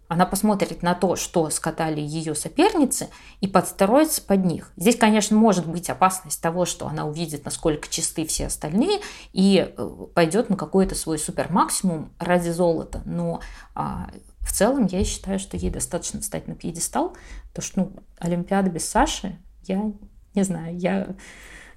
Она 0.07 0.25
посмотрит 0.25 0.83
на 0.83 0.93
то, 0.93 1.15
что 1.15 1.49
скатали 1.49 1.99
ее 2.01 2.35
соперницы, 2.35 3.09
и 3.41 3.47
подстроится 3.47 4.21
под 4.21 4.45
них. 4.45 4.71
Здесь, 4.75 4.95
конечно, 4.95 5.35
может 5.37 5.67
быть 5.67 5.89
опасность 5.89 6.41
того, 6.41 6.65
что 6.65 6.87
она 6.87 7.05
увидит, 7.05 7.45
насколько 7.45 7.87
чисты 7.87 8.25
все 8.25 8.47
остальные, 8.47 8.99
и 9.31 9.73
э, 9.75 9.89
пойдет 10.13 10.49
на 10.49 10.55
какой-то 10.55 10.93
свой 10.93 11.17
супер 11.17 11.51
максимум 11.51 12.11
ради 12.19 12.49
золота. 12.49 13.01
Но 13.05 13.39
а, 13.75 14.09
в 14.41 14.51
целом 14.51 14.85
я 14.85 15.03
считаю, 15.03 15.39
что 15.39 15.57
ей 15.57 15.71
достаточно 15.71 16.21
встать 16.21 16.47
на 16.47 16.55
пьедестал, 16.55 17.15
то 17.53 17.61
что 17.61 17.79
ну, 17.79 17.93
Олимпиада 18.19 18.69
без 18.69 18.87
Саши, 18.87 19.39
я 19.63 19.91
не 20.35 20.43
знаю, 20.43 20.77
я 20.77 21.15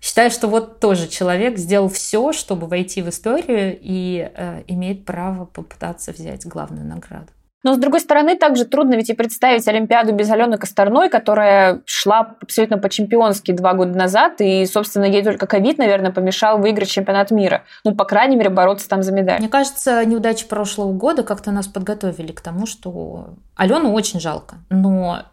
считаю, 0.01 0.31
что 0.31 0.49
вот 0.49 0.81
тоже 0.81 1.09
человек 1.09 1.59
сделал 1.59 1.89
все, 1.89 2.33
чтобы 2.33 2.67
войти 2.67 3.03
в 3.03 3.09
историю 3.09 3.79
и 3.81 4.31
э, 4.35 4.65
имеет 4.67 5.05
право 5.05 5.47
попытаться 5.47 6.13
взять 6.13 6.47
главную 6.47 6.87
награду. 6.87 7.29
Но, 7.67 7.75
с 7.75 7.79
другой 7.79 7.99
стороны, 7.99 8.37
также 8.37 8.65
трудно 8.65 8.95
ведь 8.95 9.11
и 9.11 9.13
представить 9.13 9.67
Олимпиаду 9.67 10.13
без 10.13 10.31
Алены 10.31 10.57
Косторной, 10.57 11.09
которая 11.09 11.83
шла 11.85 12.37
абсолютно 12.41 12.79
по-чемпионски 12.79 13.51
два 13.51 13.73
года 13.75 13.99
назад, 13.99 14.35
и, 14.39 14.65
собственно, 14.67 15.05
ей 15.05 15.25
только 15.25 15.49
ковид, 15.49 15.77
наверное, 15.77 16.13
помешал 16.13 16.59
выиграть 16.59 16.89
чемпионат 16.89 17.33
мира. 17.33 17.65
Ну, 17.83 17.97
по 17.97 18.05
крайней 18.05 18.37
мере, 18.37 18.51
бороться 18.51 18.89
там 18.89 19.03
за 19.03 19.11
медаль. 19.11 19.41
Мне 19.41 19.49
кажется, 19.49 20.05
неудачи 20.05 20.47
прошлого 20.47 20.93
года 20.93 21.25
как-то 21.25 21.51
нас 21.51 21.67
подготовили 21.67 22.31
к 22.31 22.41
тому, 22.41 22.67
что 22.67 23.31
Алену 23.57 23.91
очень 23.91 24.21
жалко, 24.21 24.59
но 24.71 25.25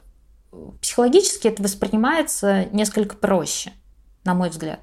психологически 0.81 1.49
это 1.49 1.61
воспринимается 1.61 2.65
несколько 2.71 3.15
проще, 3.15 3.73
на 4.23 4.33
мой 4.33 4.49
взгляд. 4.49 4.79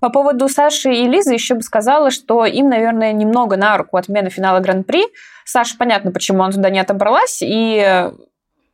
По 0.00 0.08
поводу 0.08 0.48
Саши 0.48 0.92
и 0.92 1.06
Лизы 1.06 1.34
еще 1.34 1.54
бы 1.54 1.62
сказала, 1.62 2.10
что 2.10 2.46
им, 2.46 2.68
наверное, 2.68 3.12
немного 3.12 3.56
на 3.56 3.76
руку 3.76 3.96
отмена 3.96 4.30
финала 4.30 4.60
Гран-при, 4.60 5.04
Саша, 5.44 5.76
понятно, 5.78 6.10
почему 6.10 6.42
она 6.42 6.52
туда 6.52 6.70
не 6.70 6.80
отобралась, 6.80 7.42
и 7.42 8.10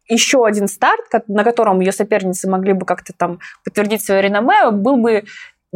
еще 0.08 0.46
один 0.46 0.68
старт, 0.68 1.06
на 1.26 1.42
котором 1.42 1.80
ее 1.80 1.92
соперницы 1.92 2.48
могли 2.48 2.72
бы 2.72 2.86
как-то 2.86 3.12
там 3.12 3.40
подтвердить 3.64 4.04
свое 4.04 4.22
реноме, 4.22 4.70
был 4.70 4.96
бы 4.96 5.24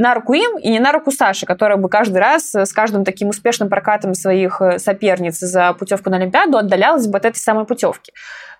на 0.00 0.14
руку 0.14 0.32
им 0.32 0.58
и 0.58 0.70
не 0.70 0.80
на 0.80 0.92
руку 0.92 1.12
Саши, 1.12 1.44
которая 1.44 1.76
бы 1.76 1.90
каждый 1.90 2.18
раз 2.18 2.54
с 2.54 2.72
каждым 2.72 3.04
таким 3.04 3.28
успешным 3.28 3.68
прокатом 3.68 4.14
своих 4.14 4.62
э, 4.62 4.78
соперниц 4.78 5.38
за 5.38 5.74
путевку 5.74 6.08
на 6.08 6.16
Олимпиаду 6.16 6.56
отдалялась 6.56 7.06
бы 7.06 7.18
от 7.18 7.26
этой 7.26 7.36
самой 7.36 7.66
путевки. 7.66 8.12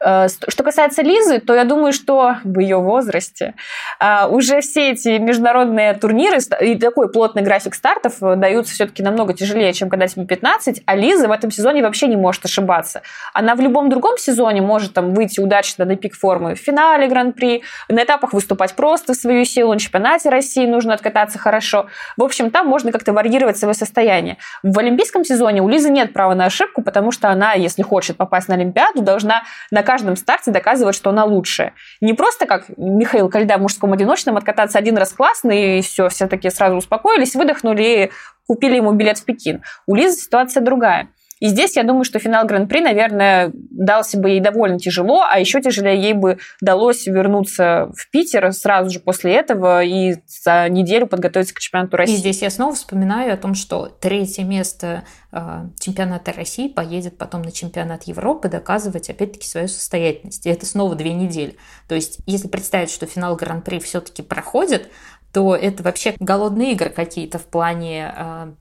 Э, 0.04 0.28
что 0.28 0.62
касается 0.62 1.02
Лизы, 1.02 1.40
то 1.40 1.54
я 1.54 1.64
думаю, 1.64 1.94
что 1.94 2.36
в 2.44 2.58
ее 2.58 2.76
возрасте 2.76 3.54
э, 4.00 4.26
уже 4.28 4.60
все 4.60 4.90
эти 4.90 5.18
международные 5.18 5.94
турниры 5.94 6.38
и 6.60 6.76
такой 6.76 7.10
плотный 7.10 7.42
график 7.42 7.74
стартов 7.74 8.18
даются 8.20 8.74
все-таки 8.74 9.02
намного 9.02 9.32
тяжелее, 9.32 9.72
чем 9.72 9.88
когда 9.88 10.06
тебе 10.06 10.26
15, 10.26 10.82
а 10.84 10.94
Лиза 10.94 11.26
в 11.28 11.32
этом 11.32 11.50
сезоне 11.50 11.82
вообще 11.82 12.06
не 12.06 12.16
может 12.16 12.44
ошибаться. 12.44 13.00
Она 13.32 13.54
в 13.54 13.60
любом 13.60 13.88
другом 13.88 14.18
сезоне 14.18 14.60
может 14.60 14.92
там 14.92 15.14
выйти 15.14 15.40
удачно 15.40 15.86
на 15.86 15.96
пик 15.96 16.14
формы 16.14 16.54
в 16.54 16.58
финале 16.58 17.08
Гран-при, 17.08 17.62
на 17.88 18.04
этапах 18.04 18.34
выступать 18.34 18.74
просто 18.74 19.14
в 19.14 19.16
свою 19.16 19.46
силу, 19.46 19.72
на 19.72 19.78
чемпионате 19.78 20.28
России 20.28 20.66
нужно 20.66 20.92
откататься 20.92 21.29
питаться 21.30 21.38
хорошо. 21.38 21.86
В 22.16 22.22
общем, 22.22 22.50
там 22.50 22.66
можно 22.66 22.92
как-то 22.92 23.12
варьировать 23.12 23.58
свое 23.58 23.74
состояние. 23.74 24.36
В 24.62 24.78
олимпийском 24.78 25.24
сезоне 25.24 25.62
у 25.62 25.68
Лизы 25.68 25.90
нет 25.90 26.12
права 26.12 26.34
на 26.34 26.46
ошибку, 26.46 26.82
потому 26.82 27.12
что 27.12 27.28
она, 27.28 27.52
если 27.52 27.82
хочет 27.82 28.16
попасть 28.16 28.48
на 28.48 28.54
Олимпиаду, 28.54 29.02
должна 29.02 29.42
на 29.70 29.82
каждом 29.82 30.16
старте 30.16 30.50
доказывать, 30.50 30.96
что 30.96 31.10
она 31.10 31.24
лучшая. 31.24 31.72
Не 32.00 32.14
просто 32.14 32.46
как 32.46 32.64
Михаил 32.76 33.28
Кальда 33.28 33.56
в 33.56 33.60
мужском 33.60 33.92
одиночном 33.92 34.36
откататься 34.36 34.78
один 34.78 34.96
раз 34.96 35.12
классно, 35.12 35.52
и 35.52 35.80
все, 35.82 36.08
все 36.08 36.26
такие 36.26 36.50
сразу 36.50 36.76
успокоились, 36.76 37.34
выдохнули 37.34 37.82
и 37.82 38.10
купили 38.46 38.76
ему 38.76 38.92
билет 38.92 39.18
в 39.18 39.24
Пекин. 39.24 39.62
У 39.86 39.94
Лизы 39.94 40.18
ситуация 40.20 40.62
другая. 40.62 41.08
И 41.40 41.46
здесь 41.48 41.76
я 41.76 41.82
думаю, 41.82 42.04
что 42.04 42.18
финал 42.18 42.46
Гран-при, 42.46 42.80
наверное, 42.80 43.50
дался 43.54 44.18
бы 44.18 44.30
ей 44.30 44.40
довольно 44.40 44.78
тяжело, 44.78 45.22
а 45.22 45.40
еще 45.40 45.60
тяжелее 45.62 46.00
ей 46.00 46.12
бы 46.12 46.38
далось 46.60 47.06
вернуться 47.06 47.90
в 47.96 48.10
Питер 48.10 48.52
сразу 48.52 48.90
же 48.90 49.00
после 49.00 49.34
этого 49.34 49.82
и 49.82 50.16
за 50.26 50.68
неделю 50.68 51.06
подготовиться 51.06 51.54
к 51.54 51.58
чемпионату 51.58 51.96
России. 51.96 52.14
И 52.14 52.18
здесь 52.18 52.42
я 52.42 52.50
снова 52.50 52.74
вспоминаю 52.74 53.32
о 53.32 53.38
том, 53.38 53.54
что 53.54 53.86
третье 53.86 54.44
место 54.44 55.04
э, 55.32 55.68
чемпионата 55.80 56.32
России 56.32 56.68
поедет 56.68 57.16
потом 57.16 57.40
на 57.40 57.52
чемпионат 57.52 58.04
Европы 58.04 58.48
доказывать 58.48 59.08
опять-таки 59.08 59.46
свою 59.46 59.68
состоятельность. 59.68 60.44
И 60.46 60.50
это 60.50 60.66
снова 60.66 60.94
две 60.94 61.14
недели. 61.14 61.56
То 61.88 61.94
есть, 61.94 62.18
если 62.26 62.48
представить, 62.48 62.90
что 62.90 63.06
финал 63.06 63.34
Гран-при 63.36 63.78
все-таки 63.78 64.22
проходит, 64.22 64.90
то 65.32 65.54
это 65.54 65.82
вообще 65.82 66.14
голодные 66.18 66.72
игры 66.72 66.90
какие-то 66.90 67.38
в 67.38 67.46
плане 67.46 68.12
э, 68.14 68.52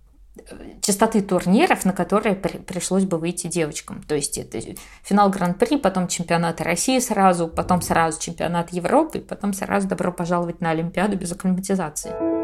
частоты 0.81 1.21
турниров, 1.21 1.85
на 1.85 1.93
которые 1.93 2.35
при, 2.35 2.57
пришлось 2.57 3.05
бы 3.05 3.17
выйти 3.17 3.47
девочкам. 3.47 4.03
То 4.03 4.15
есть 4.15 4.37
это 4.37 4.59
финал 5.03 5.29
Гран-при, 5.29 5.77
потом 5.77 6.07
чемпионат 6.07 6.61
России 6.61 6.99
сразу, 6.99 7.47
потом 7.47 7.81
сразу 7.81 8.21
чемпионат 8.21 8.71
Европы, 8.71 9.19
потом 9.19 9.53
сразу 9.53 9.87
добро 9.87 10.11
пожаловать 10.11 10.61
на 10.61 10.71
Олимпиаду 10.71 11.17
без 11.17 11.31
акклиматизации. 11.31 12.38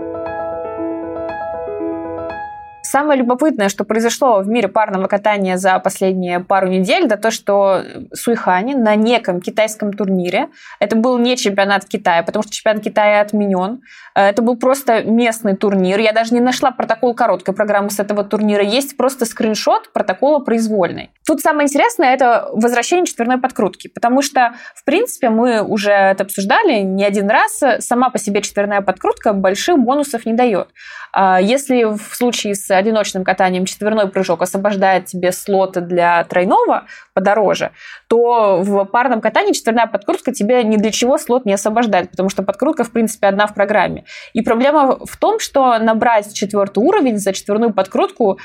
Самое 2.95 3.19
любопытное, 3.19 3.67
что 3.67 3.83
произошло 3.83 4.39
в 4.39 4.47
мире 4.47 4.69
парного 4.69 5.07
катания 5.07 5.57
за 5.57 5.77
последние 5.79 6.39
пару 6.39 6.69
недель, 6.69 7.07
это 7.07 7.17
то, 7.17 7.29
что 7.29 7.83
Суйхани 8.13 8.73
на 8.73 8.95
неком 8.95 9.41
китайском 9.41 9.91
турнире, 9.91 10.47
это 10.79 10.95
был 10.95 11.17
не 11.17 11.35
чемпионат 11.35 11.83
Китая, 11.83 12.23
потому 12.23 12.43
что 12.43 12.53
чемпионат 12.53 12.85
Китая 12.85 13.19
отменен, 13.19 13.81
э, 14.15 14.29
это 14.29 14.41
был 14.41 14.55
просто 14.55 15.03
местный 15.03 15.57
турнир. 15.57 15.99
Я 15.99 16.13
даже 16.13 16.33
не 16.33 16.39
нашла 16.39 16.71
протокол 16.71 17.13
короткой 17.13 17.53
программы 17.53 17.89
с 17.89 17.99
этого 17.99 18.23
турнира. 18.23 18.63
Есть 18.63 18.95
просто 18.95 19.25
скриншот 19.25 19.91
протокола 19.91 20.39
произвольной. 20.39 21.11
Тут 21.27 21.41
самое 21.41 21.65
интересное– 21.65 22.13
это 22.15 22.47
возвращение 22.53 23.05
четверной 23.05 23.39
подкрутки, 23.39 23.89
потому 23.89 24.21
что, 24.21 24.53
в 24.73 24.85
принципе, 24.85 25.29
мы 25.29 25.61
уже 25.61 25.91
это 25.91 26.23
обсуждали 26.23 26.79
не 26.79 27.03
один 27.03 27.29
раз. 27.29 27.61
Сама 27.79 28.09
по 28.09 28.19
себе 28.19 28.41
четверная 28.41 28.79
подкрутка 28.79 29.33
больших 29.33 29.79
бонусов 29.79 30.25
не 30.25 30.31
дает. 30.31 30.69
А 31.11 31.39
если 31.41 31.83
в 31.83 32.13
случае 32.13 32.55
с 32.55 32.69
одиночным 32.85 33.23
катанием 33.23 33.65
четверной 33.65 34.07
прыжок 34.07 34.41
освобождает 34.41 35.05
тебе 35.05 35.31
слоты 35.31 35.81
для 35.81 36.23
тройного 36.23 36.85
подороже, 37.13 37.71
то 38.07 38.61
в 38.61 38.85
парном 38.85 39.21
катании 39.21 39.53
четверная 39.53 39.87
подкрутка 39.87 40.31
тебе 40.31 40.63
ни 40.63 40.77
для 40.77 40.91
чего 40.91 41.17
слот 41.17 41.45
не 41.45 41.53
освобождает, 41.53 42.11
потому 42.11 42.29
что 42.29 42.43
подкрутка, 42.43 42.83
в 42.83 42.91
принципе, 42.91 43.27
одна 43.27 43.47
в 43.47 43.53
программе. 43.53 44.05
И 44.33 44.41
проблема 44.41 44.99
в 45.05 45.17
том, 45.17 45.39
что 45.39 45.77
набрать 45.79 46.33
четвертый 46.33 46.79
уровень 46.79 47.17
за 47.17 47.33
четверную 47.33 47.73
подкрутку 47.73 48.39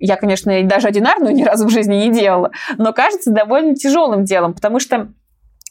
я, 0.00 0.16
конечно, 0.16 0.50
даже 0.64 0.88
одинарную 0.88 1.34
ни 1.34 1.44
разу 1.44 1.66
в 1.66 1.70
жизни 1.70 1.94
не 1.96 2.10
делала, 2.10 2.50
но 2.78 2.92
кажется 2.92 3.30
довольно 3.30 3.74
тяжелым 3.74 4.24
делом, 4.24 4.54
потому 4.54 4.80
что 4.80 5.12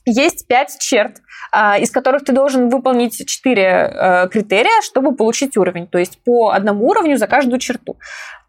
есть 0.05 0.47
пять 0.47 0.77
черт, 0.79 1.17
а, 1.51 1.77
из 1.77 1.91
которых 1.91 2.23
ты 2.23 2.31
должен 2.31 2.69
выполнить 2.69 3.25
четыре 3.27 3.63
э, 3.63 4.27
критерия, 4.29 4.81
чтобы 4.81 5.15
получить 5.15 5.57
уровень. 5.57 5.87
То 5.87 5.97
есть 5.97 6.23
по 6.23 6.49
одному 6.49 6.87
уровню 6.87 7.17
за 7.17 7.27
каждую 7.27 7.59
черту. 7.59 7.97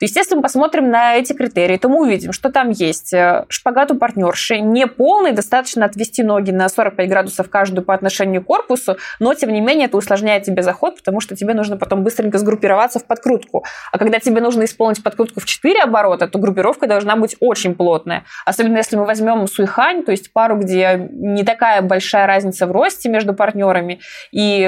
Если 0.00 0.34
мы 0.34 0.40
посмотрим 0.40 0.90
на 0.90 1.16
эти 1.16 1.34
критерии, 1.34 1.76
то 1.76 1.90
мы 1.90 2.00
увидим, 2.00 2.32
что 2.32 2.50
там 2.50 2.70
есть 2.70 3.12
э, 3.12 3.44
шпагат 3.48 3.90
у 3.90 3.96
партнерши, 3.96 4.58
не 4.60 4.86
полный, 4.86 5.32
достаточно 5.32 5.84
отвести 5.84 6.22
ноги 6.22 6.50
на 6.52 6.70
45 6.70 7.08
градусов 7.08 7.50
каждую 7.50 7.84
по 7.84 7.92
отношению 7.92 8.42
к 8.42 8.46
корпусу, 8.46 8.96
но, 9.18 9.34
тем 9.34 9.52
не 9.52 9.60
менее, 9.60 9.88
это 9.88 9.98
усложняет 9.98 10.44
тебе 10.44 10.62
заход, 10.62 10.96
потому 10.96 11.20
что 11.20 11.36
тебе 11.36 11.52
нужно 11.52 11.76
потом 11.76 12.02
быстренько 12.02 12.38
сгруппироваться 12.38 12.98
в 12.98 13.04
подкрутку. 13.04 13.64
А 13.92 13.98
когда 13.98 14.20
тебе 14.20 14.40
нужно 14.40 14.64
исполнить 14.64 15.02
подкрутку 15.02 15.40
в 15.40 15.44
4 15.44 15.82
оборота, 15.82 16.28
то 16.28 16.38
группировка 16.38 16.86
должна 16.86 17.16
быть 17.16 17.36
очень 17.40 17.74
плотная. 17.74 18.24
Особенно 18.46 18.78
если 18.78 18.96
мы 18.96 19.04
возьмем 19.04 19.46
суйхань, 19.46 20.02
то 20.02 20.12
есть 20.12 20.32
пару, 20.32 20.56
где 20.56 21.08
не 21.10 21.44
такая 21.44 21.82
большая 21.82 22.26
разница 22.26 22.66
в 22.66 22.72
росте 22.72 23.10
между 23.10 23.34
партнерами, 23.34 24.00
и, 24.32 24.62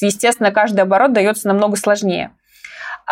естественно, 0.00 0.50
каждый 0.50 0.80
оборот 0.80 1.12
дается 1.12 1.46
намного 1.46 1.76
сложнее. 1.76 2.32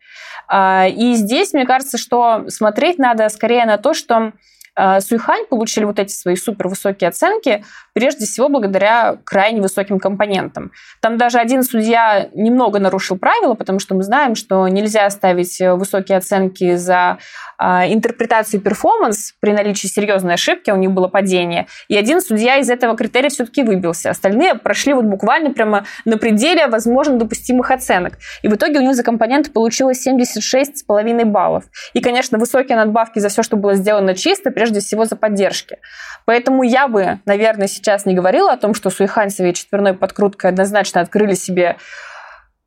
А, 0.46 0.86
и 0.86 1.14
здесь, 1.14 1.52
мне 1.52 1.66
кажется, 1.66 1.98
что 1.98 2.48
смотреть 2.48 2.98
надо 2.98 3.28
скорее 3.28 3.66
на 3.66 3.76
то, 3.76 3.92
что 3.92 4.34
а, 4.76 5.00
Суйхань 5.00 5.46
получили 5.46 5.84
вот 5.84 5.98
эти 5.98 6.12
свои 6.12 6.36
супервысокие 6.36 7.08
оценки 7.08 7.64
прежде 7.96 8.26
всего 8.26 8.50
благодаря 8.50 9.16
крайне 9.24 9.62
высоким 9.62 9.98
компонентам. 9.98 10.70
Там 11.00 11.16
даже 11.16 11.38
один 11.38 11.62
судья 11.62 12.28
немного 12.34 12.78
нарушил 12.78 13.16
правила, 13.16 13.54
потому 13.54 13.78
что 13.78 13.94
мы 13.94 14.02
знаем, 14.02 14.34
что 14.34 14.68
нельзя 14.68 15.08
ставить 15.08 15.58
высокие 15.60 16.18
оценки 16.18 16.76
за 16.76 17.16
а, 17.56 17.90
интерпретацию 17.90 18.60
перформанс 18.60 19.32
при 19.40 19.52
наличии 19.52 19.86
серьезной 19.86 20.34
ошибки, 20.34 20.70
у 20.70 20.76
них 20.76 20.90
было 20.90 21.08
падение. 21.08 21.68
И 21.88 21.96
один 21.96 22.20
судья 22.20 22.58
из 22.58 22.68
этого 22.68 22.98
критерия 22.98 23.30
все-таки 23.30 23.62
выбился. 23.62 24.10
Остальные 24.10 24.56
прошли 24.56 24.92
вот 24.92 25.06
буквально 25.06 25.54
прямо 25.54 25.86
на 26.04 26.18
пределе 26.18 26.66
возможно 26.66 27.16
допустимых 27.16 27.70
оценок. 27.70 28.18
И 28.42 28.48
в 28.48 28.54
итоге 28.56 28.78
у 28.78 28.82
них 28.82 28.94
за 28.94 29.04
компоненты 29.04 29.50
получилось 29.50 30.06
76,5 30.06 31.24
баллов. 31.24 31.64
И, 31.94 32.02
конечно, 32.02 32.36
высокие 32.36 32.76
надбавки 32.76 33.20
за 33.20 33.30
все, 33.30 33.42
что 33.42 33.56
было 33.56 33.72
сделано 33.72 34.14
чисто, 34.14 34.50
прежде 34.50 34.80
всего 34.80 35.06
за 35.06 35.16
поддержки. 35.16 35.78
Поэтому 36.26 36.62
я 36.62 36.88
бы, 36.88 37.20
наверное, 37.24 37.68
сейчас 37.68 37.85
не 38.06 38.14
говорила 38.14 38.52
о 38.52 38.56
том, 38.56 38.74
что 38.74 38.90
Суиханцеве 38.90 39.52
четверной 39.52 39.94
подкруткой 39.94 40.50
однозначно 40.50 41.00
открыли 41.00 41.34
себе 41.34 41.76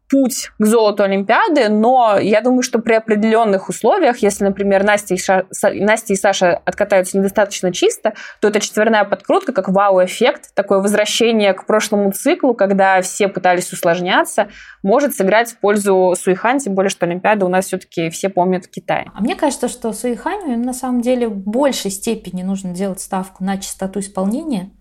путь 0.09 0.51
к 0.57 0.65
золоту 0.65 1.03
Олимпиады, 1.03 1.70
но 1.70 2.17
я 2.20 2.41
думаю, 2.41 2.63
что 2.63 2.80
при 2.80 2.93
определенных 2.93 3.70
условиях, 3.70 4.17
если, 4.17 4.43
например, 4.43 4.84
Настя 4.84 5.13
и, 5.13 5.17
Ша... 5.17 5.45
Настя 5.74 6.13
и 6.13 6.15
Саша 6.15 6.61
откатаются 6.65 7.17
недостаточно 7.17 7.72
чисто, 7.72 8.13
то 8.41 8.47
эта 8.47 8.59
четверная 8.59 9.05
подкрутка 9.05 9.53
как 9.53 9.70
вау-эффект, 9.70 10.55
такое 10.55 10.80
возвращение 10.80 11.53
к 11.53 11.65
прошлому 11.65 12.11
циклу, 12.11 12.55
когда 12.55 13.01
все 13.01 13.28
пытались 13.28 13.72
усложняться, 13.72 14.49
может 14.82 15.15
сыграть 15.15 15.51
в 15.51 15.59
пользу 15.59 16.15
Суихань, 16.20 16.59
тем 16.59 16.74
более, 16.74 16.89
что 16.89 17.05
Олимпиада 17.05 17.45
у 17.45 17.49
нас 17.49 17.65
все-таки 17.65 18.09
все 18.09 18.30
помнят 18.30 18.67
Китай. 18.67 19.05
А 19.13 19.22
мне 19.22 19.36
кажется, 19.36 19.67
что 19.67 19.93
Суиханю 19.93 20.57
на 20.57 20.74
самом 20.74 21.01
деле 21.01 21.28
в 21.28 21.38
большей 21.38 21.91
степени 21.91 22.41
нужно 22.41 22.74
делать 22.74 22.99
ставку 22.99 23.43
на 23.43 23.57
частоту 23.57 23.99
исполнения, 23.99 24.72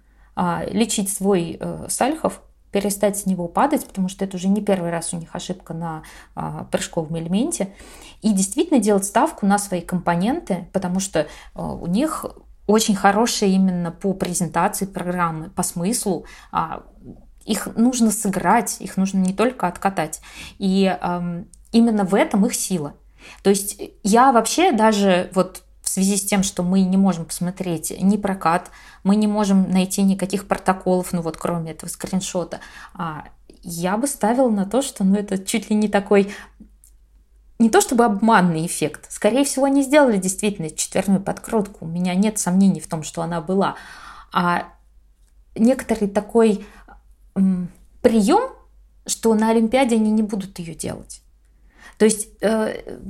лечить 0.71 1.13
свой 1.13 1.57
э, 1.59 1.87
Сальхов, 1.89 2.43
перестать 2.71 3.19
с 3.19 3.27
него 3.27 3.49
падать, 3.49 3.87
потому 3.87 4.09
что 4.09 4.25
это 4.25 4.37
уже 4.37 4.49
не 4.49 4.61
первый 4.61 4.91
раз 4.91 5.13
у 5.15 5.17
них 5.17 5.31
ошибка 5.33 5.73
на 5.73 6.03
а, 6.35 6.65
прыжковом 6.65 7.19
элементе, 7.19 7.75
и 8.21 8.33
действительно 8.33 8.79
делать 8.79 9.05
ставку 9.05 9.47
на 9.47 9.59
свои 9.59 9.81
компоненты, 9.81 10.69
потому 10.73 11.01
что 11.01 11.27
а, 11.55 11.73
у 11.73 11.87
них 11.87 12.27
очень 12.67 12.95
хорошие 12.95 13.53
именно 13.53 13.91
по 13.91 14.13
презентации 14.13 14.85
программы, 14.85 15.49
по 15.51 15.63
смыслу. 15.63 16.27
А, 16.53 16.83
их 17.47 17.67
нужно 17.77 18.11
сыграть, 18.11 18.77
их 18.81 18.99
нужно 18.99 19.19
не 19.21 19.33
только 19.33 19.67
откатать. 19.67 20.21
И 20.59 20.87
а, 20.87 21.45
именно 21.73 22.05
в 22.05 22.15
этом 22.15 22.45
их 22.45 22.55
сила. 22.55 22.95
То 23.43 23.51
есть 23.51 23.81
я 24.03 24.33
вообще 24.33 24.73
даже 24.73 25.31
вот 25.35 25.63
в 25.89 25.91
связи 25.91 26.19
с 26.19 26.23
тем, 26.23 26.43
что 26.43 26.63
мы 26.63 26.83
не 26.83 26.99
можем 26.99 27.25
посмотреть 27.25 27.95
ни 27.99 28.19
прокат, 28.19 28.71
мы 29.05 29.17
не 29.17 29.27
можем 29.27 29.71
найти 29.71 30.03
никаких 30.03 30.47
протоколов, 30.47 31.15
ну 31.15 31.23
вот 31.23 31.39
кроме 31.39 31.71
этого 31.71 31.89
скриншота, 31.89 32.61
а 32.93 33.25
я 33.63 33.97
бы 33.97 34.07
ставила 34.07 34.51
на 34.51 34.67
то, 34.67 34.83
что 34.83 35.03
ну, 35.03 35.15
это 35.15 35.39
чуть 35.39 35.71
ли 35.71 35.77
не 35.77 35.89
такой 35.89 36.31
не 37.59 37.71
то 37.71 37.81
чтобы 37.81 38.05
обманный 38.05 38.67
эффект. 38.67 39.11
Скорее 39.11 39.45
всего, 39.45 39.65
они 39.65 39.83
сделали 39.83 40.19
действительно 40.19 40.69
четверную 40.69 41.23
подкрутку. 41.23 41.87
У 41.87 41.89
меня 41.89 42.15
нет 42.15 42.39
сомнений 42.39 42.81
в 42.81 42.87
том, 42.87 43.03
что 43.03 43.23
она 43.23 43.41
была. 43.41 43.75
А 44.31 44.69
некоторый 45.57 46.09
такой 46.09 46.67
м, 47.35 47.71
прием, 48.03 48.53
что 49.07 49.35
на 49.35 49.51
Олимпиаде 49.51 49.97
они 49.97 50.11
не 50.11 50.23
будут 50.23 50.59
ее 50.59 50.75
делать. 50.75 51.23
То 51.97 52.05
есть 52.05 52.29
э, 52.43 53.01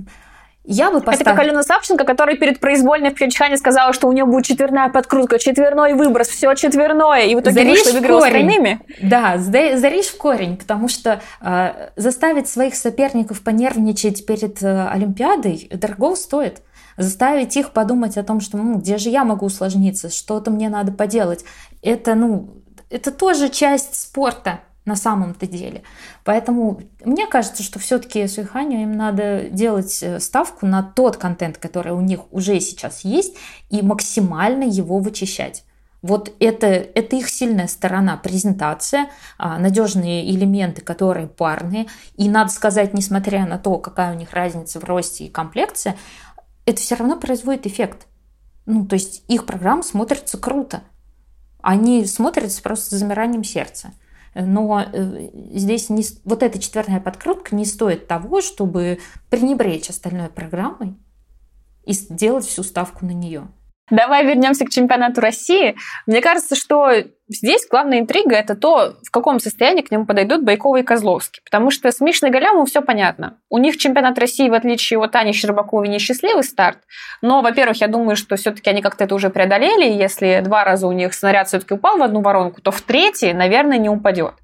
я 0.71 0.91
бы 0.91 1.01
поставила... 1.01 1.23
Это 1.23 1.31
как 1.31 1.39
Алена 1.41 1.63
Савченко, 1.63 2.05
которая 2.05 2.37
перед 2.37 2.61
произвольной 2.61 3.11
в 3.11 3.15
Пхенчхане 3.15 3.57
сказала, 3.57 3.95
что 3.95 4.07
у 4.07 4.13
нее 4.13 4.27
будет 4.27 4.45
четверная 4.45 4.91
подкрутка, 4.91 5.39
четверной 5.39 5.95
выброс, 5.95 6.29
все 6.29 6.55
четверное, 6.55 7.23
и 7.25 7.35
в 7.35 7.41
итоге 7.41 7.55
заришь 7.55 7.79
вышла 7.79 7.93
выиграла 7.93 8.27
остальными. 8.27 8.81
Да, 9.01 9.39
заришь 9.39 10.09
в 10.09 10.19
корень, 10.19 10.59
потому 10.59 10.89
что 10.89 11.23
э, 11.41 11.91
заставить 11.97 12.49
своих 12.49 12.75
соперников 12.75 13.41
понервничать 13.41 14.27
перед 14.27 14.63
э, 14.63 14.89
Олимпиадой 14.89 15.71
дорого 15.73 16.15
стоит. 16.17 16.61
Заставить 16.99 17.57
их 17.57 17.71
подумать 17.71 18.19
о 18.19 18.23
том, 18.23 18.41
что 18.41 18.59
ну, 18.59 18.75
где 18.75 18.99
же 18.99 19.09
я 19.09 19.25
могу 19.25 19.47
усложниться, 19.47 20.11
что-то 20.11 20.51
мне 20.51 20.69
надо 20.69 20.93
поделать. 20.93 21.45
Это, 21.81 22.15
ну, 22.15 22.63
это 22.91 23.11
тоже 23.11 23.49
часть 23.49 23.95
спорта 23.95 24.61
на 24.89 24.97
самом-то 24.97 25.47
деле. 25.47 25.83
Поэтому 26.25 26.81
мне 27.05 27.27
кажется, 27.27 27.63
что 27.63 27.79
все-таки 27.79 28.27
Суиханю 28.27 28.83
им 28.83 28.93
надо 28.93 29.49
делать 29.51 30.03
э, 30.03 30.19
ставку 30.19 30.67
на 30.67 30.83
тот 30.83 31.17
контент, 31.17 31.59
который 31.59 31.93
у 31.93 32.01
них 32.01 32.21
уже 32.33 32.59
сейчас 32.59 33.05
есть, 33.05 33.37
и 33.71 33.83
максимально 33.83 34.65
его 34.65 34.99
вычищать. 34.99 35.65
Вот 36.01 36.33
это, 36.39 36.67
это 36.67 37.17
их 37.17 37.29
сильная 37.29 37.67
сторона, 37.67 38.17
презентация, 38.17 39.11
а, 39.37 39.59
надежные 39.59 40.31
элементы, 40.31 40.81
которые 40.81 41.27
парные. 41.27 41.87
И 42.17 42.29
надо 42.29 42.51
сказать, 42.51 42.95
несмотря 42.95 43.47
на 43.47 43.59
то, 43.59 43.79
какая 43.79 44.15
у 44.15 44.17
них 44.17 44.33
разница 44.33 44.79
в 44.79 44.85
росте 44.85 45.25
и 45.25 45.29
комплекции, 45.29 45.95
это 46.67 46.81
все 46.81 46.95
равно 46.95 47.17
производит 47.17 47.67
эффект. 47.67 48.07
Ну, 48.65 48.87
то 48.87 48.95
есть 48.95 49.25
их 49.29 49.45
программа 49.45 49.83
смотрится 49.83 50.39
круто. 50.39 50.83
Они 51.63 52.05
смотрятся 52.07 52.63
просто 52.63 52.95
с 52.95 52.99
замиранием 52.99 53.43
сердца. 53.43 53.93
Но 54.41 54.81
э, 54.81 55.31
здесь 55.53 55.91
не, 55.91 56.05
вот 56.25 56.45
эта 56.45 56.61
четвертая 56.61 57.01
подкрутка 57.01 57.57
не 57.57 57.65
стоит 57.65 58.07
того, 58.07 58.41
чтобы 58.41 59.01
пренебречь 59.31 59.91
остальной 59.91 60.29
программой 60.29 60.97
и 61.85 61.93
сделать 61.93 62.47
всю 62.47 62.63
ставку 62.63 63.05
на 63.05 63.11
нее. 63.11 63.49
Давай 63.91 64.25
вернемся 64.25 64.65
к 64.65 64.71
чемпионату 64.71 65.21
России. 65.21 65.77
Мне 66.07 66.21
кажется, 66.21 66.55
что 66.55 66.91
здесь 67.29 67.67
главная 67.71 68.01
интрига 68.01 68.37
это 68.37 68.55
то, 68.55 68.97
в 69.03 69.11
каком 69.11 69.41
состоянии 69.41 69.83
к 69.83 69.91
нему 69.91 70.07
подойдут 70.07 70.45
Байкова 70.45 70.77
и 70.77 70.83
Козловский. 70.83 71.43
Потому 71.45 71.71
что 71.71 71.91
с 71.91 72.01
Мишной 72.01 72.31
Галямовым 72.31 72.67
все 72.67 72.83
понятно. 72.83 73.39
У 73.49 73.59
них 73.59 73.79
чемпионат 73.79 74.19
России, 74.19 74.49
в 74.49 74.55
отличие 74.55 74.99
от 74.99 75.17
Ани 75.17 75.33
Щербаковой, 75.33 75.89
не 75.89 75.99
счастливый 75.99 76.45
старт. 76.45 76.79
Но, 77.23 77.41
во-первых, 77.41 77.81
я 77.81 77.89
думаю, 77.89 78.17
что 78.17 78.37
все-таки 78.37 78.69
они 78.71 78.83
как-то 78.83 79.05
это 79.05 79.15
уже 79.15 79.31
преодолели. 79.31 79.91
Если 79.91 80.41
два 80.45 80.65
раза 80.65 80.87
у 80.87 80.93
них 80.93 81.15
снаряд 81.15 81.49
все-таки 81.49 81.75
упал 81.75 81.99
в 81.99 82.03
одну 82.03 82.21
воронку, 82.21 82.61
то 82.61 82.71
в 82.71 82.81
третьей, 82.83 83.33
наверное, 83.33 83.79
не 83.79 83.89
упадет. 83.89 84.35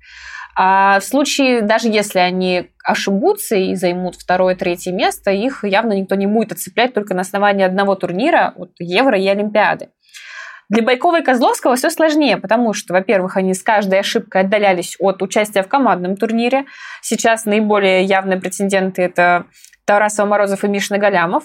А 0.57 1.01
в 1.01 1.05
случае, 1.05 1.63
даже 1.63 1.89
если 1.89 2.21
они 2.21 2.71
ошибутся 2.85 3.57
и 3.57 3.75
займут 3.75 4.15
второе, 4.15 4.55
третье 4.55 4.93
место, 4.93 5.31
их 5.31 5.65
явно 5.65 5.95
никто 5.95 6.15
не 6.15 6.27
будет 6.27 6.53
отцеплять 6.53 6.95
только 6.95 7.15
на 7.15 7.23
основании 7.23 7.65
одного 7.65 7.95
турнира, 7.97 8.55
вот 8.57 8.71
Евро 8.79 9.19
и 9.19 9.27
Олимпиады. 9.27 9.89
Для 10.71 10.83
Байкова 10.83 11.21
и 11.21 11.25
Козловского 11.25 11.77
все 11.77 11.91
сложнее, 11.91 12.37
потому 12.39 12.73
что, 12.73 12.95
во-первых, 12.95 13.37
они 13.37 13.53
с 13.53 13.63
каждой 13.63 14.01
ошибкой 14.01 14.43
отдалялись 14.43 14.97
от 14.99 15.21
участия 15.21 15.63
в 15.63 15.69
командном 15.69 16.17
турнире. 16.17 16.65
Сейчас 17.03 17.45
наиболее 17.45 18.03
явные 18.05 18.41
претенденты– 18.41 19.03
это 19.03 19.47
Тарасова 19.85 20.26
Морозов 20.26 20.64
и 20.64 20.68
Мишна 20.68 20.99
Галямов. 20.99 21.45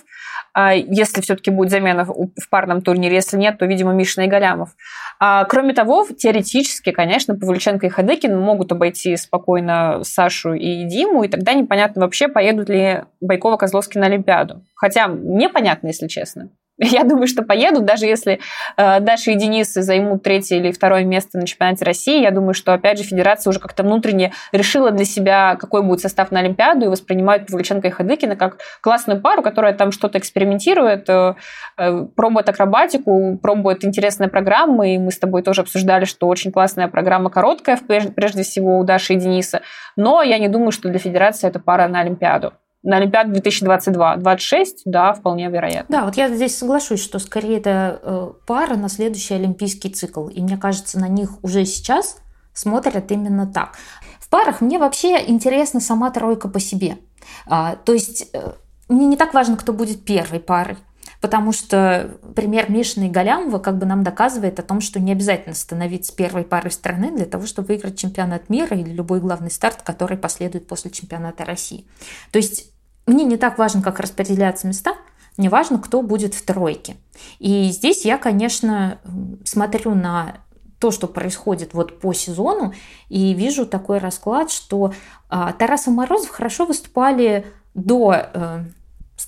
А 0.54 0.74
если 0.74 1.22
все-таки 1.22 1.52
будет 1.52 1.70
замена 1.70 2.06
в 2.06 2.50
парном 2.50 2.82
турнире, 2.82 3.16
если 3.16 3.38
нет, 3.38 3.58
то, 3.58 3.66
видимо, 3.66 3.94
Мишна 3.94 4.26
и 4.26 4.28
Галямов. 4.28 4.70
А, 5.20 5.46
кроме 5.46 5.74
того, 5.74 6.08
теоретически, 6.18 6.92
конечно, 6.92 7.36
Павлюченко 7.36 7.88
и 7.88 7.90
Хадыкин 7.90 8.38
могут 8.40 8.72
обойти 8.72 9.16
спокойно 9.18 10.04
Сашу 10.04 10.54
и 10.54 10.86
Диму, 10.86 11.24
и 11.24 11.28
тогда 11.28 11.54
непонятно 11.54 12.02
вообще, 12.02 12.28
поедут 12.28 12.70
ли 12.70 13.04
Байкова-Козловский 13.22 14.00
на 14.00 14.08
Олимпиаду. 14.08 14.64
Хотя 14.76 15.08
мне 15.08 15.50
понятно, 15.50 15.88
если 15.88 16.08
честно. 16.08 16.50
Я 16.82 17.04
думаю, 17.04 17.28
что 17.28 17.44
поедут, 17.44 17.84
даже 17.84 18.06
если 18.06 18.40
э, 18.78 19.00
Даша 19.02 19.32
и 19.32 19.36
Денис 19.36 19.74
займут 19.74 20.24
третье 20.24 20.58
или 20.58 20.72
второе 20.72 21.04
место 21.04 21.38
на 21.38 21.46
чемпионате 21.46 21.84
России. 21.84 22.22
Я 22.22 22.32
думаю, 22.32 22.54
что, 22.54 22.74
опять 22.74 22.98
же, 22.98 23.04
федерация 23.04 23.52
уже 23.52 23.60
как-то 23.60 23.84
внутренне 23.84 24.32
решила 24.54 24.92
для 24.92 25.04
себя, 25.04 25.58
какой 25.60 25.84
будет 25.84 26.00
состав 26.00 26.32
на 26.32 26.40
Олимпиаду, 26.40 26.86
и 26.86 26.90
воспринимает 26.90 27.48
Павличенко 27.48 27.90
и 27.90 27.92
Хадыкина 27.92 28.38
как 28.38 28.60
классную 28.80 29.20
пару, 29.20 29.42
которая 29.42 29.74
там 29.74 29.92
что-то 29.92 30.20
экспериментирует, 30.20 31.10
э, 31.10 31.36
э, 31.78 32.06
пробует 32.16 32.48
акробатику, 32.48 33.38
пробует 33.42 33.84
интересные 33.84 34.30
программы. 34.30 34.96
И 34.96 34.98
мы 34.98 35.12
с 35.12 35.20
тобой 35.20 35.44
тоже 35.44 35.62
обсуждали, 35.62 36.06
что 36.06 36.28
очень 36.28 36.54
классная 36.54 36.88
программа, 36.88 37.30
короткая, 37.30 37.78
прежде 37.88 38.44
всего, 38.44 38.80
у 38.80 38.86
Даши 38.86 39.16
и 39.16 39.18
Дениса. 39.18 39.62
Но 39.98 40.22
я 40.22 40.40
не 40.40 40.48
думаю, 40.48 40.72
что 40.72 40.88
для 40.88 41.00
федерации 41.00 41.50
это 41.50 41.60
пара 41.60 41.90
на 41.90 42.00
Олимпиаду 42.00 42.54
на 42.84 42.98
Олимпиаду 42.98 43.32
2022. 43.32 44.18
26, 44.18 44.84
да, 44.86 45.14
вполне 45.14 45.50
вероятно. 45.50 45.98
Да, 45.98 46.06
вот 46.06 46.16
я 46.16 46.30
здесь 46.30 46.58
соглашусь, 46.58 47.04
что 47.04 47.20
скорее 47.20 47.58
это 47.58 48.00
э, 48.02 48.32
пара 48.48 48.76
на 48.76 48.90
следующий 48.90 49.34
олимпийский 49.34 49.90
цикл. 49.90 50.28
И 50.28 50.42
мне 50.42 50.58
кажется, 50.58 51.00
на 51.00 51.08
них 51.08 51.44
уже 51.44 51.66
сейчас 51.66 52.18
смотрят 52.54 53.12
именно 53.12 53.48
так. 53.48 53.78
В 54.20 54.30
парах 54.30 54.62
мне 54.62 54.78
вообще 54.78 55.24
интересна 55.28 55.80
сама 55.80 56.12
тройка 56.12 56.48
по 56.48 56.60
себе. 56.60 56.98
А, 57.48 57.76
то 57.76 57.94
есть 57.94 58.30
э, 58.34 58.54
мне 58.88 59.08
не 59.08 59.18
так 59.18 59.34
важно, 59.34 59.58
кто 59.58 59.74
будет 59.74 60.06
первой 60.06 60.40
парой. 60.40 60.78
Потому 61.22 61.52
что 61.52 62.18
пример 62.36 62.72
Мишина 62.72 63.08
и 63.08 63.10
Галямова 63.10 63.60
как 63.60 63.78
бы 63.78 63.86
нам 63.86 64.04
доказывает 64.04 64.60
о 64.60 64.64
том, 64.64 64.80
что 64.80 65.00
не 65.00 65.12
обязательно 65.12 65.54
становиться 65.54 66.16
первой 66.16 66.44
парой 66.44 66.72
страны 66.72 67.12
для 67.16 67.26
того, 67.26 67.46
чтобы 67.46 67.70
выиграть 67.70 67.98
чемпионат 67.98 68.50
мира 68.50 68.78
или 68.78 68.90
любой 68.90 69.20
главный 69.20 69.52
старт, 69.52 69.82
который 69.82 70.18
последует 70.18 70.68
после 70.68 70.92
чемпионата 70.92 71.44
России. 71.44 71.86
То 72.32 72.38
есть 72.38 72.72
мне 73.06 73.26
не 73.26 73.38
так 73.38 73.58
важно, 73.58 73.82
как 73.82 74.00
распределяться 74.00 74.68
места, 74.68 74.96
мне 75.36 75.50
важно, 75.50 75.80
кто 75.80 76.02
будет 76.02 76.34
в 76.34 76.46
тройке. 76.46 76.98
И 77.40 77.70
здесь 77.72 78.06
я, 78.06 78.18
конечно, 78.18 79.00
смотрю 79.46 79.96
на 79.96 80.38
то, 80.80 80.92
что 80.92 81.08
происходит 81.08 81.74
вот 81.74 82.00
по 82.00 82.14
сезону, 82.14 82.74
и 83.10 83.34
вижу 83.34 83.66
такой 83.66 84.00
расклад, 84.00 84.52
что 84.52 84.94
а, 85.30 85.52
Тарас 85.54 85.88
и 85.88 85.92
Морозов 85.92 86.30
хорошо 86.30 86.66
выступали 86.66 87.46
до 87.74 88.16
э, 88.16 88.64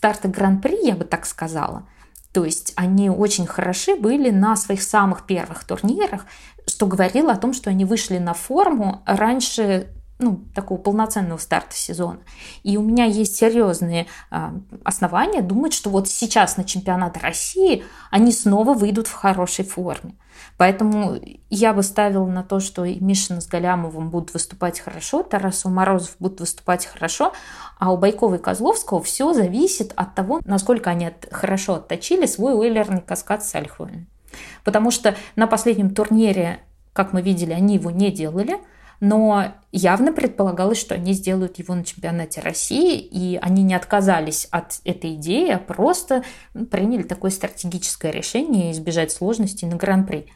старта 0.02 0.28
Гран-при, 0.28 0.84
я 0.84 0.96
бы 0.96 1.06
так 1.06 1.28
сказала. 1.28 1.88
То 2.34 2.44
есть 2.44 2.74
они 2.76 3.12
очень 3.12 3.46
хороши 3.46 3.96
были 3.96 4.32
на 4.32 4.56
своих 4.56 4.82
самых 4.82 5.28
первых 5.28 5.64
турнирах, 5.64 6.26
что 6.66 6.88
говорило 6.88 7.34
о 7.34 7.38
том, 7.38 7.54
что 7.54 7.70
они 7.70 7.86
вышли 7.86 8.18
на 8.18 8.34
форму 8.34 9.04
раньше 9.06 9.94
ну, 10.18 10.44
такого 10.56 10.80
полноценного 10.80 11.38
старта 11.38 11.76
сезона. 11.76 12.22
И 12.64 12.78
у 12.78 12.82
меня 12.82 13.06
есть 13.06 13.36
серьезные 13.36 14.08
а, 14.32 14.56
основания 14.84 15.44
думать, 15.44 15.74
что 15.74 15.92
вот 15.92 16.08
сейчас 16.08 16.58
на 16.58 16.64
чемпионат 16.64 17.18
России 17.18 17.84
они 18.10 18.32
снова 18.32 18.74
выйдут 18.74 19.06
в 19.06 19.14
хорошей 19.14 19.66
форме. 19.66 20.16
Поэтому 20.62 21.20
я 21.50 21.74
бы 21.74 21.82
ставила 21.82 22.28
на 22.28 22.44
то, 22.44 22.60
что 22.60 22.86
и 22.86 23.00
Мишина 23.04 23.42
с 23.42 23.48
Галямовым 23.48 24.12
будут 24.12 24.36
выступать 24.36 24.80
хорошо, 24.80 25.24
Тарас 25.24 25.66
Морозов 25.66 26.16
будут 26.20 26.42
выступать 26.42 26.86
хорошо, 26.86 27.34
а 27.80 27.92
у 27.92 27.98
Байкова 27.98 28.36
и 28.36 28.38
Козловского 28.38 29.02
все 29.02 29.34
зависит 29.34 29.92
от 29.96 30.14
того, 30.14 30.40
насколько 30.46 30.92
они 30.92 31.08
от, 31.08 31.28
хорошо 31.32 31.78
отточили 31.78 32.28
свой 32.28 32.54
уиллерный 32.54 33.02
каскад 33.02 33.44
с 33.44 33.56
Альховым. 33.56 34.06
Потому 34.64 34.92
что 34.92 35.16
на 35.36 35.48
последнем 35.48 35.96
турнире, 35.96 36.60
как 36.94 37.12
мы 37.12 37.24
видели, 37.24 37.54
они 37.54 37.74
его 37.74 37.90
не 37.90 38.12
делали– 38.12 38.60
но 39.04 39.56
явно 39.72 40.14
предполагалось, 40.14 40.78
что 40.78 40.94
они 40.94 41.14
сделают 41.14 41.58
его 41.58 41.74
на 41.74 41.84
чемпионате 41.84 42.40
России, 42.40 43.00
и 43.00 43.36
они 43.42 43.64
не 43.64 43.74
отказались 43.74 44.48
от 44.52 44.80
этой 44.86 45.16
идеи, 45.16 45.50
а 45.50 45.58
просто 45.58 46.24
приняли 46.70 47.02
такое 47.02 47.32
стратегическое 47.32 48.12
решение 48.12 48.72
избежать 48.72 49.12
сложностей 49.12 49.68
на 49.68 49.76
Гран-при. 49.76 50.28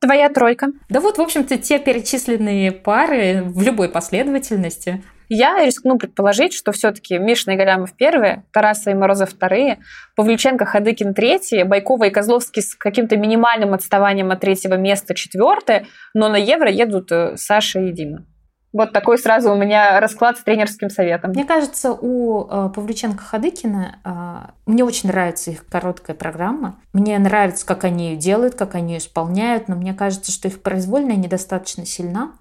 Твоя 0.00 0.28
тройка. 0.28 0.68
Да 0.88 1.00
вот, 1.00 1.18
в 1.18 1.20
общем-то, 1.20 1.58
те 1.58 1.78
перечисленные 1.78 2.72
пары 2.72 3.42
в 3.44 3.62
любой 3.62 3.88
последовательности– 3.88 5.02
я 5.28 5.64
рискну 5.64 5.98
предположить, 5.98 6.54
что 6.54 6.72
все-таки 6.72 7.18
Мишина 7.18 7.54
и 7.54 7.58
Галямов 7.58 7.94
первые, 7.94 8.44
Тарасова 8.50 8.94
и 8.94 8.96
Морозов 8.96 9.30
вторые, 9.30 9.78
Павлюченко, 10.16 10.64
Хадыкин 10.64 11.12
третьи, 11.12 11.64
Байкова 11.64 12.04
и 12.04 12.10
Козловский 12.10 12.62
с 12.62 12.74
каким-то 12.74 13.16
минимальным 13.18 13.74
отставанием 13.74 14.30
от 14.30 14.40
третьего 14.40 14.74
места 14.74 15.14
четвертые, 15.14 15.86
но 16.14 16.30
на 16.30 16.36
Евро 16.36 16.70
едут 16.70 17.12
э, 17.12 17.36
Саша 17.36 17.80
и 17.80 17.92
Дима. 17.92 18.24
Вот 18.72 18.92
такой 18.92 19.18
сразу 19.18 19.50
у 19.50 19.56
меня 19.56 19.98
расклад 19.98 20.36
с 20.36 20.42
тренерским 20.42 20.90
советом. 20.90 21.30
Мне 21.30 21.44
кажется, 21.44 21.92
у 21.92 22.44
э, 22.44 22.70
Павлюченко 22.74 23.24
Хадыкина 23.24 23.98
э, 24.04 24.50
мне 24.66 24.84
очень 24.84 25.08
нравится 25.08 25.50
их 25.50 25.66
короткая 25.66 26.14
программа. 26.14 26.78
Мне 26.92 27.18
нравится, 27.18 27.64
как 27.64 27.84
они 27.84 28.10
ее 28.10 28.16
делают, 28.16 28.56
как 28.56 28.74
они 28.74 28.94
ее 28.94 28.98
исполняют, 28.98 29.68
но 29.68 29.76
мне 29.76 29.94
кажется, 29.94 30.32
что 30.32 30.48
их 30.48 30.60
произвольная 30.60 31.16
недостаточно 31.16 31.86
сильна 31.86 32.32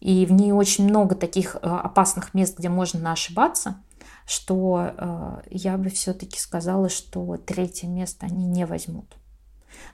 и 0.00 0.26
в 0.26 0.32
ней 0.32 0.52
очень 0.52 0.84
много 0.84 1.14
таких 1.14 1.56
э, 1.56 1.58
опасных 1.60 2.34
мест, 2.34 2.58
где 2.58 2.68
можно 2.68 3.12
ошибаться, 3.12 3.76
что 4.26 4.92
э, 4.96 5.40
я 5.50 5.76
бы 5.76 5.88
все-таки 5.90 6.38
сказала, 6.38 6.88
что 6.88 7.36
третье 7.36 7.88
место 7.88 8.26
они 8.26 8.46
не 8.46 8.66
возьмут. 8.66 9.16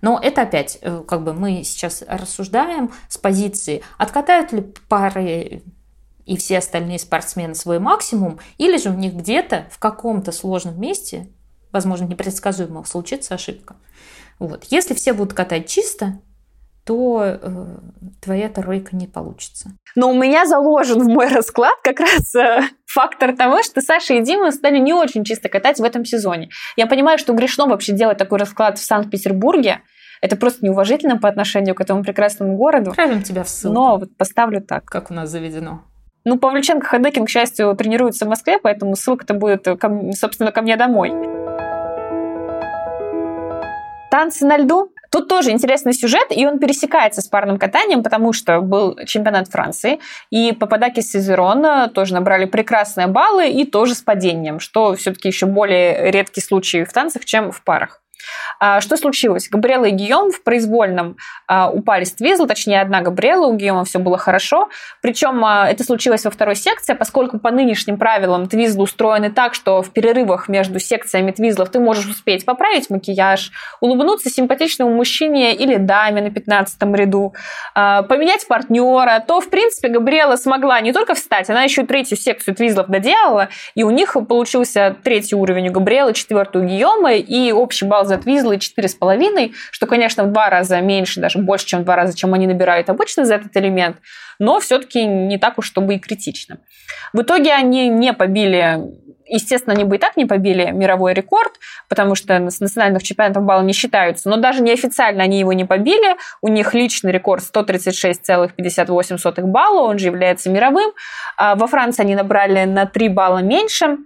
Но 0.01 0.19
это 0.23 0.43
опять, 0.43 0.79
э, 0.81 1.03
как 1.07 1.25
бы 1.25 1.33
мы 1.33 1.65
сейчас 1.65 2.03
рассуждаем 2.07 2.93
с 3.09 3.17
позиции, 3.19 3.83
откатают 3.99 4.53
ли 4.53 4.63
пары 4.89 5.63
и 6.25 6.37
все 6.37 6.59
остальные 6.59 6.99
спортсмены 6.99 7.55
свой 7.55 7.79
максимум, 7.79 8.39
или 8.59 8.77
же 8.77 8.91
у 8.91 8.95
них 8.95 9.15
где-то 9.15 9.67
в 9.71 9.79
каком-то 9.79 10.33
сложном 10.33 10.81
месте, 10.81 11.29
возможно, 11.73 12.07
непредсказуемо, 12.07 12.85
случится 12.85 13.35
ошибка. 13.35 13.77
Вот. 14.39 14.65
Если 14.71 14.95
все 14.95 15.13
будут 15.13 15.35
катать 15.35 15.69
чисто, 15.69 16.21
то 16.85 17.23
э, 17.25 17.67
твоя 18.23 18.49
тройка 18.49 18.95
не 18.95 19.07
получится. 19.07 19.71
Но 19.97 20.11
у 20.11 20.15
меня 20.15 20.45
заложен 20.45 21.01
в 21.01 21.09
мой 21.09 21.29
расклад 21.29 21.75
как 21.83 22.01
раз 22.01 22.35
э, 22.35 22.61
фактор 22.87 23.35
того, 23.37 23.63
что 23.63 23.81
Саша 23.81 24.15
и 24.15 24.23
Дима 24.23 24.51
стали 24.51 24.79
не 24.79 24.93
очень 24.93 25.25
чисто 25.25 25.49
катать 25.49 25.79
в 25.79 25.85
этом 25.85 26.05
сезоне. 26.05 26.51
Я 26.77 26.87
понимаю, 26.87 27.19
что 27.19 27.33
грешно 27.33 27.67
вообще 27.67 27.93
делать 27.93 28.19
такой 28.19 28.39
расклад 28.39 28.79
в 28.79 28.85
Санкт-Петербурге, 28.85 29.81
Это 30.21 30.37
просто 30.37 30.65
неуважительно 30.65 31.19
по 31.19 31.29
отношению 31.29 31.75
к 31.75 31.81
этому 31.81 32.03
прекрасному 32.03 32.57
городу. 32.57 32.93
Правим 32.93 33.23
тебя 33.23 33.45
в 33.45 33.49
ссылку. 33.49 33.75
Но 33.75 33.99
вот 33.99 34.17
поставлю 34.17 34.61
так. 34.63 34.85
Как 34.85 35.11
у 35.11 35.15
нас 35.15 35.31
заведено. 35.31 35.83
Ну, 36.25 36.39
Павлюченко 36.39 36.87
Ходыкин, 36.87 37.27
к 37.27 37.29
счастью, 37.29 37.75
тренируется 37.77 38.25
в 38.25 38.29
Москве, 38.29 38.59
поэтому 38.59 38.97
ссылка-то 38.97 39.35
будет, 39.35 39.67
собственно, 40.19 40.53
ко 40.53 40.63
мне 40.63 40.77
домой. 40.77 41.13
Танцы 44.11 44.47
на 44.47 44.57
льду. 44.57 44.94
Тут 45.15 45.29
тоже 45.29 45.53
интересный 45.53 45.93
сюжет, 45.93 46.27
и 46.31 46.45
он 46.45 46.59
пересекается 46.59 47.23
с 47.23 47.29
парным 47.29 47.57
катанием, 47.57 48.03
потому 48.03 48.33
что 48.33 48.61
был 48.61 48.99
чемпионат 49.07 49.47
Франции, 49.47 50.01
и 50.31 50.51
Пападаки 50.51 50.99
и 50.99 51.03
Сезерон 51.03 51.89
тоже 51.91 52.15
набрали 52.15 52.47
прекрасные 52.47 53.07
баллы, 53.07 53.49
и 53.49 53.65
тоже 53.65 53.95
с 53.95 54.03
падением, 54.03 54.59
что 54.59 54.97
все-таки 54.97 55.29
еще 55.29 55.47
более 55.47 56.11
редкий 56.11 56.41
случай 56.41 56.83
в 56.83 56.93
танцах, 56.93 57.25
чем 57.25 57.53
в 57.53 57.63
парах. 57.63 58.04
А, 58.59 58.81
что 58.81 58.97
случилось? 58.97 59.49
Габриэла 59.49 59.87
и 59.87 59.91
Гийом 59.91 60.31
в 60.31 60.43
произвольном 60.43 61.17
а, 61.47 61.71
упали 61.71 62.05
с 62.05 62.13
Твизла, 62.13 62.47
точнее, 62.47 62.81
одна 62.81 63.01
Габриэла, 63.01 63.47
у 63.47 63.55
Гийома 63.55 63.85
все 63.85 63.99
было 63.99 64.19
хорошо. 64.19 64.69
Причем 65.03 65.45
а, 65.45 65.69
это 65.69 65.85
случилось 65.85 66.25
во 66.25 66.31
второй 66.31 66.57
секции, 66.57 66.95
поскольку 66.95 67.39
по 67.39 67.51
нынешним 67.51 67.99
правилам 67.99 68.49
Твизлы 68.49 68.85
устроены 68.85 69.31
так, 69.31 69.55
что 69.55 69.83
в 69.83 69.91
перерывах 69.91 70.49
между 70.49 70.79
секциями 70.79 71.31
Твизлов 71.31 71.71
ты 71.71 71.81
можешь 71.81 72.07
успеть 72.07 72.45
поправить 72.45 72.91
макияж, 72.91 73.51
улыбнуться 73.81 74.31
симпатичному 74.31 74.95
мужчине 74.95 75.55
или 75.55 75.77
даме 75.77 76.23
на 76.23 76.31
15 76.31 76.83
ряду, 76.95 77.35
поменять 77.75 78.47
партнера, 78.47 79.23
то, 79.27 79.41
в 79.41 79.51
принципе, 79.51 79.89
Габриэла 79.89 80.37
смогла 80.37 80.81
не 80.81 80.93
только 80.93 81.15
встать, 81.15 81.51
она 81.51 81.63
еще 81.63 81.85
третью 81.85 82.17
секцию 82.17 82.55
Твизлов 82.55 82.89
доделала, 82.89 83.49
и 83.75 83.83
у 83.83 83.91
них 83.91 84.17
получился 84.29 84.97
третий 85.03 85.35
уровень 85.35 85.69
у 85.69 85.73
Габриэлы, 85.73 86.13
четвертый 86.13 86.63
у 86.63 86.65
Гийома, 86.65 87.15
и 87.15 87.53
общий 87.53 87.85
балл 87.85 88.05
за 88.05 88.14
Твизлы 88.19 88.45
Тезлы 88.45 88.57
4,5, 88.57 89.53
что, 89.71 89.87
конечно, 89.87 90.25
в 90.25 90.33
два 90.33 90.51
раза 90.51 90.81
меньше, 90.81 91.21
даже 91.21 91.39
больше, 91.39 91.67
чем 91.67 91.81
в 91.81 91.85
два 91.85 91.97
раза, 91.97 92.17
чем 92.17 92.35
они 92.35 92.47
набирают 92.47 92.91
обычно 92.91 93.25
за 93.25 93.37
этот 93.37 93.57
элемент, 93.57 93.97
но 94.39 94.61
все-таки 94.61 95.05
не 95.05 95.39
так 95.39 95.59
уж, 95.59 95.67
чтобы 95.67 95.95
и 95.95 95.99
критично. 95.99 96.59
В 97.13 97.23
итоге 97.23 97.53
они 97.53 97.89
не 97.89 98.13
побили 98.13 98.81
Естественно, 99.27 99.75
они 99.75 99.85
бы 99.85 99.97
и 99.97 99.99
так 99.99 100.19
не 100.19 100.27
побили 100.27 100.71
мировой 100.71 101.15
рекорд, 101.15 101.55
потому 101.89 102.15
что 102.15 102.51
с 102.51 102.61
национальных 102.61 103.03
чемпионатов 103.03 103.43
баллы 103.43 103.65
не 103.65 103.73
считаются, 103.73 104.29
но 104.29 104.37
даже 104.37 104.63
неофициально 104.63 105.25
они 105.25 105.41
его 105.41 105.55
не 105.55 105.65
побили. 105.65 106.17
У 106.43 106.49
них 106.49 106.75
личный 106.75 107.11
рекорд 107.11 107.43
136,58 107.43 109.43
балла, 109.45 109.89
он 109.89 109.99
же 109.99 110.09
является 110.09 110.51
мировым. 110.51 110.93
А 111.39 111.55
во 111.55 111.67
Франции 111.67 112.03
они 112.03 112.15
набрали 112.15 112.67
на 112.67 112.85
3 112.85 113.09
балла 113.09 113.39
меньше, 113.39 113.97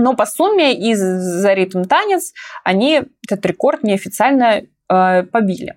но 0.00 0.14
по 0.14 0.26
сумме 0.26 0.74
из 0.74 0.98
за 1.00 1.52
ритм 1.54 1.82
танец 1.82 2.32
они 2.64 3.02
этот 3.28 3.46
рекорд 3.46 3.82
неофициально 3.82 4.62
э, 4.88 5.22
побили. 5.24 5.76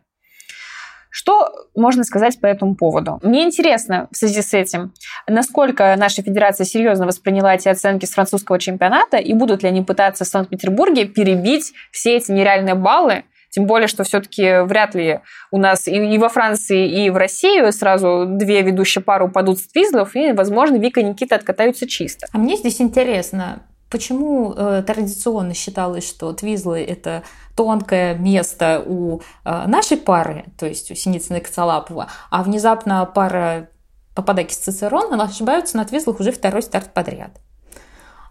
Что 1.16 1.52
можно 1.76 2.04
сказать 2.04 2.42
по 2.42 2.48
этому 2.48 2.76
поводу? 2.76 3.20
Мне 3.22 3.44
интересно 3.44 4.08
в 4.12 4.18
связи 4.18 4.42
с 4.42 4.52
этим, 4.56 4.94
насколько 5.28 5.96
наша 5.96 6.24
федерация 6.24 6.66
серьезно 6.66 7.06
восприняла 7.06 7.54
эти 7.54 7.68
оценки 7.68 8.06
с 8.06 8.14
французского 8.14 8.58
чемпионата 8.58 9.18
и 9.18 9.32
будут 9.34 9.62
ли 9.62 9.70
они 9.70 9.84
пытаться 9.84 10.26
в 10.26 10.28
Санкт-Петербурге 10.28 11.06
перебить 11.06 11.74
все 11.92 12.18
эти 12.18 12.32
нереальные 12.32 12.74
баллы, 12.74 13.26
тем 13.52 13.68
более, 13.68 13.88
что 13.88 14.04
все-таки 14.04 14.64
вряд 14.64 14.96
ли 14.96 15.20
у 15.52 15.60
нас 15.60 15.88
и, 15.88 16.18
во 16.18 16.30
Франции, 16.30 17.06
и 17.06 17.12
в 17.12 17.18
России 17.18 17.70
сразу 17.70 18.26
две 18.28 18.64
ведущие 18.64 19.04
пары 19.04 19.26
упадут 19.26 19.60
с 19.60 19.68
твизлов, 19.68 20.16
и, 20.16 20.32
возможно, 20.32 20.78
Вика 20.78 21.02
и 21.02 21.04
Никита 21.04 21.36
откатаются 21.36 21.88
чисто. 21.88 22.26
А 22.34 22.40
мне 22.40 22.58
здесь 22.58 22.82
интересно, 22.82 23.62
Почему 23.94 24.56
э, 24.56 24.82
традиционно 24.88 25.54
считалось, 25.54 26.10
что 26.10 26.34
твизлы– 26.34 26.82
это 26.84 27.22
тонкое 27.56 28.16
место 28.16 28.84
у 28.84 29.22
э, 29.46 29.68
нашей 29.68 29.98
пары, 29.98 30.46
то 30.58 30.66
есть 30.66 30.90
у 30.90 30.96
Синицына 30.96 31.38
и 31.38 31.42
Коцалапова, 31.42 32.08
а 32.32 32.42
внезапно 32.42 33.06
пара 33.06 33.70
Пападаки 34.16 34.52
с 34.52 34.58
Цицерон 34.58 35.22
ошибаются 35.22 35.78
на 35.78 35.86
твизлах 35.86 36.20
уже 36.20 36.32
второй 36.32 36.64
старт 36.64 36.92
подряд? 36.92 37.40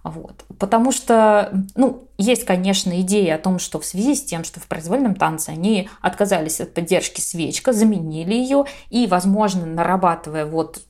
Вот. 0.02 0.44
Потому 0.58 0.90
что, 0.90 1.52
ну, 1.76 2.08
есть, 2.18 2.44
конечно, 2.44 3.00
идея 3.02 3.36
о 3.36 3.38
том, 3.38 3.60
что 3.60 3.78
в 3.78 3.84
связи 3.84 4.16
с 4.16 4.24
тем, 4.24 4.42
что 4.42 4.58
в 4.58 4.66
произвольном 4.66 5.14
танце 5.14 5.50
они 5.50 5.88
отказались 6.00 6.60
от 6.60 6.74
поддержки 6.74 7.20
свечка, 7.20 7.72
заменили 7.72 8.34
ее 8.34 8.64
и, 8.90 9.06
возможно, 9.06 9.64
нарабатывая 9.64 10.44
вот 10.44 10.80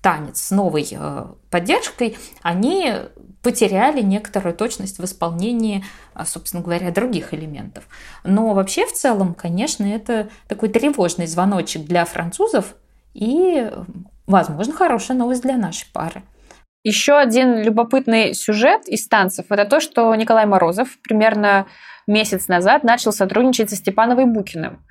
танец 0.00 0.42
с 0.42 0.50
новой 0.52 0.86
э, 0.92 1.26
поддержкой, 1.50 2.16
они 2.42 2.92
потеряли 3.42 4.02
некоторую 4.02 4.54
точность 4.54 4.98
в 4.98 5.04
исполнении, 5.04 5.84
а, 6.14 6.24
собственно 6.24 6.62
говоря, 6.62 6.90
других 6.90 7.34
элементов. 7.34 7.84
Но 8.24 8.54
вообще 8.54 8.86
в 8.86 8.92
целом, 8.92 9.34
конечно, 9.34 9.84
это 9.84 10.28
такой 10.48 10.68
тревожный 10.68 11.26
звоночек 11.26 11.84
для 11.84 12.04
французов 12.04 12.74
и, 13.14 13.70
возможно, 14.26 14.72
хорошая 14.72 15.16
новость 15.16 15.42
для 15.42 15.56
нашей 15.56 15.86
пары. 15.92 16.22
Еще 16.84 17.14
один 17.14 17.62
любопытный 17.62 18.34
сюжет 18.34 18.88
из 18.88 19.06
танцев– 19.06 19.46
это 19.50 19.64
то, 19.64 19.80
что 19.80 20.12
Николай 20.14 20.46
Морозов 20.46 20.88
примерно 21.02 21.66
месяц 22.08 22.48
назад 22.48 22.82
начал 22.82 23.12
сотрудничать 23.12 23.70
со 23.70 23.76
Степановой 23.76 24.24
Букиным. 24.24 24.84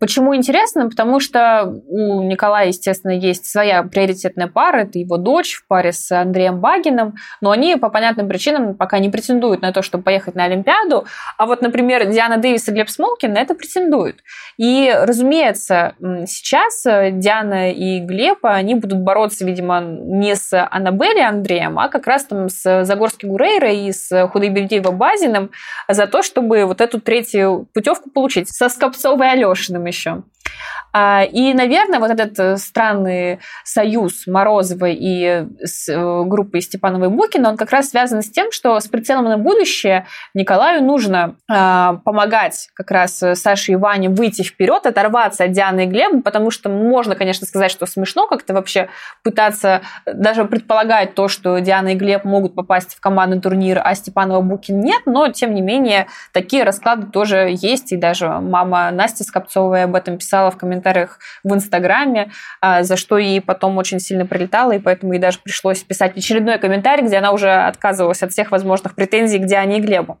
Почему 0.00 0.34
интересно? 0.34 0.88
Потому 0.88 1.20
что 1.20 1.70
у 1.88 2.22
Николая, 2.22 2.68
естественно, 2.68 3.10
есть 3.10 3.44
своя 3.44 3.82
приоритетная 3.82 4.46
пара, 4.46 4.78
это 4.78 4.98
его 4.98 5.18
дочь 5.18 5.56
в 5.56 5.66
паре 5.66 5.92
с 5.92 6.10
Андреем 6.10 6.60
Багиным, 6.60 7.16
но 7.42 7.50
они 7.50 7.76
по 7.76 7.90
понятным 7.90 8.26
причинам 8.26 8.74
пока 8.74 8.98
не 8.98 9.10
претендуют 9.10 9.60
на 9.60 9.72
то, 9.72 9.82
чтобы 9.82 10.04
поехать 10.04 10.34
на 10.34 10.44
Олимпиаду, 10.44 11.04
а 11.36 11.44
вот, 11.44 11.60
например, 11.60 12.06
Диана 12.06 12.38
Дэвис 12.38 12.66
и 12.68 12.72
Глеб 12.72 12.88
Смолкин 12.88 13.34
на 13.34 13.38
это 13.38 13.54
претендуют. 13.54 14.20
И, 14.56 14.90
разумеется, 14.98 15.94
сейчас 16.26 16.82
Диана 16.84 17.70
и 17.70 18.00
Глеб, 18.00 18.38
они 18.42 18.76
будут 18.76 19.00
бороться, 19.00 19.44
видимо, 19.44 19.82
не 19.82 20.36
с 20.36 20.58
Аннабелли 20.70 21.20
Андреем, 21.20 21.78
а 21.78 21.88
как 21.88 22.06
раз 22.06 22.24
там 22.24 22.48
с 22.48 22.84
Загорским 22.84 23.28
Гурейрой 23.28 23.88
и 23.88 23.92
с 23.92 24.26
Худайбердиева 24.28 24.90
Базиным 24.90 25.50
за 25.86 26.06
то, 26.06 26.22
чтобы 26.22 26.64
вот 26.64 26.80
эту 26.80 26.98
третью 26.98 27.68
путевку 27.74 28.08
получить 28.08 28.48
со 28.48 28.70
Скопцовой 28.70 29.32
Алешей 29.32 29.66
Прошиным 29.76 29.86
еще. 29.86 30.10
А, 30.10 30.22
и, 31.32 31.52
наверное, 31.54 32.00
вот 32.00 32.10
этот 32.10 32.38
э, 32.38 32.56
странный 32.56 33.40
союз 33.64 34.26
Морозовой 34.26 34.94
и 34.94 35.46
с 35.62 35.88
э, 35.88 36.24
группой 36.24 36.62
Степановой 36.62 37.10
Букина, 37.10 37.50
он 37.50 37.56
как 37.56 37.70
раз 37.70 37.90
связан 37.90 38.22
с 38.22 38.30
тем, 38.30 38.50
что 38.50 38.80
с 38.80 38.86
прицелом 38.88 39.24
на 39.24 39.36
будущее 39.36 40.06
Николаю 40.32 40.82
нужно 40.82 41.36
а, 41.50 41.94
помогать 42.04 42.68
как 42.74 42.90
раз 42.90 43.22
Саше 43.34 43.72
и 43.72 43.76
Ване 43.76 44.08
выйти 44.08 44.42
вперед, 44.42 44.86
оторваться 44.86 45.44
от 45.44 45.52
Дианы 45.52 45.84
и 45.84 45.86
Глеба, 45.86 46.22
потому 46.22 46.50
что 46.50 46.70
можно, 46.70 47.14
конечно, 47.14 47.46
сказать, 47.46 47.70
что 47.70 47.86
смешно 47.86 48.26
как-то 48.26 48.54
вообще 48.54 48.88
пытаться 49.22 49.82
даже 50.06 50.44
предполагать 50.44 51.14
то, 51.14 51.28
что 51.28 51.58
Диана 51.58 51.88
и 51.88 51.94
Глеб 51.94 52.24
могут 52.24 52.54
попасть 52.54 52.94
в 52.94 53.00
командный 53.00 53.40
турнир, 53.40 53.80
а 53.84 53.94
Степанова 53.94 54.40
Букин 54.40 54.80
нет, 54.80 55.02
но, 55.06 55.28
тем 55.28 55.54
не 55.54 55.60
менее, 55.60 56.06
такие 56.32 56.64
расклады 56.64 57.06
тоже 57.06 57.54
есть, 57.60 57.92
и 57.92 57.96
даже 57.96 58.28
мама 58.28 58.90
Настя 58.90 59.24
Скопцовая 59.24 59.84
об 59.84 59.94
этом 59.94 60.18
писала 60.18 60.45
в 60.50 60.56
комментариях 60.56 60.76
комментариях 60.86 61.18
в 61.44 61.54
Инстаграме, 61.54 62.30
а, 62.60 62.82
за 62.82 62.96
что 62.96 63.18
ей 63.18 63.40
потом 63.40 63.78
очень 63.78 64.00
сильно 64.00 64.26
прилетало, 64.26 64.72
и 64.72 64.78
поэтому 64.78 65.12
ей 65.12 65.18
даже 65.18 65.38
пришлось 65.38 65.82
писать 65.82 66.16
очередной 66.16 66.58
комментарий, 66.58 67.06
где 67.06 67.18
она 67.18 67.32
уже 67.32 67.50
отказывалась 67.50 68.22
от 68.22 68.32
всех 68.32 68.50
возможных 68.50 68.94
претензий 68.94 69.38
к 69.38 69.46
Диане 69.46 69.78
и 69.78 69.80
Глебу. 69.80 70.18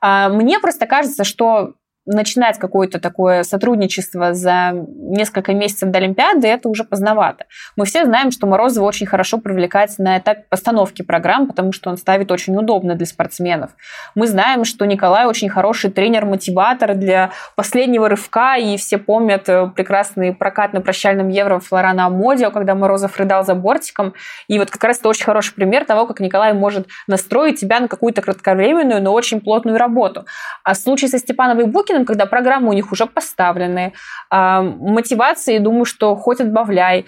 А, 0.00 0.28
мне 0.28 0.58
просто 0.58 0.86
кажется, 0.86 1.24
что 1.24 1.74
начинать 2.06 2.58
какое-то 2.58 3.00
такое 3.00 3.42
сотрудничество 3.44 4.34
за 4.34 4.72
несколько 4.74 5.54
месяцев 5.54 5.90
до 5.90 5.98
Олимпиады, 5.98 6.48
это 6.48 6.68
уже 6.68 6.84
поздновато. 6.84 7.46
Мы 7.76 7.86
все 7.86 8.04
знаем, 8.04 8.30
что 8.30 8.46
Морозова 8.46 8.84
очень 8.84 9.06
хорошо 9.06 9.38
привлекать 9.38 9.98
на 9.98 10.18
этапе 10.18 10.44
постановки 10.48 11.02
программ, 11.02 11.46
потому 11.46 11.72
что 11.72 11.90
он 11.90 11.96
ставит 11.96 12.30
очень 12.30 12.56
удобно 12.56 12.94
для 12.94 13.06
спортсменов. 13.06 13.70
Мы 14.14 14.26
знаем, 14.26 14.64
что 14.64 14.84
Николай 14.84 15.26
очень 15.26 15.48
хороший 15.48 15.90
тренер-мотиватор 15.90 16.94
для 16.94 17.30
последнего 17.56 18.08
рывка, 18.08 18.56
и 18.56 18.76
все 18.76 18.98
помнят 18.98 19.48
э, 19.48 19.70
прекрасный 19.74 20.34
прокат 20.34 20.74
на 20.74 20.80
прощальном 20.80 21.28
Евро 21.28 21.58
Флорана 21.58 22.06
Амодио, 22.06 22.50
когда 22.50 22.74
Морозов 22.74 23.16
рыдал 23.16 23.44
за 23.44 23.54
бортиком. 23.54 24.14
И 24.48 24.58
вот 24.58 24.70
как 24.70 24.84
раз 24.84 24.98
это 24.98 25.08
очень 25.08 25.24
хороший 25.24 25.54
пример 25.54 25.84
того, 25.84 26.06
как 26.06 26.20
Николай 26.20 26.52
может 26.52 26.86
настроить 27.06 27.60
тебя 27.60 27.80
на 27.80 27.88
какую-то 27.88 28.20
кратковременную, 28.20 29.02
но 29.02 29.12
очень 29.12 29.40
плотную 29.40 29.78
работу. 29.78 30.26
А 30.62 30.74
в 30.74 30.76
случае 30.76 31.08
со 31.08 31.18
Степановой 31.18 31.66
Букиной 31.66 31.93
Путиным, 31.94 32.04
когда 32.04 32.26
программы 32.26 32.70
у 32.70 32.72
них 32.72 32.92
уже 32.92 33.06
поставлены, 33.06 33.92
а, 34.30 34.62
мотивации, 34.62 35.58
думаю, 35.58 35.84
что 35.84 36.16
хоть 36.16 36.40
отбавляй. 36.40 37.06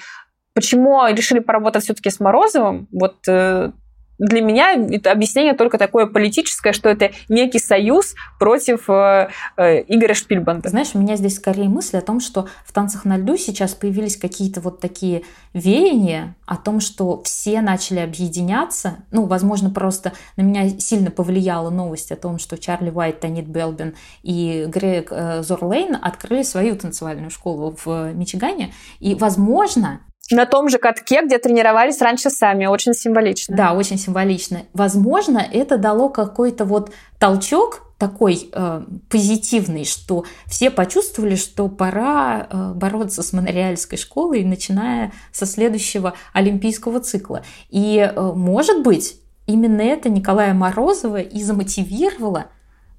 Почему 0.55 1.07
решили 1.09 1.41
поработать 1.41 1.85
все-таки 1.85 2.11
с 2.11 2.21
Морозовым? 2.21 2.89
Вот 2.93 3.17
э, 3.29 3.73
для 4.19 4.41
меня 4.41 4.73
это 4.73 5.13
объяснение 5.13 5.55
только 5.55 5.79
такое 5.79 6.07
политическое, 6.07 6.73
что 6.73 6.89
это 6.89 7.11
некий 7.29 7.59
союз 7.59 8.15
против 8.39 8.89
э, 8.89 9.29
э, 9.57 9.83
Игоря 9.89 10.15
Шпильбанда. 10.15 10.69
Знаешь, 10.69 10.91
у 10.95 10.99
меня 10.99 11.17
здесь 11.17 11.37
скорее 11.37 11.69
мысль 11.69 11.99
о 11.99 12.01
том, 12.01 12.21
что 12.21 12.49
в 12.65 12.73
«Танцах 12.73 13.05
на 13.05 13.19
льду» 13.19 13.37
сейчас 13.37 13.75
появились 13.75 14.17
какие-то 14.17 14.61
вот 14.61 14.81
такие 14.81 15.23
веяния 15.53 16.35
о 16.47 16.57
том, 16.57 16.81
что 16.81 17.23
все 17.23 17.61
начали 17.61 18.01
объединяться. 18.01 19.05
Ну, 19.11 19.27
возможно, 19.27 19.71
просто 19.71 20.13
на 20.37 20.43
меня 20.43 20.79
сильно 20.79 21.11
повлияла 21.11 21.71
новость 21.71 22.13
о 22.13 22.17
том, 22.17 22.39
что 22.39 22.57
Чарли 22.57 22.91
Уайт, 22.91 23.21
Танит 23.21 23.47
Белбин 23.47 23.95
и 24.23 24.65
Грег 24.69 25.09
э, 25.11 25.43
Зорлейн 25.43 25.97
открыли 26.01 26.43
свою 26.43 26.77
танцевальную 26.77 27.31
школу 27.31 27.77
в 27.85 28.13
Мичигане. 28.15 28.73
И, 29.01 29.15
возможно, 29.15 30.01
на 30.31 30.47
том 30.47 30.69
же 30.69 30.79
катке, 30.79 31.23
где 31.25 31.39
тренировались 31.39 32.01
раньше 32.01 32.31
сами. 32.31 32.67
Очень 32.67 32.95
символично. 32.95 33.57
Да, 33.57 33.73
очень 33.73 33.99
символично. 33.99 34.63
Возможно, 34.73 35.39
это 35.39 35.79
дало 35.79 36.09
какой-то 36.09 36.65
вот 36.65 36.93
толчок 37.19 37.83
такой 37.99 38.51
э, 38.53 38.83
позитивный, 39.09 39.85
что 39.85 40.25
все 40.47 40.71
почувствовали, 40.71 41.35
что 41.35 41.69
пора 41.69 42.47
э, 42.51 42.73
бороться 42.75 43.23
с 43.23 43.33
монреальской 43.33 43.97
школой, 43.97 44.45
начиная 44.45 45.13
со 45.33 45.47
следующего 45.47 46.15
олимпийского 46.35 47.01
цикла. 47.01 47.43
И, 47.71 47.99
э, 47.99 48.33
может 48.35 48.83
быть, 48.83 49.19
именно 49.47 49.81
это 49.81 50.11
Николая 50.11 50.53
Морозова 50.53 51.21
и 51.21 51.43
замотивировало 51.43 52.47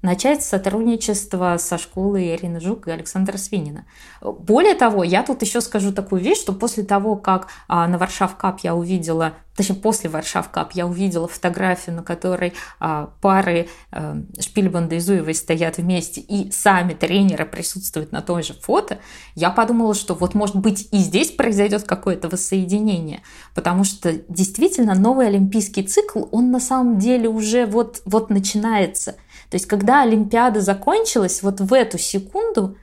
начать 0.02 0.44
сотрудничество 0.44 1.56
со 1.58 1.76
школой 1.76 2.34
Ирины 2.34 2.60
Жук 2.60 2.86
и 2.86 2.90
Александра 2.90 3.36
Свинина. 3.36 3.84
Более 4.20 4.74
того, 4.74 5.02
я 5.02 5.22
тут 5.22 5.42
еще 5.42 5.60
скажу 5.60 5.92
такую 5.92 6.22
вещь, 6.22 6.38
что 6.38 6.52
после 6.52 6.84
того, 6.84 7.16
как 7.16 7.48
а, 7.66 7.86
на 7.88 7.98
Варшав 7.98 8.36
Кап 8.36 8.60
я 8.60 8.76
увидела, 8.76 9.34
точнее, 9.56 9.76
после 9.76 10.08
Варшав 10.08 10.50
Кап 10.50 10.72
я 10.72 10.86
увидела 10.86 11.26
фотографию, 11.26 11.96
на 11.96 12.04
которой 12.04 12.52
а, 12.78 13.10
пары 13.20 13.68
а, 13.90 14.18
Шпильбанда 14.38 14.94
и 14.94 15.00
Зуевой 15.00 15.34
стоят 15.34 15.78
вместе, 15.78 16.20
и 16.20 16.52
сами 16.52 16.94
тренеры 16.94 17.44
присутствуют 17.44 18.12
на 18.12 18.22
том 18.22 18.40
же 18.42 18.54
фото, 18.54 18.98
я 19.34 19.50
подумала, 19.50 19.94
что 19.94 20.14
вот, 20.14 20.34
может 20.34 20.56
быть, 20.56 20.88
и 20.92 20.98
здесь 20.98 21.32
произойдет 21.32 21.82
какое-то 21.82 22.28
воссоединение, 22.28 23.22
потому 23.54 23.82
что 23.82 24.12
действительно 24.28 24.94
новый 24.94 25.26
олимпийский 25.26 25.82
цикл, 25.82 26.26
он 26.30 26.52
на 26.52 26.60
самом 26.60 26.98
деле 26.98 27.28
уже 27.28 27.66
вот, 27.66 28.00
вот 28.04 28.30
начинается– 28.30 29.16
то 29.50 29.54
есть, 29.54 29.66
когда 29.66 30.02
Олимпиада 30.02 30.60
закончилась, 30.60 31.42
вот 31.42 31.60
в 31.60 31.72
эту 31.72 31.98
секунду, 31.98 32.76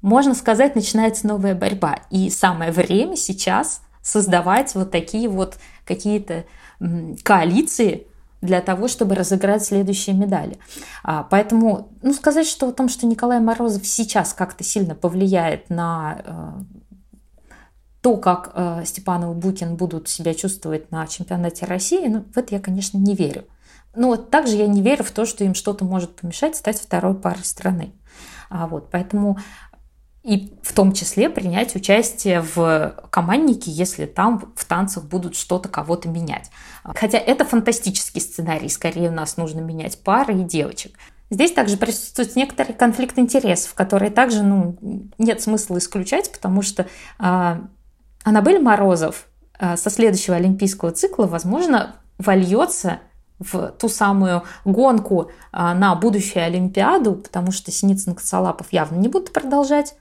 можно 0.00 0.34
сказать, 0.34 0.74
начинается 0.74 1.26
новая 1.26 1.54
борьба. 1.54 2.00
И 2.10 2.30
самое 2.30 2.72
время 2.72 3.16
сейчас 3.16 3.82
создавать 4.02 4.74
вот 4.74 4.90
такие 4.90 5.28
вот 5.28 5.58
какие-то 5.84 6.44
коалиции 7.22 8.06
для 8.40 8.60
того, 8.60 8.88
чтобы 8.88 9.16
разыграть 9.16 9.64
следующие 9.64 10.14
медали. 10.14 10.58
А, 11.02 11.24
поэтому, 11.24 11.88
ну, 12.02 12.14
сказать, 12.14 12.46
что 12.46 12.68
о 12.68 12.72
том, 12.72 12.88
что 12.88 13.06
Николай 13.06 13.40
Морозов 13.40 13.86
сейчас 13.86 14.32
как-то 14.32 14.62
сильно 14.62 14.94
повлияет 14.94 15.68
на 15.70 16.22
э, 16.24 17.52
то, 18.00 18.16
как 18.16 18.52
э, 18.54 18.82
Степанов 18.84 19.36
и 19.36 19.40
Букин 19.40 19.74
будут 19.74 20.08
себя 20.08 20.34
чувствовать 20.34 20.92
на 20.92 21.06
чемпионате 21.08 21.66
России, 21.66 22.06
ну, 22.06 22.24
в 22.32 22.38
это 22.38 22.54
я, 22.54 22.60
конечно, 22.60 22.96
не 22.96 23.16
верю. 23.16 23.44
Но 23.94 24.16
также 24.16 24.56
я 24.56 24.66
не 24.66 24.82
верю 24.82 25.04
в 25.04 25.10
то, 25.10 25.26
что 25.26 25.44
им 25.44 25.54
что-то 25.54 25.84
может 25.84 26.16
помешать 26.16 26.56
стать 26.56 26.80
второй 26.80 27.14
парой 27.14 27.44
страны. 27.44 27.92
А 28.50 28.66
вот, 28.66 28.90
поэтому 28.90 29.38
и 30.22 30.58
в 30.62 30.74
том 30.74 30.92
числе 30.92 31.30
принять 31.30 31.74
участие 31.74 32.42
в 32.42 32.94
команднике, 33.10 33.70
если 33.70 34.04
там 34.04 34.52
в 34.54 34.64
танцах 34.66 35.04
будут 35.04 35.36
что-то 35.36 35.68
кого-то 35.68 36.08
менять. 36.08 36.50
Хотя 36.84 37.18
это 37.18 37.44
фантастический 37.44 38.20
сценарий, 38.20 38.68
скорее 38.68 39.08
у 39.08 39.12
нас 39.12 39.36
нужно 39.36 39.60
менять 39.60 40.02
пары 40.02 40.40
и 40.40 40.44
девочек. 40.44 40.98
Здесь 41.30 41.52
также 41.52 41.76
присутствует 41.76 42.36
некоторый 42.36 42.72
конфликт 42.72 43.18
интересов, 43.18 43.74
который 43.74 44.10
также 44.10 44.42
ну, 44.42 44.76
нет 45.18 45.40
смысла 45.40 45.78
исключать, 45.78 46.32
потому 46.32 46.62
что 46.62 46.86
э, 47.18 47.56
Аннабель 48.24 48.60
Морозов 48.60 49.28
э, 49.58 49.76
со 49.76 49.90
следующего 49.90 50.36
олимпийского 50.36 50.90
цикла, 50.90 51.26
возможно, 51.26 51.96
вольется 52.18 53.00
в 53.38 53.68
ту 53.78 53.88
самую 53.88 54.42
гонку 54.64 55.30
а, 55.52 55.74
на 55.74 55.94
будущую 55.94 56.44
Олимпиаду, 56.44 57.14
потому 57.14 57.52
что 57.52 57.70
Синицын 57.70 58.14
Коцалапов 58.14 58.72
явно 58.72 58.96
не 58.96 59.08
будут 59.08 59.32
продолжать, 59.32 59.94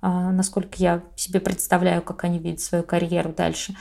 а, 0.00 0.32
насколько 0.32 0.76
я 0.76 1.02
себе 1.16 1.40
представляю, 1.40 2.02
как 2.02 2.24
они 2.24 2.38
видят 2.38 2.60
свою 2.60 2.84
карьеру 2.84 3.32
дальше. 3.32 3.76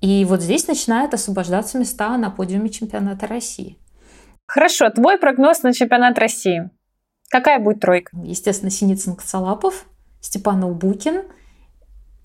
И 0.00 0.24
вот 0.24 0.42
здесь 0.42 0.68
начинают 0.68 1.14
освобождаться 1.14 1.78
места 1.78 2.16
на 2.16 2.30
подиуме 2.30 2.68
чемпионата 2.68 3.26
России. 3.26 3.78
Хорошо, 4.46 4.90
твой 4.90 5.18
прогноз 5.18 5.62
на 5.62 5.72
чемпионат 5.72 6.18
России. 6.18 6.70
Какая 7.30 7.58
будет 7.58 7.80
тройка? 7.80 8.16
Естественно, 8.22 8.70
Синицын 8.70 9.16
Коцалапов, 9.16 9.86
Степанов 10.20 10.76
Букин. 10.76 11.22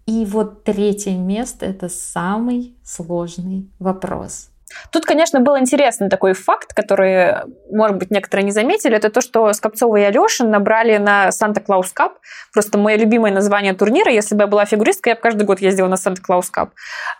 И 0.05 0.25
вот 0.25 0.63
третье 0.63 1.15
место– 1.15 1.65
это 1.67 1.87
самый 1.87 2.77
сложный 2.83 3.71
вопрос– 3.79 4.49
Тут, 4.91 5.05
конечно, 5.05 5.39
был 5.39 5.57
интересный 5.57 6.09
такой 6.09 6.33
факт, 6.33 6.73
который, 6.73 7.35
может 7.71 7.97
быть, 7.97 8.11
некоторые 8.11 8.45
не 8.45 8.51
заметили, 8.51 8.95
это 8.95 9.09
то, 9.09 9.21
что 9.21 9.51
Скопцова 9.53 9.97
и 9.97 10.01
Алешин 10.01 10.49
набрали 10.49 10.97
на 10.97 11.31
Санта-Клаус 11.31 11.91
Кап. 11.91 12.13
Просто 12.53 12.77
мое 12.77 12.97
любимое 12.97 13.31
название 13.31 13.73
турнира. 13.73 14.11
Если 14.11 14.35
бы 14.35 14.41
я 14.41 14.47
была 14.47 14.65
фигуристкой, 14.65 15.11
я 15.11 15.15
бы 15.15 15.21
каждый 15.21 15.43
год 15.43 15.59
ездила 15.61 15.87
на 15.87 15.97
Санта-Клаус 15.97 16.49
Кап. 16.49 16.71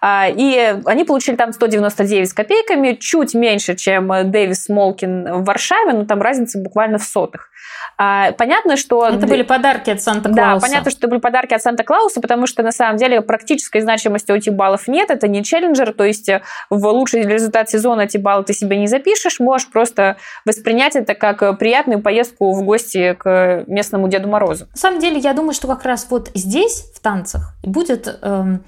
А, 0.02 0.28
и 0.30 0.76
они 0.86 1.04
получили 1.04 1.36
там 1.36 1.54
199 1.54 2.30
с 2.30 2.34
копейками, 2.34 2.94
чуть 2.94 3.34
меньше, 3.34 3.76
чем 3.76 4.32
Дэвис 4.32 4.70
Молкин 4.70 5.42
в 5.42 5.46
Варшаве, 5.46 5.94
но 5.94 6.06
там 6.06 6.22
разница 6.22 6.60
буквально 6.60 6.98
в 6.98 7.04
сотых. 7.04 7.50
А, 7.98 8.32
понятно, 8.34 8.78
что... 8.78 9.08
Это 9.08 9.28
были 9.28 9.44
подарки 9.44 9.90
от 9.90 10.02
Санта-Клауса. 10.02 10.56
Да, 10.56 10.60
понятно, 10.60 10.90
что 10.90 11.00
это 11.00 11.08
были 11.10 11.20
подарки 11.20 11.54
от 11.54 11.62
Санта-Клауса, 11.62 12.22
потому 12.22 12.48
что 12.48 12.64
на 12.64 12.72
самом 12.72 12.98
деле 12.98 13.22
практической 13.22 13.82
значимости 13.82 14.32
у 14.32 14.36
этих 14.36 14.54
баллов 14.54 14.88
нет. 14.88 15.12
Это 15.12 15.28
не 15.28 15.44
челленджер, 15.44 15.94
то 15.94 16.06
есть 16.06 16.30
в 16.70 16.88
лучший 16.88 17.24
результат 17.40 17.70
сезона 17.70 18.02
эти 18.02 18.18
баллы 18.18 18.44
ты 18.44 18.54
себе 18.54 18.78
не 18.78 18.88
запишешь. 18.88 19.40
Можешь 19.40 19.70
просто 19.70 20.18
воспринять 20.46 20.96
это 20.96 21.16
как 21.16 21.58
приятную 21.58 22.02
поездку 22.02 22.54
в 22.54 22.64
гости 22.64 23.14
к 23.14 23.64
местному 23.68 24.08
Деду 24.08 24.28
Морозу. 24.28 24.68
На 24.72 24.78
самом 24.78 25.00
деле, 25.00 25.18
я 25.18 25.34
думаю, 25.34 25.54
что 25.54 25.68
как 25.68 25.84
раз 25.84 26.08
вот 26.10 26.30
здесь, 26.36 26.92
в 26.94 27.00
танцах, 27.00 27.56
будет 27.64 28.08
эм, 28.22 28.64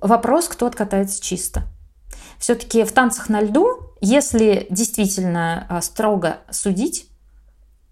вопрос, 0.00 0.48
кто 0.48 0.66
откатается 0.66 1.22
чисто. 1.22 1.62
Все-таки 2.38 2.84
в 2.84 2.92
танцах 2.92 3.28
на 3.28 3.40
льду, 3.40 3.94
если 4.00 4.66
действительно 4.70 5.66
э, 5.68 5.80
строго 5.80 6.38
судить, 6.50 7.08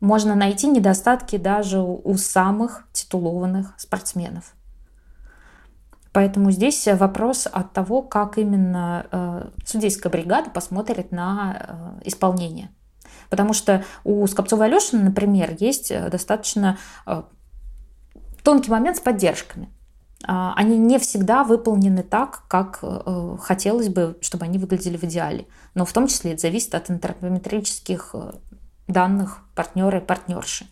можно 0.00 0.34
найти 0.34 0.66
недостатки 0.66 1.36
даже 1.36 1.80
у 1.80 2.14
самых 2.16 2.84
титулованных 2.92 3.74
спортсменов. 3.78 4.54
Поэтому 6.14 6.52
здесь 6.52 6.86
вопрос 6.86 7.48
от 7.50 7.72
того, 7.72 8.00
как 8.00 8.38
именно 8.38 9.04
э, 9.10 9.48
судейская 9.66 10.12
бригада 10.12 10.48
посмотрит 10.48 11.10
на 11.10 11.98
э, 12.02 12.08
исполнение. 12.08 12.70
Потому 13.30 13.52
что 13.52 13.84
у 14.04 14.24
Скопцова 14.28 14.66
Алешина, 14.66 15.02
например, 15.02 15.56
есть 15.58 15.92
достаточно 16.10 16.78
э, 17.04 17.24
тонкий 18.44 18.70
момент 18.70 18.98
с 18.98 19.00
поддержками. 19.00 19.70
Э, 20.22 20.52
они 20.54 20.78
не 20.78 21.00
всегда 21.00 21.42
выполнены 21.42 22.04
так, 22.04 22.44
как 22.46 22.84
хотелось 23.40 23.88
бы, 23.88 24.16
чтобы 24.20 24.44
они 24.44 24.58
выглядели 24.58 24.96
в 24.96 25.02
идеале. 25.02 25.48
Но 25.74 25.84
в 25.84 25.92
том 25.92 26.06
числе 26.06 26.34
это 26.34 26.42
зависит 26.42 26.76
от 26.76 26.90
антропометрических 26.90 28.14
данных 28.86 29.40
партнера 29.56 29.98
и 29.98 30.04
партнерши. 30.04 30.68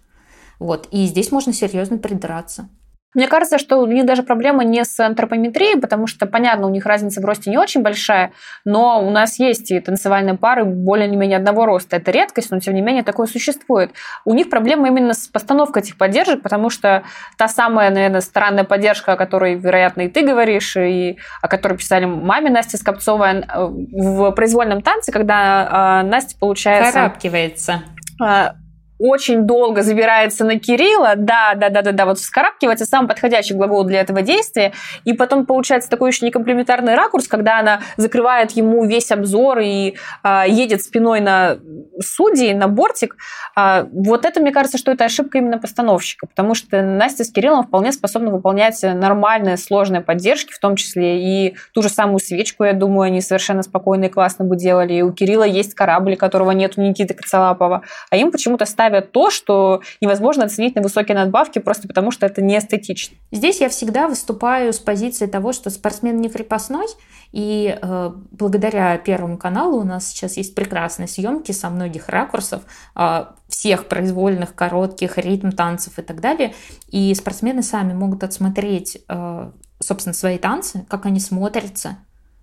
Вот. 0.60 0.86
И 0.92 1.04
здесь 1.06 1.32
можно 1.32 1.52
серьезно 1.52 1.98
придраться. 1.98 2.68
Мне 3.14 3.28
кажется, 3.28 3.58
что 3.58 3.78
у 3.78 3.86
них 3.86 4.06
даже 4.06 4.22
проблема 4.22 4.64
не 4.64 4.84
с 4.84 4.98
антропометрией, 5.00 5.78
потому 5.78 6.06
что, 6.06 6.26
понятно, 6.26 6.66
у 6.66 6.70
них 6.70 6.86
разница 6.86 7.20
в 7.20 7.24
росте 7.24 7.50
не 7.50 7.58
очень 7.58 7.82
большая, 7.82 8.32
но 8.64 9.06
у 9.06 9.10
нас 9.10 9.38
есть 9.38 9.70
и 9.70 9.80
танцевальные 9.80 10.36
пары 10.36 10.64
более-менее 10.64 11.36
одного 11.36 11.66
роста. 11.66 11.96
Это 11.96 12.10
редкость, 12.10 12.50
но 12.50 12.58
тем 12.60 12.74
не 12.74 12.80
менее 12.80 13.02
такое 13.02 13.26
существует. 13.26 13.92
У 14.24 14.32
них 14.32 14.48
проблема 14.48 14.88
именно 14.88 15.12
с 15.12 15.28
постановкой 15.28 15.82
этих 15.82 15.98
поддержек, 15.98 16.42
потому 16.42 16.70
что 16.70 17.02
та 17.36 17.48
самая, 17.48 17.90
наверное, 17.90 18.22
странная 18.22 18.64
поддержка, 18.64 19.12
о 19.12 19.16
которой, 19.16 19.56
вероятно, 19.56 20.02
и 20.02 20.08
ты 20.08 20.22
говоришь, 20.22 20.76
и 20.76 21.18
о 21.42 21.48
которой 21.48 21.76
писали 21.76 22.06
маме 22.06 22.50
Насте 22.50 22.78
Скопцовой 22.78 23.44
в 23.52 24.30
произвольном 24.32 24.82
танце, 24.82 25.12
когда 25.12 25.68
а, 25.70 26.02
Настя 26.02 26.36
получается... 26.38 26.92
Карабкивается 26.92 27.82
а, 28.20 28.54
очень 29.02 29.46
долго 29.48 29.82
забирается 29.82 30.44
на 30.44 30.60
Кирилла, 30.60 31.14
да, 31.16 31.54
да, 31.56 31.70
да, 31.70 31.82
да, 31.82 31.90
да, 31.90 32.06
вот 32.06 32.18
вскарабкивается 32.18 32.86
самый 32.86 33.08
подходящий 33.08 33.54
глагол 33.54 33.82
для 33.82 34.00
этого 34.00 34.22
действия, 34.22 34.72
и 35.04 35.12
потом 35.12 35.44
получается 35.44 35.90
такой 35.90 36.10
еще 36.10 36.24
некомплементарный 36.24 36.94
ракурс, 36.94 37.26
когда 37.26 37.58
она 37.58 37.80
закрывает 37.96 38.52
ему 38.52 38.84
весь 38.84 39.10
обзор 39.10 39.58
и 39.58 39.96
а, 40.22 40.46
едет 40.46 40.82
спиной 40.82 41.20
на 41.20 41.58
судей, 42.00 42.54
на 42.54 42.68
бортик. 42.68 43.16
А, 43.56 43.88
вот 43.92 44.24
это, 44.24 44.40
мне 44.40 44.52
кажется, 44.52 44.78
что 44.78 44.92
это 44.92 45.04
ошибка 45.04 45.38
именно 45.38 45.58
постановщика, 45.58 46.28
потому 46.28 46.54
что 46.54 46.80
Настя 46.80 47.24
с 47.24 47.32
Кириллом 47.32 47.64
вполне 47.64 47.90
способны 47.90 48.30
выполнять 48.30 48.80
нормальные, 48.82 49.56
сложные 49.56 50.00
поддержки, 50.00 50.52
в 50.52 50.60
том 50.60 50.76
числе 50.76 51.20
и 51.20 51.56
ту 51.74 51.82
же 51.82 51.88
самую 51.88 52.20
свечку, 52.20 52.62
я 52.62 52.72
думаю, 52.72 53.06
они 53.06 53.20
совершенно 53.20 53.64
спокойно 53.64 54.04
и 54.04 54.08
классно 54.08 54.44
бы 54.44 54.56
делали. 54.56 54.94
И 54.94 55.02
у 55.02 55.12
Кирилла 55.12 55.44
есть 55.44 55.74
корабль, 55.74 56.16
которого 56.16 56.52
нет 56.52 56.74
у 56.76 56.82
Никиты 56.82 57.14
Коцалапова, 57.14 57.82
а 58.10 58.16
им 58.16 58.30
почему-то 58.30 58.64
ставят 58.64 58.91
то, 59.00 59.30
что 59.30 59.80
невозможно 60.00 60.44
оценить 60.44 60.74
на 60.74 60.82
высокие 60.82 61.16
надбавки 61.16 61.58
просто 61.58 61.88
потому, 61.88 62.10
что 62.10 62.26
это 62.26 62.42
не 62.42 62.58
эстетично. 62.58 63.16
Здесь 63.30 63.60
я 63.60 63.68
всегда 63.68 64.08
выступаю 64.08 64.72
с 64.72 64.78
позиции 64.78 65.26
того, 65.26 65.52
что 65.52 65.70
спортсмен 65.70 66.20
не 66.20 66.28
крепостной, 66.28 66.86
и 67.32 67.78
э, 67.80 68.10
благодаря 68.30 68.98
Первому 68.98 69.38
каналу 69.38 69.80
у 69.80 69.84
нас 69.84 70.08
сейчас 70.08 70.36
есть 70.36 70.54
прекрасные 70.54 71.08
съемки 71.08 71.52
со 71.52 71.70
многих 71.70 72.08
ракурсов, 72.08 72.62
э, 72.94 73.24
всех 73.48 73.88
произвольных, 73.88 74.54
коротких, 74.54 75.16
ритм 75.18 75.50
танцев 75.50 75.98
и 75.98 76.02
так 76.02 76.20
далее. 76.20 76.54
И 76.88 77.14
спортсмены 77.14 77.62
сами 77.62 77.94
могут 77.94 78.22
отсмотреть, 78.22 78.98
э, 79.08 79.50
собственно, 79.78 80.14
свои 80.14 80.38
танцы, 80.38 80.84
как 80.88 81.06
они 81.06 81.20
смотрятся 81.20 81.98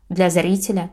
для 0.09 0.29
зрителя. 0.29 0.89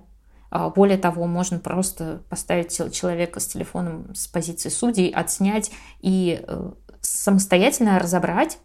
Э, 0.50 0.70
более 0.74 0.98
того, 0.98 1.26
можно 1.26 1.58
просто 1.58 2.22
поставить 2.28 2.72
человека 2.92 3.40
с 3.40 3.46
телефоном 3.46 4.14
с 4.14 4.26
позиции 4.26 4.68
судей, 4.68 5.10
отснять 5.10 5.70
и 6.00 6.40
э, 6.46 6.70
самостоятельно 7.00 7.98
разобрать 7.98 8.58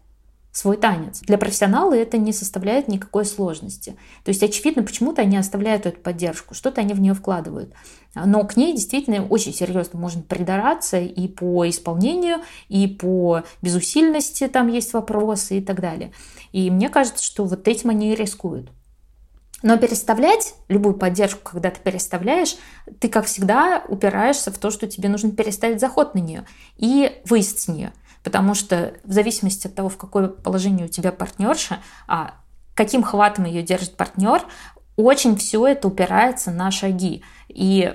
свой 0.52 0.76
танец. 0.76 1.20
Для 1.22 1.38
профессионала 1.38 1.94
это 1.94 2.18
не 2.18 2.32
составляет 2.32 2.86
никакой 2.86 3.24
сложности. 3.24 3.96
То 4.22 4.28
есть, 4.28 4.42
очевидно, 4.42 4.82
почему-то 4.82 5.22
они 5.22 5.38
оставляют 5.38 5.86
эту 5.86 5.98
поддержку, 5.98 6.54
что-то 6.54 6.82
они 6.82 6.92
в 6.92 7.00
нее 7.00 7.14
вкладывают. 7.14 7.72
Но 8.14 8.44
к 8.44 8.56
ней 8.58 8.74
действительно 8.74 9.26
очень 9.26 9.54
серьезно 9.54 9.98
можно 9.98 10.20
придараться 10.20 11.00
и 11.00 11.26
по 11.26 11.66
исполнению, 11.68 12.42
и 12.68 12.86
по 12.86 13.44
безусильности 13.62 14.46
там 14.46 14.68
есть 14.68 14.92
вопросы 14.92 15.58
и 15.58 15.62
так 15.62 15.80
далее. 15.80 16.12
И 16.52 16.70
мне 16.70 16.90
кажется, 16.90 17.24
что 17.24 17.46
вот 17.46 17.66
этим 17.66 17.88
они 17.88 18.12
и 18.12 18.14
рискуют. 18.14 18.70
Но 19.62 19.76
переставлять 19.76 20.54
любую 20.68 20.94
поддержку, 20.94 21.52
когда 21.52 21.70
ты 21.70 21.80
переставляешь, 21.80 22.56
ты, 22.98 23.08
как 23.08 23.26
всегда, 23.26 23.84
упираешься 23.88 24.50
в 24.50 24.58
то, 24.58 24.70
что 24.70 24.86
тебе 24.86 25.08
нужно 25.08 25.30
переставить 25.30 25.80
заход 25.80 26.14
на 26.14 26.18
нее 26.18 26.46
и 26.76 27.20
выезд 27.24 27.60
с 27.60 27.68
нее. 27.68 27.92
Потому 28.24 28.54
что 28.54 28.94
в 29.04 29.12
зависимости 29.12 29.66
от 29.66 29.74
того, 29.74 29.88
в 29.88 29.96
какое 29.96 30.28
положение 30.28 30.86
у 30.86 30.88
тебя 30.88 31.12
партнерша, 31.12 31.78
а 32.06 32.34
каким 32.74 33.02
хватом 33.02 33.44
ее 33.44 33.62
держит 33.62 33.96
партнер, 33.96 34.42
очень 34.96 35.36
все 35.36 35.66
это 35.66 35.88
упирается 35.88 36.50
на 36.50 36.70
шаги. 36.70 37.22
И 37.48 37.94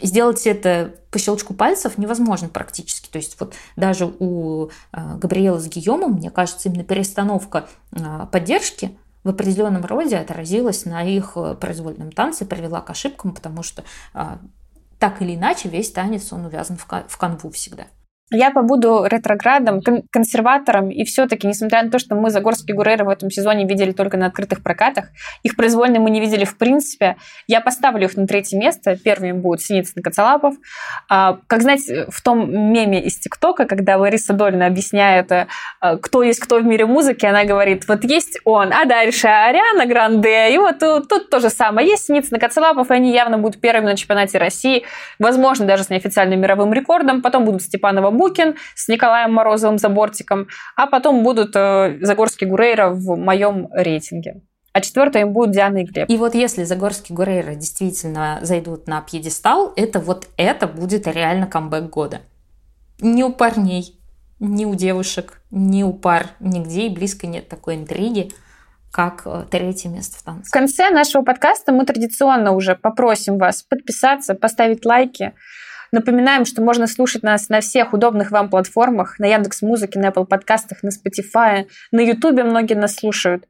сделать 0.00 0.46
это 0.46 0.94
по 1.10 1.18
щелчку 1.18 1.54
пальцев 1.54 1.98
невозможно 1.98 2.48
практически. 2.48 3.08
То 3.08 3.16
есть 3.16 3.38
вот 3.40 3.54
даже 3.76 4.12
у 4.18 4.70
а, 4.92 5.16
Габриэла 5.16 5.58
с 5.58 5.66
Гийомом, 5.66 6.12
мне 6.14 6.30
кажется, 6.30 6.68
именно 6.68 6.84
перестановка 6.84 7.68
а, 7.92 8.26
поддержки 8.26 8.96
в 9.26 9.28
определенном 9.28 9.84
роде 9.84 10.16
отразилась 10.16 10.84
на 10.84 11.02
их 11.02 11.32
э, 11.34 11.56
произвольном 11.56 12.12
танце, 12.12 12.46
привела 12.46 12.80
к 12.80 12.90
ошибкам, 12.90 13.34
потому 13.34 13.64
что 13.64 13.82
а, 14.14 14.38
так 15.00 15.20
или 15.20 15.34
иначе 15.34 15.68
весь 15.68 15.90
танец, 15.90 16.32
он 16.32 16.46
увязан 16.46 16.76
в 16.76 17.16
канву 17.18 17.50
всегда. 17.50 17.88
Я 18.32 18.50
побуду 18.50 19.04
ретроградом, 19.06 19.80
кон- 19.82 20.02
консерватором, 20.10 20.90
и 20.90 21.04
все-таки, 21.04 21.46
несмотря 21.46 21.84
на 21.84 21.90
то, 21.92 22.00
что 22.00 22.16
мы 22.16 22.30
Загорские 22.30 22.74
Гурейры 22.74 23.04
в 23.04 23.08
этом 23.08 23.30
сезоне 23.30 23.66
видели 23.66 23.92
только 23.92 24.16
на 24.16 24.26
открытых 24.26 24.64
прокатах, 24.64 25.06
их 25.44 25.54
произвольные 25.54 26.00
мы 26.00 26.10
не 26.10 26.20
видели 26.20 26.44
в 26.44 26.58
принципе, 26.58 27.16
я 27.46 27.60
поставлю 27.60 28.06
их 28.06 28.16
на 28.16 28.26
третье 28.26 28.58
место. 28.58 28.96
Первым 28.96 29.42
будет 29.42 29.60
Синицын 29.60 30.02
Коцалапов. 30.02 30.56
А, 31.08 31.38
как 31.46 31.62
знаете, 31.62 32.06
в 32.08 32.20
том 32.20 32.72
меме 32.72 33.00
из 33.04 33.16
ТикТока, 33.16 33.64
когда 33.64 33.96
Лариса 33.96 34.32
Дольна 34.32 34.66
объясняет, 34.66 35.30
а, 35.30 35.46
кто 35.98 36.24
есть 36.24 36.40
кто 36.40 36.58
в 36.58 36.64
мире 36.64 36.84
музыки, 36.84 37.26
она 37.26 37.44
говорит, 37.44 37.86
вот 37.86 38.02
есть 38.02 38.40
он, 38.44 38.72
а 38.72 38.86
дальше 38.86 39.28
Ариана 39.28 39.86
Гранде, 39.86 40.52
и 40.52 40.58
вот 40.58 40.80
тут, 40.80 41.08
тут 41.08 41.30
то 41.30 41.38
же 41.38 41.48
самое. 41.48 41.88
Есть 41.88 42.06
Синицын 42.06 42.40
Коцалапов, 42.40 42.90
и 42.90 42.94
они 42.94 43.12
явно 43.12 43.38
будут 43.38 43.60
первыми 43.60 43.84
на 43.84 43.96
чемпионате 43.96 44.38
России, 44.38 44.84
возможно, 45.20 45.64
даже 45.64 45.84
с 45.84 45.90
неофициальным 45.90 46.40
мировым 46.40 46.72
рекордом. 46.72 47.22
Потом 47.22 47.44
будут 47.44 47.62
Степанова 47.62 48.15
Букин 48.16 48.56
с 48.74 48.88
Николаем 48.88 49.32
Морозовым 49.32 49.78
за 49.78 49.88
бортиком, 49.88 50.48
а 50.76 50.86
потом 50.86 51.22
будут 51.22 51.54
э, 51.54 51.98
Загорский 52.00 52.46
Гурейра 52.46 52.90
в 52.90 53.16
моем 53.16 53.68
рейтинге. 53.72 54.42
А 54.72 54.80
четвертое 54.80 55.22
им 55.22 55.32
будет 55.32 55.52
Диана 55.52 55.78
и 55.78 55.84
Глеб. 55.84 56.10
И 56.10 56.16
вот 56.18 56.34
если 56.34 56.64
Загорский 56.64 57.14
Гурейра 57.14 57.54
действительно 57.54 58.40
зайдут 58.42 58.86
на 58.86 59.00
пьедестал, 59.00 59.72
это 59.74 60.00
вот 60.00 60.26
это 60.36 60.66
будет 60.66 61.06
реально 61.06 61.46
камбэк 61.46 61.88
года. 61.88 62.20
Ни 63.00 63.22
у 63.22 63.32
парней, 63.32 63.98
ни 64.38 64.66
у 64.66 64.74
девушек, 64.74 65.40
ни 65.50 65.82
у 65.82 65.92
пар, 65.92 66.26
нигде 66.40 66.88
и 66.88 66.94
близко 66.94 67.26
нет 67.26 67.48
такой 67.48 67.76
интриги 67.76 68.30
как 68.96 69.22
э, 69.26 69.44
третье 69.50 69.90
место 69.90 70.18
в 70.18 70.22
танце. 70.22 70.48
В 70.48 70.52
конце 70.52 70.90
нашего 70.90 71.22
подкаста 71.22 71.70
мы 71.70 71.84
традиционно 71.84 72.52
уже 72.52 72.74
попросим 72.74 73.36
вас 73.36 73.62
подписаться, 73.62 74.34
поставить 74.34 74.86
лайки, 74.86 75.34
Напоминаем, 75.92 76.44
что 76.44 76.62
можно 76.62 76.86
слушать 76.86 77.22
нас 77.22 77.48
на 77.48 77.60
всех 77.60 77.92
удобных 77.92 78.30
вам 78.30 78.50
платформах, 78.50 79.18
на 79.18 79.26
Яндекс 79.26 79.62
Музыке, 79.62 79.98
на 79.98 80.08
Apple 80.08 80.26
подкастах, 80.26 80.82
на 80.82 80.88
Spotify, 80.88 81.66
на 81.92 82.00
Ютубе 82.00 82.42
многие 82.44 82.74
нас 82.74 82.96
слушают. 82.96 83.44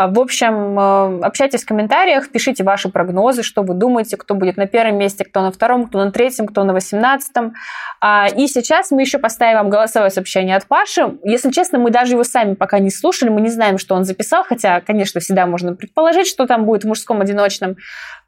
А, 0.00 0.06
в 0.06 0.18
общем, 0.18 0.78
э, 0.80 1.26
общайтесь 1.26 1.62
в 1.62 1.66
комментариях, 1.66 2.30
пишите 2.30 2.64
ваши 2.64 2.88
прогнозы, 2.88 3.42
что 3.42 3.60
вы 3.60 3.74
думаете, 3.74 4.16
кто 4.16 4.34
будет 4.34 4.56
на 4.56 4.66
первом 4.66 4.96
месте, 4.96 5.26
кто 5.26 5.42
на 5.42 5.52
втором, 5.52 5.88
кто 5.88 6.02
на 6.02 6.10
третьем, 6.10 6.46
кто 6.46 6.64
на 6.64 6.72
восемнадцатом. 6.72 7.52
А, 8.00 8.26
и 8.26 8.46
сейчас 8.46 8.90
мы 8.92 9.02
еще 9.02 9.18
поставим 9.18 9.58
вам 9.58 9.68
голосовое 9.68 10.10
сообщение 10.10 10.56
от 10.56 10.64
Паши. 10.64 11.18
Если 11.22 11.50
честно, 11.50 11.78
мы 11.78 11.90
даже 11.90 12.12
его 12.12 12.24
сами 12.24 12.54
пока 12.54 12.78
не 12.78 12.90
слушали, 12.90 13.28
мы 13.28 13.42
не 13.42 13.50
знаем, 13.50 13.76
что 13.76 13.94
он 13.94 14.04
записал, 14.04 14.42
хотя, 14.42 14.80
конечно, 14.80 15.20
всегда 15.20 15.44
можно 15.44 15.74
предположить, 15.74 16.28
что 16.28 16.46
там 16.46 16.64
будет 16.64 16.84
в 16.84 16.88
мужском 16.88 17.20
одиночном. 17.20 17.76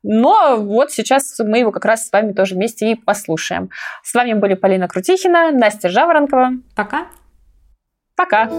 Но 0.02 0.58
вот 0.58 0.92
сейчас 0.92 1.38
мы 1.38 1.60
его 1.60 1.72
как 1.72 1.86
раз 1.86 2.06
с 2.06 2.12
вами 2.12 2.34
тоже 2.34 2.54
вместе 2.54 2.90
и 2.90 2.96
послушаем. 2.96 3.70
С 4.02 4.12
вами 4.12 4.34
были 4.34 4.52
Полина 4.52 4.88
Крутихина, 4.88 5.52
Настя 5.52 5.88
Жаворонкова. 5.88 6.50
Пока. 6.76 7.06
Пока. 8.14 8.50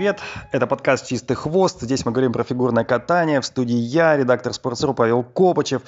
Привет, 0.00 0.20
это 0.50 0.66
подкаст 0.66 1.08
«Чистый 1.08 1.34
хвост». 1.34 1.82
Здесь 1.82 2.06
мы 2.06 2.12
говорим 2.12 2.32
про 2.32 2.42
фигурное 2.42 2.84
катание. 2.84 3.42
В 3.42 3.44
студии 3.44 3.76
я, 3.76 4.16
редактор 4.16 4.54
«Спортсру» 4.54 4.94
Павел 4.94 5.22
Копачев. 5.22 5.82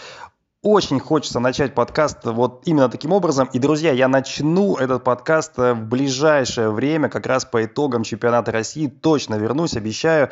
Очень 0.60 1.00
хочется 1.00 1.40
начать 1.40 1.74
подкаст 1.74 2.18
вот 2.24 2.60
именно 2.66 2.90
таким 2.90 3.12
образом. 3.12 3.48
И, 3.54 3.58
друзья, 3.58 3.90
я 3.90 4.08
начну 4.08 4.76
этот 4.76 5.02
подкаст 5.02 5.56
в 5.56 5.76
ближайшее 5.76 6.70
время, 6.72 7.08
как 7.08 7.24
раз 7.24 7.46
по 7.46 7.64
итогам 7.64 8.02
чемпионата 8.02 8.52
России. 8.52 8.86
Точно 8.86 9.36
вернусь, 9.36 9.76
обещаю. 9.76 10.28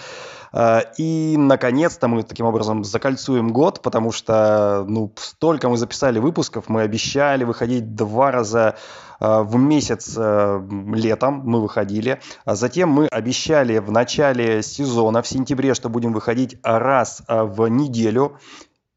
Э, 0.53 0.81
и, 0.99 1.37
наконец-то, 1.39 2.07
мы 2.07 2.23
таким 2.23 2.45
образом 2.45 2.85
закольцуем 2.85 3.51
год, 3.51 3.81
потому 3.81 4.13
что, 4.13 4.85
ну, 4.87 5.11
столько 5.17 5.71
мы 5.71 5.79
записали 5.79 6.19
выпусков, 6.19 6.69
мы 6.69 6.83
обещали 6.83 7.45
выходить 7.45 7.95
два 7.95 8.31
раза 8.31 8.77
э, 8.77 9.10
в 9.21 9.57
месяц 9.57 10.15
э, 10.17 10.63
летом 10.95 11.43
мы 11.45 11.61
выходили. 11.61 12.21
А 12.45 12.55
затем 12.55 12.89
мы 12.89 13.07
обещали 13.07 13.79
в 13.79 13.93
начале 13.93 14.63
сезона, 14.63 15.23
в 15.23 15.29
сентябре, 15.29 15.75
что 15.75 15.89
будем 15.89 16.13
выходить 16.13 16.57
раз 16.63 17.23
в 17.29 17.67
неделю. 17.69 18.39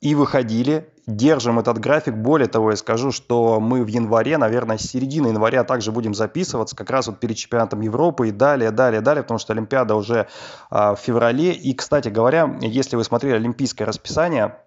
И 0.01 0.15
выходили 0.15 0.93
держим 1.07 1.59
этот 1.59 1.79
график. 1.79 2.15
Более 2.15 2.47
того, 2.47 2.71
я 2.71 2.77
скажу, 2.77 3.11
что 3.11 3.59
мы 3.59 3.83
в 3.83 3.87
январе, 3.87 4.37
наверное, 4.37 4.77
с 4.77 4.83
середины 4.83 5.27
января 5.27 5.63
также 5.63 5.91
будем 5.91 6.13
записываться, 6.13 6.75
как 6.75 6.89
раз 6.89 7.07
вот 7.07 7.19
перед 7.19 7.37
чемпионатом 7.37 7.81
Европы 7.81 8.29
и 8.29 8.31
далее, 8.31 8.71
далее, 8.71 9.01
далее, 9.01 9.23
потому 9.23 9.39
что 9.39 9.53
Олимпиада 9.53 9.95
уже 9.95 10.27
а, 10.69 10.95
в 10.95 10.99
феврале. 10.99 11.53
И, 11.53 11.73
кстати 11.73 12.09
говоря, 12.09 12.57
если 12.61 12.95
вы 12.95 13.03
смотрели 13.03 13.35
олимпийское 13.35 13.85
расписание, 13.85 14.57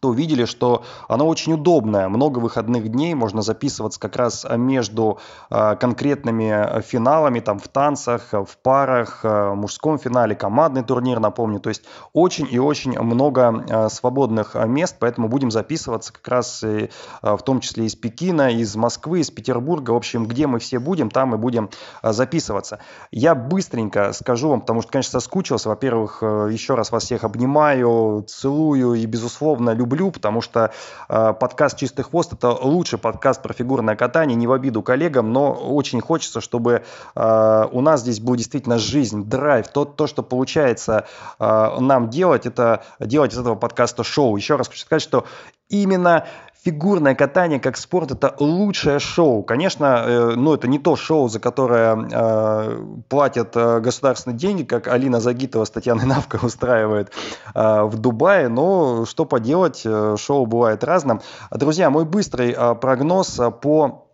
то 0.00 0.08
увидели, 0.08 0.44
что 0.44 0.84
оно 1.08 1.26
очень 1.26 1.54
удобное. 1.54 2.08
Много 2.08 2.38
выходных 2.38 2.88
дней, 2.88 3.14
можно 3.14 3.42
записываться 3.42 4.00
как 4.00 4.16
раз 4.16 4.46
между 4.56 5.18
а, 5.50 5.76
конкретными 5.76 6.80
финалами, 6.82 7.40
там 7.40 7.58
в 7.58 7.68
танцах, 7.68 8.32
в 8.32 8.56
парах, 8.62 9.20
в 9.22 9.54
мужском 9.54 9.98
финале, 9.98 10.34
командный 10.34 10.82
турнир, 10.84 11.20
напомню. 11.20 11.60
То 11.60 11.68
есть 11.68 11.84
очень 12.12 12.46
и 12.50 12.58
очень 12.58 12.98
много 12.98 13.88
свободных 13.90 14.54
мест, 14.54 14.96
поэтому 14.98 15.28
будем 15.28 15.50
записываться 15.50 16.12
как 16.12 16.26
раз 16.28 16.62
и, 16.62 16.90
в 17.22 17.38
том 17.38 17.60
числе 17.60 17.86
из 17.86 17.94
Пекина, 17.94 18.52
из 18.52 18.76
Москвы, 18.76 19.20
из 19.20 19.30
Петербурга. 19.30 19.90
В 19.90 19.96
общем, 19.96 20.26
где 20.26 20.46
мы 20.46 20.58
все 20.58 20.78
будем, 20.78 21.10
там 21.10 21.30
мы 21.30 21.38
будем 21.38 21.70
записываться. 22.02 22.78
Я 23.10 23.34
быстренько 23.34 24.12
скажу 24.12 24.50
вам, 24.50 24.60
потому 24.60 24.82
что, 24.82 24.92
конечно, 24.92 25.20
соскучился. 25.20 25.68
Во-первых, 25.68 26.22
еще 26.22 26.74
раз 26.74 26.92
вас 26.92 27.04
всех 27.04 27.24
обнимаю, 27.24 28.24
целую 28.28 28.94
и, 28.94 29.06
безусловно, 29.06 29.70
люблю 29.70 29.87
люблю, 29.88 30.10
потому 30.10 30.42
что 30.42 30.70
э, 31.08 31.32
подкаст 31.32 31.78
«Чистый 31.78 32.02
хвост»— 32.02 32.32
это 32.34 32.50
лучший 32.50 32.98
подкаст 32.98 33.42
про 33.42 33.54
фигурное 33.54 33.96
катание, 33.96 34.36
не 34.36 34.46
в 34.46 34.52
обиду 34.52 34.82
коллегам, 34.82 35.32
но 35.32 35.52
очень 35.52 36.00
хочется, 36.00 36.40
чтобы 36.40 36.82
э, 37.14 37.68
у 37.72 37.80
нас 37.80 38.02
здесь 38.02 38.20
была 38.20 38.36
действительно 38.36 38.78
жизнь, 38.78 39.24
драйв, 39.24 39.68
то, 39.68 39.86
то 39.86 40.06
что 40.06 40.22
получается 40.22 41.06
э, 41.38 41.76
нам 41.80 42.10
делать, 42.10 42.44
это 42.44 42.84
делать 43.00 43.32
из 43.32 43.38
этого 43.38 43.54
подкаста 43.54 44.04
шоу. 44.04 44.36
Еще 44.36 44.56
раз 44.56 44.68
хочу 44.68 44.80
сказать, 44.80 45.02
что 45.02 45.24
именно 45.70 46.26
фигурное 46.64 47.14
катание 47.14 47.60
как 47.60 47.76
спорт 47.76 48.10
это 48.10 48.34
лучшее 48.38 48.98
шоу. 48.98 49.42
Конечно, 49.42 50.04
э, 50.06 50.34
ну 50.36 50.54
это 50.54 50.68
не 50.68 50.78
то 50.78 50.96
шоу, 50.96 51.28
за 51.28 51.40
которое 51.40 51.96
э, 51.96 52.82
платят 53.08 53.56
э, 53.56 53.80
государственные 53.80 54.38
деньги, 54.38 54.64
как 54.64 54.88
Алина 54.88 55.20
Загитова 55.20 55.64
с 55.64 55.70
Татьяной 55.70 56.06
Навко 56.06 56.36
устраивает 56.42 57.12
э, 57.54 57.82
в 57.82 57.96
Дубае, 57.98 58.48
но 58.48 59.04
что 59.06 59.24
поделать, 59.24 59.82
э, 59.84 60.16
шоу 60.18 60.46
бывает 60.46 60.84
разным. 60.84 61.20
Друзья, 61.50 61.90
мой 61.90 62.04
быстрый 62.04 62.54
э, 62.56 62.74
прогноз 62.74 63.40
по 63.60 64.04
Э, 64.04 64.07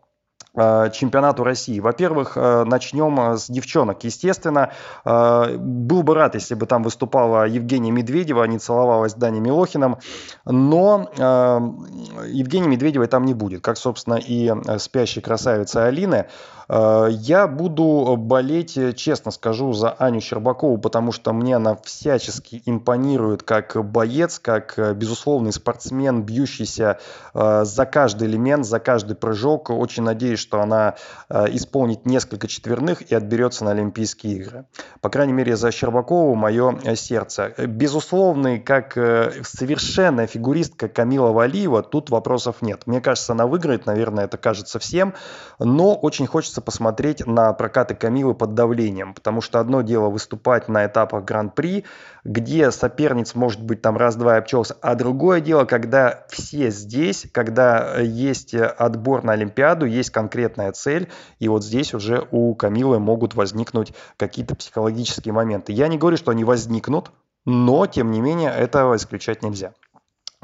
чемпионату 0.54 1.42
России. 1.42 1.80
Во-первых, 1.80 2.36
э, 2.36 2.64
начнем 2.64 3.18
э, 3.20 3.36
с 3.36 3.48
девчонок. 3.48 4.04
Естественно, 4.04 4.72
был 5.04 6.02
бы 6.02 6.14
рад, 6.14 6.34
если 6.34 6.54
бы 6.54 6.66
там 6.66 6.82
выступала 6.82 7.46
Евгения 7.46 7.90
Медведева, 7.90 8.44
а 8.44 8.46
не 8.46 8.58
целовалась 8.58 9.12
с 9.12 9.14
Даней 9.14 9.40
Милохиным, 9.40 9.98
но 10.44 11.10
Евгении 11.16 12.68
Медведевой 12.68 13.06
там 13.06 13.24
не 13.24 13.34
будет, 13.34 13.62
как, 13.62 13.76
собственно, 13.76 14.14
и 14.14 14.52
спящей 14.78 15.22
красавицы 15.22 15.78
Алины. 15.78 16.26
Э, 16.68 17.08
я 17.10 17.46
буду 17.46 18.16
болеть, 18.18 18.76
э, 18.76 18.92
честно 18.92 19.30
скажу, 19.30 19.72
за 19.72 19.90
Аню 19.90 20.20
Щербакову, 20.20 20.78
потому 20.78 21.12
что 21.12 21.32
мне 21.32 21.56
она 21.56 21.76
всячески 21.76 22.62
импонирует 22.66 23.42
как 23.42 23.76
боец, 23.84 24.38
как 24.38 24.78
э, 24.78 24.94
безусловный 24.94 25.52
спортсмен, 25.52 26.22
бьющийся 26.22 26.98
за 27.34 27.86
каждый 27.86 28.28
элемент, 28.28 28.66
за 28.66 28.78
каждый 28.78 29.16
прыжок. 29.16 29.70
Очень 29.70 30.04
надеюсь, 30.04 30.38
что 30.44 30.60
она 30.60 30.94
исполнит 31.30 32.06
несколько 32.06 32.46
четверных 32.46 33.10
и 33.10 33.14
отберется 33.14 33.64
на 33.64 33.70
Олимпийские 33.70 34.34
игры. 34.34 34.66
По 35.00 35.08
крайней 35.08 35.32
мере, 35.32 35.56
за 35.56 35.72
Щербакову 35.72 36.34
мое 36.34 36.78
сердце. 36.94 37.54
Безусловный, 37.56 38.60
как 38.60 38.92
совершенная 38.92 40.26
фигуристка 40.26 40.88
Камила 40.88 41.32
Валиева, 41.32 41.82
тут 41.82 42.10
вопросов 42.10 42.56
нет. 42.60 42.82
Мне 42.86 43.00
кажется, 43.00 43.32
она 43.32 43.46
выиграет, 43.46 43.86
наверное, 43.86 44.26
это 44.26 44.36
кажется 44.36 44.78
всем, 44.78 45.14
но 45.58 45.94
очень 45.94 46.26
хочется 46.26 46.60
посмотреть 46.60 47.26
на 47.26 47.52
прокаты 47.54 47.94
Камилы 47.94 48.34
под 48.34 48.54
давлением, 48.54 49.14
потому 49.14 49.40
что 49.40 49.60
одно 49.60 49.80
дело 49.80 50.10
выступать 50.10 50.68
на 50.68 50.84
этапах 50.84 51.24
Гран-при, 51.24 51.84
где 52.24 52.70
соперниц 52.70 53.34
может 53.34 53.62
быть 53.62 53.80
там 53.80 53.96
раз-два 53.96 54.36
и 54.36 54.38
обчелся, 54.38 54.76
а 54.82 54.94
другое 54.94 55.40
дело, 55.40 55.64
когда 55.64 56.24
все 56.28 56.70
здесь, 56.70 57.26
когда 57.32 57.98
есть 58.00 58.54
отбор 58.54 59.24
на 59.24 59.32
Олимпиаду, 59.32 59.86
есть 59.86 60.10
конкретная 60.34 60.72
цель, 60.72 61.08
и 61.38 61.48
вот 61.48 61.64
здесь 61.64 61.94
уже 61.94 62.26
у 62.32 62.54
Камилы 62.56 62.98
могут 62.98 63.34
возникнуть 63.34 63.92
какие-то 64.16 64.56
психологические 64.56 65.32
моменты. 65.32 65.72
Я 65.72 65.86
не 65.86 65.96
говорю, 65.96 66.16
что 66.16 66.32
они 66.32 66.42
возникнут, 66.42 67.12
но, 67.44 67.86
тем 67.86 68.10
не 68.10 68.20
менее, 68.20 68.50
этого 68.50 68.96
исключать 68.96 69.42
нельзя. 69.42 69.74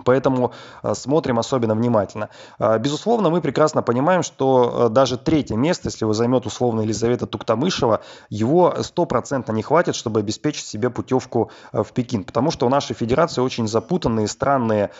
Поэтому 0.04 0.52
э, 0.82 0.94
смотрим 0.94 1.38
особенно 1.38 1.74
внимательно. 1.74 2.30
Э, 2.58 2.78
безусловно, 2.78 3.30
мы 3.30 3.40
прекрасно 3.40 3.82
понимаем, 3.82 4.22
что 4.22 4.86
э, 4.86 4.88
даже 4.88 5.18
третье 5.18 5.56
место, 5.56 5.88
если 5.88 6.04
его 6.04 6.14
займет 6.14 6.46
условно 6.46 6.82
Елизавета 6.82 7.26
Туктамышева, 7.26 8.00
его 8.30 8.76
стопроцентно 8.82 9.52
не 9.52 9.62
хватит, 9.62 9.94
чтобы 9.96 10.20
обеспечить 10.20 10.66
себе 10.66 10.88
путевку 10.88 11.50
в 11.72 11.92
Пекин. 11.92 12.24
Потому 12.24 12.50
что 12.50 12.66
у 12.66 12.70
нашей 12.70 12.94
федерации 12.94 13.42
очень 13.42 13.66
запутанные, 13.66 14.28
странные 14.28 14.90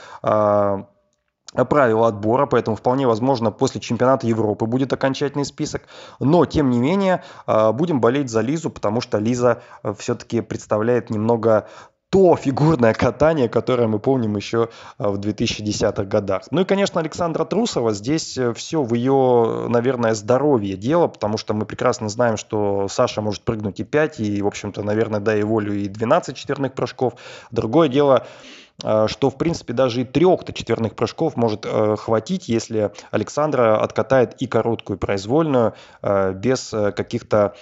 правила 1.52 2.08
отбора, 2.08 2.46
поэтому 2.46 2.76
вполне 2.76 3.06
возможно 3.06 3.50
после 3.50 3.80
чемпионата 3.80 4.26
Европы 4.26 4.66
будет 4.66 4.92
окончательный 4.92 5.44
список. 5.44 5.82
Но, 6.18 6.46
тем 6.46 6.70
не 6.70 6.78
менее, 6.78 7.22
будем 7.46 8.00
болеть 8.00 8.30
за 8.30 8.40
Лизу, 8.40 8.70
потому 8.70 9.00
что 9.00 9.18
Лиза 9.18 9.62
все-таки 9.98 10.40
представляет 10.40 11.10
немного 11.10 11.66
то 12.10 12.34
фигурное 12.36 12.92
катание, 12.92 13.48
которое 13.48 13.86
мы 13.86 14.00
помним 14.00 14.36
еще 14.36 14.68
в 14.98 15.18
2010-х 15.18 16.04
годах. 16.04 16.42
Ну 16.50 16.62
и, 16.62 16.64
конечно, 16.64 17.00
Александра 17.00 17.44
Трусова. 17.44 17.94
Здесь 17.94 18.36
э, 18.36 18.52
все 18.52 18.82
в 18.82 18.94
ее, 18.94 19.66
наверное, 19.68 20.14
здоровье 20.14 20.76
дело, 20.76 21.06
потому 21.06 21.38
что 21.38 21.54
мы 21.54 21.66
прекрасно 21.66 22.08
знаем, 22.08 22.36
что 22.36 22.88
Саша 22.88 23.22
может 23.22 23.42
прыгнуть 23.42 23.78
и 23.78 23.84
5, 23.84 24.20
и, 24.20 24.42
в 24.42 24.46
общем-то, 24.48 24.82
наверное, 24.82 25.20
дай 25.20 25.42
волю 25.44 25.72
и 25.74 25.86
12 25.86 26.36
четверных 26.36 26.74
прыжков. 26.74 27.14
Другое 27.52 27.88
дело, 27.88 28.26
Э, 28.69 28.69
что, 28.80 29.30
в 29.30 29.36
принципе, 29.36 29.72
даже 29.72 30.02
и 30.02 30.04
трех-то 30.04 30.52
четверных 30.52 30.94
прыжков 30.94 31.36
может 31.36 31.66
э, 31.66 31.96
хватить, 31.96 32.48
если 32.48 32.92
Александра 33.10 33.80
откатает 33.80 34.34
и 34.40 34.46
короткую 34.46 34.96
и 34.96 35.00
произвольную, 35.00 35.74
э, 36.02 36.32
без 36.32 36.70
каких-то 36.70 37.54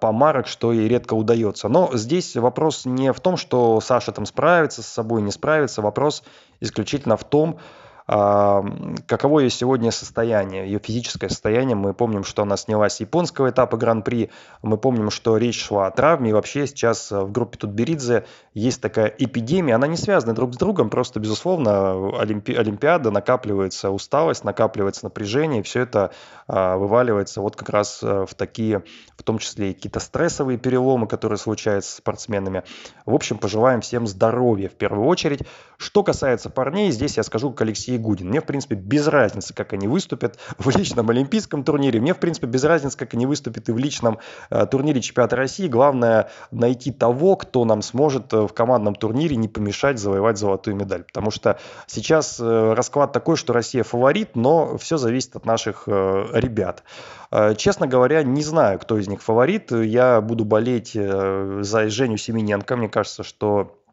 помарок, 0.00 0.46
что 0.46 0.72
ей 0.72 0.88
редко 0.88 1.14
удается. 1.14 1.68
Но 1.68 1.90
здесь 1.92 2.36
вопрос 2.36 2.84
не 2.84 3.12
в 3.12 3.20
том, 3.20 3.36
что 3.36 3.80
Саша 3.80 4.12
там 4.12 4.26
справится 4.26 4.82
с 4.82 4.86
собой, 4.86 5.22
не 5.22 5.30
справится, 5.30 5.82
вопрос 5.82 6.22
исключительно 6.60 7.16
в 7.16 7.24
том, 7.24 7.58
каково 8.06 9.40
ее 9.40 9.50
сегодня 9.50 9.90
состояние, 9.90 10.66
ее 10.66 10.78
физическое 10.78 11.28
состояние. 11.30 11.74
Мы 11.74 11.94
помним, 11.94 12.22
что 12.22 12.42
она 12.42 12.56
снялась 12.56 12.94
с 12.94 13.00
японского 13.00 13.48
этапа 13.48 13.78
Гран-при, 13.78 14.30
мы 14.62 14.76
помним, 14.76 15.10
что 15.10 15.38
речь 15.38 15.64
шла 15.64 15.86
о 15.86 15.90
травме, 15.90 16.30
и 16.30 16.32
вообще 16.34 16.66
сейчас 16.66 17.10
в 17.10 17.32
группе 17.32 17.56
Тутберидзе 17.56 18.26
есть 18.52 18.82
такая 18.82 19.06
эпидемия, 19.06 19.74
она 19.74 19.86
не 19.86 19.96
связана 19.96 20.34
друг 20.34 20.54
с 20.54 20.56
другом, 20.58 20.90
просто, 20.90 21.18
безусловно, 21.18 22.18
Олимпи... 22.20 22.54
Олимпиада, 22.54 23.10
накапливается 23.10 23.90
усталость, 23.90 24.44
накапливается 24.44 25.04
напряжение, 25.04 25.60
и 25.60 25.62
все 25.62 25.80
это 25.80 26.12
а, 26.46 26.76
вываливается 26.76 27.40
вот 27.40 27.56
как 27.56 27.70
раз 27.70 28.00
э, 28.02 28.26
в 28.28 28.34
такие, 28.34 28.84
в 29.16 29.22
том 29.22 29.38
числе 29.38 29.70
и 29.70 29.74
какие-то 29.74 30.00
стрессовые 30.00 30.58
переломы, 30.58 31.06
которые 31.06 31.38
случаются 31.38 31.90
с 31.90 31.96
спортсменами. 31.96 32.64
В 33.06 33.14
общем, 33.14 33.38
пожелаем 33.38 33.80
всем 33.80 34.06
здоровья 34.06 34.68
в 34.68 34.74
первую 34.74 35.06
очередь. 35.06 35.40
Что 35.78 36.02
касается 36.02 36.50
парней, 36.50 36.90
здесь 36.90 37.16
я 37.16 37.22
скажу, 37.22 37.50
как 37.50 37.62
Алексей 37.62 37.93
Алексей 37.94 37.98
Гудин. 37.98 38.28
Мне, 38.28 38.40
в 38.40 38.44
принципе, 38.44 38.74
без 38.74 39.06
разницы, 39.06 39.54
как 39.54 39.72
они 39.72 39.88
выступят 39.88 40.38
в 40.58 40.76
личном 40.76 41.10
олимпийском 41.10 41.64
турнире. 41.64 42.00
Мне, 42.00 42.14
в 42.14 42.18
принципе, 42.18 42.46
без 42.46 42.64
разницы, 42.64 42.96
как 42.96 43.14
они 43.14 43.26
выступят 43.26 43.68
и 43.68 43.72
в 43.72 43.78
личном 43.78 44.18
э, 44.50 44.66
турнире 44.66 45.00
чемпионата 45.00 45.36
России. 45.36 45.68
Главное 45.68 46.30
найти 46.50 46.92
того, 46.92 47.36
кто 47.36 47.64
нам 47.64 47.82
сможет 47.82 48.32
э, 48.32 48.46
в 48.46 48.52
командном 48.52 48.94
турнире 48.94 49.36
не 49.36 49.48
помешать 49.48 49.98
завоевать 49.98 50.38
золотую 50.38 50.76
медаль. 50.76 51.04
Потому 51.04 51.30
что 51.30 51.58
сейчас 51.86 52.40
э, 52.40 52.72
расклад 52.74 53.12
такой, 53.12 53.36
что 53.36 53.52
Россия 53.52 53.82
фаворит, 53.82 54.36
но 54.36 54.76
все 54.78 54.96
зависит 54.96 55.36
от 55.36 55.46
наших 55.46 55.84
э, 55.86 56.26
ребят. 56.32 56.82
Э, 57.30 57.54
честно 57.54 57.86
говоря, 57.86 58.22
не 58.22 58.42
знаю, 58.42 58.78
кто 58.78 58.98
из 58.98 59.08
них 59.08 59.22
фаворит. 59.22 59.70
Я 59.72 60.20
буду 60.20 60.44
болеть 60.44 60.92
э, 60.94 61.58
за 61.62 61.88
Женю 61.88 62.16
Семененко. 62.16 62.76
Мне 62.76 62.88
кажется, 62.88 63.22
что 63.22 63.83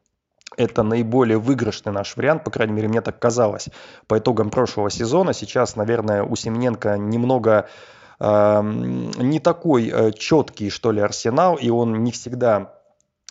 это 0.58 0.84
наиболее 0.84 1.38
выигрышный 1.38 1.92
наш 1.92 2.16
вариант, 2.18 2.44
по 2.44 2.52
крайней 2.52 2.74
мере, 2.74 2.88
мне 2.88 3.02
так 3.02 3.20
казалось 3.20 3.70
по 4.08 4.18
итогам 4.18 4.50
прошлого 4.50 4.90
сезона. 4.90 5.34
Сейчас, 5.34 5.76
наверное, 5.76 6.24
у 6.24 6.36
Семененко 6.36 6.98
немного 6.98 7.70
э, 8.20 8.62
не 8.64 9.40
такой 9.40 9.90
э, 9.90 10.12
четкий, 10.12 10.70
что 10.70 10.92
ли, 10.92 11.02
арсенал, 11.02 11.56
и 11.56 11.70
он 11.70 12.04
не 12.04 12.12
всегда 12.12 12.74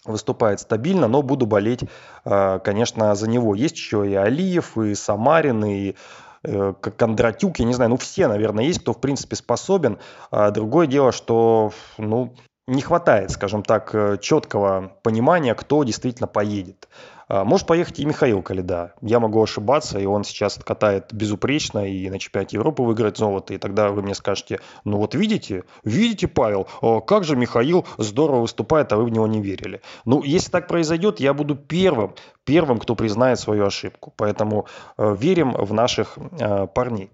выступает 0.05 0.61
стабильно, 0.61 1.09
но 1.09 1.23
буду 1.23 1.47
болеть, 1.47 1.85
э, 2.25 2.59
конечно, 2.65 3.15
за 3.15 3.29
него. 3.29 3.55
Есть 3.55 3.77
еще 3.77 4.09
и 4.09 4.15
Алиев, 4.15 4.79
и 4.79 4.95
Самарин, 4.95 5.65
и 5.65 5.95
э, 6.43 6.75
Кондратюк, 6.81 7.59
я 7.59 7.67
не 7.67 7.75
знаю, 7.75 7.91
ну 7.91 7.97
все, 7.99 8.29
наверное, 8.29 8.65
есть, 8.65 8.81
кто 8.81 8.95
в 8.95 9.01
принципе 9.01 9.37
способен. 9.37 9.99
А 10.31 10.51
другое 10.51 10.87
дело, 10.87 11.13
что, 11.13 11.73
ну, 11.99 12.33
не 12.71 12.83
хватает, 12.83 13.31
скажем 13.33 13.63
так, 13.63 13.95
э, 13.95 14.17
четкого 14.21 14.93
понимания, 15.03 15.55
кто 15.55 15.83
действительно 15.83 16.29
поедет. 16.29 16.89
А, 17.31 17.45
может 17.45 17.67
поехать 17.67 17.99
и 17.99 18.05
Михаил 18.05 18.43
Калида. 18.43 18.95
Я 19.03 19.21
могу 19.21 19.43
ошибаться, 19.43 19.99
и 19.99 20.05
он 20.05 20.25
сейчас 20.25 20.55
катает 20.55 21.13
безупречно 21.13 21.89
и 21.89 22.09
на 22.11 22.19
чемпионате 22.19 22.57
Европы 22.57 22.83
выиграет 22.83 23.17
золото. 23.17 23.55
И 23.55 23.59
тогда 23.59 23.91
вы 23.91 24.03
мне 24.03 24.15
скажете, 24.15 24.61
ну 24.85 24.99
вот 24.99 25.15
видите, 25.15 25.65
видите, 25.85 26.29
Павел, 26.29 26.67
как 27.07 27.25
же 27.25 27.37
Михаил 27.37 27.87
здорово 27.99 28.41
выступает, 28.41 28.93
а 28.93 28.97
вы 28.97 29.05
в 29.05 29.11
него 29.11 29.27
не 29.27 29.41
верили. 29.41 29.81
Ну, 30.05 30.23
если 30.23 30.51
так 30.51 30.67
произойдет, 30.67 31.21
я 31.21 31.35
буду 31.35 31.55
первым, 31.57 32.15
первым, 32.45 32.79
кто 32.79 32.95
признает 32.95 33.39
свою 33.39 33.67
ошибку. 33.67 34.13
Поэтому 34.17 34.67
э, 34.97 35.17
верим 35.19 35.53
в 35.53 35.73
наших 35.73 36.19
э, 36.19 36.67
парней. 36.67 37.11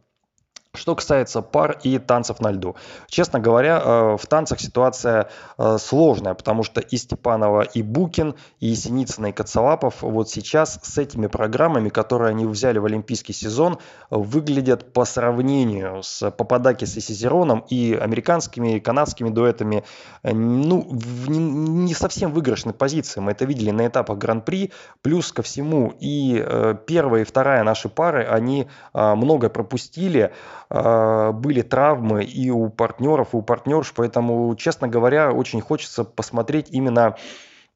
Что 0.76 0.94
касается 0.94 1.42
пар 1.42 1.78
и 1.82 1.98
танцев 1.98 2.40
на 2.40 2.50
льду. 2.50 2.76
Честно 3.08 3.40
говоря, 3.40 3.80
э, 3.82 4.16
в 4.16 4.26
танцах 4.26 4.60
ситуация 4.60 5.28
э, 5.58 5.78
сложная, 5.78 6.34
потому 6.34 6.62
что 6.62 6.80
и 6.80 6.96
Степанова, 6.96 7.62
и 7.62 7.82
Букин, 7.82 8.34
и 8.60 8.74
Синицына, 8.74 9.26
и 9.26 9.32
Коцалапов 9.32 10.02
вот 10.02 10.28
сейчас 10.30 10.78
с 10.82 10.98
этими 10.98 11.26
программами, 11.26 11.88
которые 11.88 12.30
они 12.30 12.46
взяли 12.46 12.78
в 12.78 12.84
олимпийский 12.84 13.32
сезон, 13.32 13.78
выглядят 14.10 14.92
по 14.92 15.04
сравнению 15.04 16.02
с 16.02 16.30
Пападакис 16.30 16.96
и 16.96 17.00
Сизероном 17.00 17.64
и 17.68 17.94
американскими, 17.94 18.76
и 18.76 18.80
канадскими 18.80 19.30
дуэтами 19.30 19.84
э, 20.22 20.32
ну, 20.32 20.86
в 20.88 21.30
не 21.30 21.94
совсем 21.94 22.32
выигрышной 22.32 22.74
позиции. 22.74 23.20
Мы 23.20 23.32
это 23.32 23.44
видели 23.44 23.70
на 23.70 23.86
этапах 23.86 24.18
Гран-при. 24.18 24.72
Плюс 25.02 25.32
ко 25.32 25.42
всему 25.42 25.94
и 26.00 26.44
первая, 26.86 27.22
и 27.22 27.24
вторая 27.24 27.62
наши 27.62 27.88
пары, 27.88 28.24
они 28.24 28.68
многое 28.92 29.50
пропустили. 29.50 30.32
А, 30.68 31.32
были 31.32 31.62
травмы 31.62 32.24
и 32.24 32.50
у 32.50 32.68
партнеров, 32.68 33.28
и 33.32 33.36
у 33.36 33.42
партнерш, 33.42 33.92
поэтому, 33.94 34.54
честно 34.56 34.88
говоря, 34.88 35.32
очень 35.32 35.60
хочется 35.60 36.04
посмотреть 36.04 36.68
именно 36.70 37.16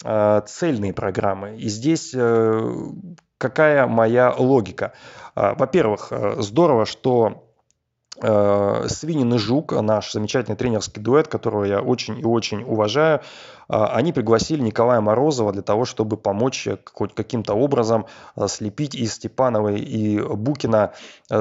а, 0.05 0.41
цельные 0.43 0.93
программы. 0.93 1.57
И 1.57 1.69
здесь 1.69 2.13
э, 2.15 2.75
какая 3.39 3.87
моя 3.87 4.35
логика? 4.37 4.93
А, 5.35 5.55
во-первых, 5.55 6.09
э, 6.11 6.37
здорово, 6.39 6.87
что 6.87 7.50
Свинин 8.23 9.35
и 9.35 9.39
Жук, 9.39 9.73
наш 9.73 10.13
замечательный 10.13 10.57
тренерский 10.57 11.03
дуэт, 11.03 11.29
которого 11.29 11.65
я 11.65 11.81
очень 11.81 12.19
и 12.19 12.25
очень 12.25 12.63
уважаю, 12.63 13.21
а, 13.69 13.87
они 13.95 14.13
пригласили 14.13 14.61
Николая 14.61 15.01
Морозова 15.01 15.53
для 15.53 15.63
того, 15.63 15.85
чтобы 15.85 16.17
помочь 16.17 16.69
хоть 16.93 17.15
каким-то 17.15 17.55
образом 17.55 18.07
слепить 18.49 18.95
из 18.95 19.15
Степановой 19.15 19.79
и 19.81 20.21
Букина 20.21 20.93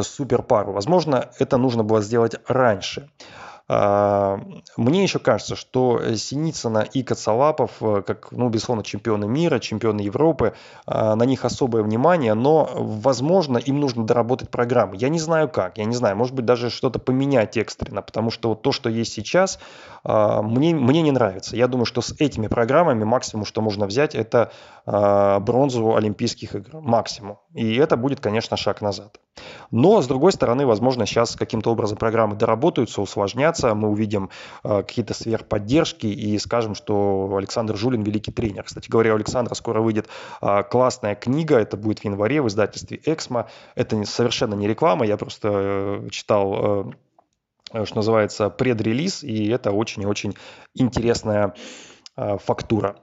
суперпару. 0.01 0.71
Возможно, 0.71 1.29
это 1.39 1.57
нужно 1.57 1.83
было 1.83 2.01
сделать 2.01 2.35
раньше. 2.47 3.09
А, 3.71 4.41
мне 4.77 5.03
еще 5.03 5.19
кажется, 5.19 5.55
что 5.55 6.15
Синицына 6.15 6.79
и 6.79 7.03
Коцалапов, 7.03 7.71
э, 7.81 8.01
как, 8.01 8.31
ну, 8.31 8.49
безусловно, 8.49 8.83
чемпионы 8.83 9.27
мира, 9.27 9.59
чемпионы 9.59 10.01
Европы, 10.01 10.53
а, 10.87 11.15
на 11.15 11.23
них 11.23 11.45
особое 11.45 11.83
внимание, 11.83 12.33
но, 12.33 12.67
возможно, 12.73 13.59
им 13.59 13.79
нужно 13.79 14.07
доработать 14.07 14.49
программу. 14.49 14.95
Я 14.95 15.09
не 15.09 15.19
знаю 15.19 15.49
как, 15.49 15.77
я 15.77 15.85
не 15.85 15.93
знаю, 15.93 16.17
может 16.17 16.33
быть, 16.33 16.45
даже 16.45 16.71
что-то 16.71 16.97
поменять 16.97 17.57
экстренно, 17.57 18.01
потому 18.01 18.31
что 18.31 18.49
вот 18.49 18.63
то, 18.63 18.71
что 18.71 18.89
есть 18.89 19.13
сейчас, 19.13 19.59
а, 20.03 20.41
мне, 20.41 20.73
мне 20.73 21.03
не 21.03 21.11
нравится. 21.11 21.55
Я 21.55 21.67
думаю, 21.67 21.85
что 21.85 22.01
с 22.01 22.15
этими 22.19 22.47
программами 22.47 23.03
максимум, 23.03 23.45
что 23.45 23.61
можно 23.61 23.85
взять, 23.85 24.15
это 24.15 24.51
бронзу 24.85 25.95
Олимпийских 25.95 26.55
игр. 26.55 26.81
Максимум. 26.81 27.37
И 27.53 27.75
это 27.75 27.95
будет, 27.95 28.19
конечно, 28.21 28.57
шаг 28.57 28.81
назад. 28.81 29.19
Но, 29.71 30.01
с 30.01 30.07
другой 30.07 30.31
стороны, 30.31 30.65
возможно, 30.65 31.05
сейчас 31.05 31.35
каким-то 31.35 31.71
образом 31.71 31.97
программы 31.97 32.35
доработаются, 32.35 33.01
усложнятся, 33.01 33.75
мы 33.75 33.89
увидим 33.89 34.29
э, 34.63 34.83
какие-то 34.83 35.13
сверхподдержки 35.13 36.07
и 36.07 36.37
скажем, 36.39 36.75
что 36.75 37.31
Александр 37.37 37.77
Жулин 37.77 38.03
великий 38.03 38.31
тренер. 38.31 38.63
Кстати 38.63 38.89
говоря, 38.89 39.13
у 39.13 39.15
Александра 39.15 39.53
скоро 39.53 39.81
выйдет 39.81 40.07
э, 40.41 40.63
классная 40.63 41.15
книга, 41.15 41.57
это 41.57 41.77
будет 41.77 41.99
в 41.99 42.05
январе 42.05 42.41
в 42.41 42.47
издательстве 42.47 42.99
«Эксмо». 43.05 43.47
Это 43.75 43.95
не, 43.95 44.05
совершенно 44.05 44.55
не 44.55 44.67
реклама, 44.67 45.05
я 45.05 45.17
просто 45.17 45.49
э, 45.51 46.09
читал 46.09 46.91
э, 47.73 47.85
что 47.85 47.95
называется, 47.95 48.49
предрелиз, 48.49 49.23
и 49.23 49.47
это 49.49 49.71
очень 49.71 50.01
и 50.01 50.05
очень 50.07 50.35
интересная 50.73 51.53
э, 52.17 52.37
фактура. 52.39 52.95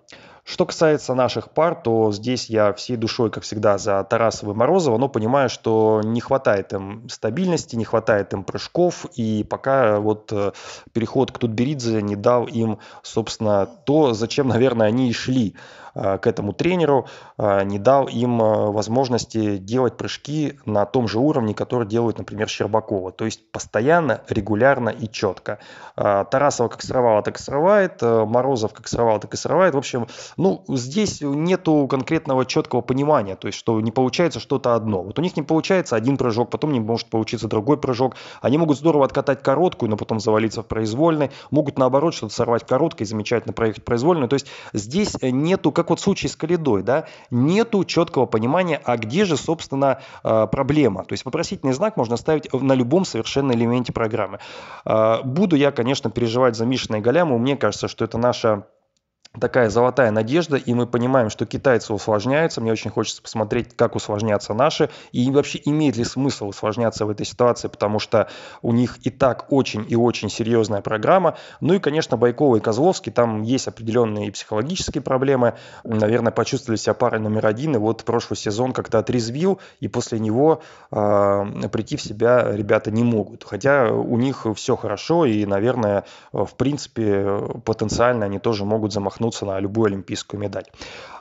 Что 0.48 0.64
касается 0.64 1.14
наших 1.14 1.51
пар, 1.51 1.74
то 1.74 2.12
здесь 2.12 2.48
я 2.48 2.73
всей 2.73 2.97
душой, 2.97 3.32
как 3.32 3.43
всегда, 3.43 3.78
за 3.78 4.05
Тарасова 4.05 4.52
и 4.52 4.55
Морозова, 4.55 4.97
но 4.97 5.09
понимаю, 5.09 5.51
что 5.51 6.01
не 6.05 6.20
хватает 6.20 6.73
им 6.73 7.09
стабильности, 7.09 7.74
не 7.74 7.85
хватает 7.85 8.32
им 8.32 8.44
прыжков, 8.44 9.06
и 9.16 9.43
пока 9.43 9.98
вот 9.98 10.32
э, 10.32 10.52
переход 10.93 11.32
к 11.32 11.39
Тутберидзе 11.39 12.01
не 12.01 12.14
дал 12.14 12.47
им, 12.47 12.78
собственно, 13.02 13.66
то, 13.66 14.14
зачем, 14.14 14.47
наверное, 14.47 14.86
они 14.86 15.10
и 15.10 15.12
шли 15.12 15.56
к 15.97 16.27
этому 16.27 16.52
тренеру, 16.52 17.06
э, 17.39 17.64
не 17.64 17.78
дал 17.78 18.06
им 18.06 18.43
э, 18.43 18.70
возможности 18.70 19.56
делать 19.56 19.97
прыжки 19.97 20.59
на 20.66 20.85
том 20.85 21.09
же 21.09 21.18
уровне, 21.18 21.55
который 21.55 21.86
делают, 21.86 22.18
например, 22.18 22.48
Щербакова. 22.48 23.12
То 23.12 23.24
есть 23.24 23.51
постоянно, 23.51 24.20
регулярно 24.28 24.90
и 24.90 25.09
четко. 25.10 25.59
Тарасова 25.94 26.68
как 26.68 26.82
срывала, 26.82 27.23
так 27.23 27.39
и 27.39 27.43
срывает. 27.43 28.02
Морозов 28.02 28.74
как 28.74 28.86
срывал, 28.89 29.18
так 29.18 29.32
и 29.32 29.36
срывает. 29.36 29.74
В 29.74 29.78
общем, 29.78 30.09
ну, 30.36 30.62
здесь 30.68 31.20
нету 31.23 31.86
конкретного 31.89 32.44
четкого 32.44 32.82
понимания, 32.82 33.36
то 33.36 33.47
есть, 33.47 33.59
что 33.59 33.81
не 33.81 33.90
получается 33.90 34.40
что-то 34.40 34.74
одно. 34.74 35.02
Вот 35.02 35.18
у 35.18 35.23
них 35.23 35.36
не 35.36 35.43
получается 35.43 35.97
один 35.97 36.18
прыжок, 36.18 36.51
потом 36.51 36.73
не 36.73 36.81
может 36.81 37.09
получиться 37.09 37.48
другой 37.48 37.78
прыжок. 37.78 38.16
Они 38.43 38.59
могут 38.59 38.77
здорово 38.77 39.06
откатать 39.06 39.43
короткую, 39.43 39.90
но 39.90 39.97
потом 39.97 40.20
завалиться 40.20 40.62
в 40.62 40.66
произвольной. 40.66 41.31
Могут 41.51 41.78
наоборот 41.78 42.14
что-то 42.14 42.35
сорвать 42.35 42.66
короткой 42.66 43.06
замечательно 43.06 43.55
проехать 43.55 43.85
произвольную. 43.85 44.28
То 44.28 44.35
есть 44.35 44.47
здесь 44.74 45.16
нету 45.23 45.73
как 45.73 45.85
как 45.86 45.90
вот 45.90 46.00
в 46.00 46.02
случае 46.02 46.30
с 46.30 46.36
Калидой, 46.36 46.82
да, 46.82 47.04
нету 47.30 47.84
четкого 47.84 48.26
понимания, 48.26 48.80
а 48.84 48.96
где 48.96 49.24
же, 49.24 49.36
собственно, 49.36 50.00
э, 50.24 50.48
проблема. 50.50 51.04
То 51.04 51.12
есть 51.12 51.24
вопросительный 51.24 51.74
знак 51.74 51.96
можно 51.96 52.16
ставить 52.16 52.52
на 52.52 52.72
любом 52.72 53.04
совершенно 53.04 53.52
элементе 53.52 53.92
программы. 53.92 54.40
Э, 54.84 55.22
буду 55.22 55.54
я, 55.54 55.70
конечно, 55.70 56.10
переживать 56.10 56.56
за 56.56 56.66
Мишина 56.66 56.98
и 56.98 57.00
Галяму. 57.00 57.38
Мне 57.38 57.56
кажется, 57.56 57.86
что 57.86 58.04
это 58.04 58.18
наша 58.18 58.66
такая 59.40 59.70
золотая 59.70 60.10
надежда, 60.10 60.56
и 60.56 60.74
мы 60.74 60.86
понимаем, 60.86 61.30
что 61.30 61.46
китайцы 61.46 61.92
усложняются. 61.92 62.60
Мне 62.60 62.72
очень 62.72 62.90
хочется 62.90 63.22
посмотреть, 63.22 63.76
как 63.76 63.94
усложнятся 63.94 64.54
наши, 64.54 64.90
и 65.12 65.30
вообще 65.30 65.60
имеет 65.64 65.96
ли 65.96 66.04
смысл 66.04 66.48
усложняться 66.48 67.06
в 67.06 67.10
этой 67.10 67.26
ситуации, 67.26 67.68
потому 67.68 67.98
что 67.98 68.28
у 68.62 68.72
них 68.72 68.98
и 69.04 69.10
так 69.10 69.46
очень 69.50 69.84
и 69.88 69.96
очень 69.96 70.30
серьезная 70.30 70.80
программа. 70.80 71.36
Ну 71.60 71.74
и, 71.74 71.78
конечно, 71.78 72.16
Байкова 72.16 72.56
и 72.56 72.60
Козловский, 72.60 73.12
там 73.12 73.42
есть 73.42 73.68
определенные 73.68 74.32
психологические 74.32 75.02
проблемы. 75.02 75.54
Наверное, 75.84 76.32
почувствовали 76.32 76.78
себя 76.78 76.94
парой 76.94 77.20
номер 77.20 77.46
один, 77.46 77.74
и 77.74 77.78
вот 77.78 78.04
прошлый 78.04 78.36
сезон 78.36 78.72
как-то 78.72 78.98
отрезвил, 78.98 79.60
и 79.80 79.88
после 79.88 80.18
него 80.18 80.62
э, 80.90 81.68
прийти 81.70 81.96
в 81.96 82.02
себя 82.02 82.50
ребята 82.52 82.90
не 82.90 83.02
могут. 83.02 83.44
Хотя 83.44 83.90
у 83.90 84.16
них 84.16 84.46
все 84.54 84.76
хорошо, 84.76 85.24
и, 85.26 85.44
наверное, 85.44 86.04
в 86.32 86.54
принципе, 86.56 87.40
потенциально 87.64 88.26
они 88.26 88.38
тоже 88.38 88.64
могут 88.64 88.92
замахнуться 88.92 89.25
наткнуться 89.26 89.44
на 89.44 89.60
любую 89.60 89.86
олимпийскую 89.86 90.40
медаль. 90.40 90.66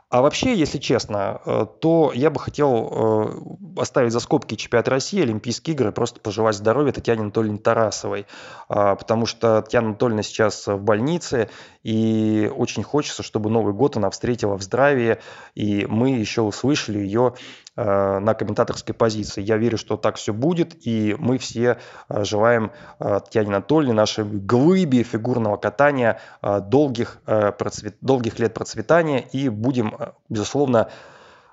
А 0.09 0.21
вообще, 0.21 0.55
если 0.55 0.77
честно, 0.77 1.41
э, 1.45 1.65
то 1.81 2.11
я 2.13 2.29
бы 2.29 2.39
хотел 2.39 2.89
э, 2.91 3.81
оставить 3.81 4.13
за 4.13 4.19
скобки 4.19 4.55
чемпионат 4.55 4.87
России, 4.87 5.21
Олимпийские 5.21 5.75
игры, 5.75 5.91
просто 5.91 6.19
пожелать 6.19 6.55
здоровья 6.55 6.91
Татьяне 6.91 7.21
Анатольевне 7.21 7.57
Тарасовой, 7.57 8.27
а, 8.69 8.95
потому 8.95 9.25
что 9.25 9.61
Татьяна 9.63 9.87
Анатольевна 9.87 10.21
сейчас 10.21 10.67
в 10.67 10.77
больнице, 10.77 11.49
и 11.83 12.49
очень 12.55 12.83
хочется, 12.83 13.23
чтобы 13.23 13.49
Новый 13.49 13.73
год 13.73 13.97
она 13.97 14.09
встретила 14.09 14.57
в 14.57 14.61
здравии, 14.61 15.17
и 15.55 15.87
мы 15.87 16.11
еще 16.11 16.41
услышали 16.41 16.99
ее 16.99 17.33
на 17.75 18.33
комментаторской 18.33 18.95
позиции. 18.95 19.41
Я 19.41 19.57
верю, 19.57 19.77
что 19.77 19.97
так 19.97 20.15
все 20.15 20.31
будет, 20.33 20.87
и 20.87 21.15
мы 21.19 21.37
все 21.37 21.77
э, 22.07 22.23
желаем 22.23 22.71
э, 22.99 23.19
Татьяне 23.19 23.49
Анатольевне, 23.49 23.93
нашей 23.93 24.23
глыбе 24.23 25.03
фигурного 25.03 25.57
катания, 25.57 26.19
долгих, 26.41 27.19
процвет... 27.25 27.97
долгих 28.01 28.39
лет 28.39 28.53
процветания, 28.53 29.19
и 29.19 29.49
будем, 29.49 29.93
безусловно, 30.29 30.89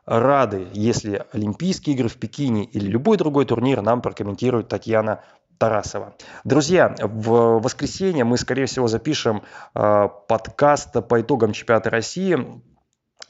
рады, 0.06 0.68
если 0.72 1.26
Олимпийские 1.32 1.96
игры 1.96 2.08
в 2.08 2.16
Пекине 2.16 2.64
или 2.64 2.86
любой 2.86 3.16
другой 3.16 3.44
турнир 3.44 3.82
нам 3.82 4.00
прокомментирует 4.00 4.68
Татьяна 4.68 5.22
Тарасова. 5.58 6.14
Друзья, 6.44 6.94
в 7.00 7.60
воскресенье 7.60 8.24
мы, 8.24 8.36
скорее 8.36 8.66
всего, 8.66 8.88
запишем 8.88 9.42
подкаст 9.72 11.06
по 11.08 11.20
итогам 11.20 11.52
чемпионата 11.52 11.90
России 11.90 12.62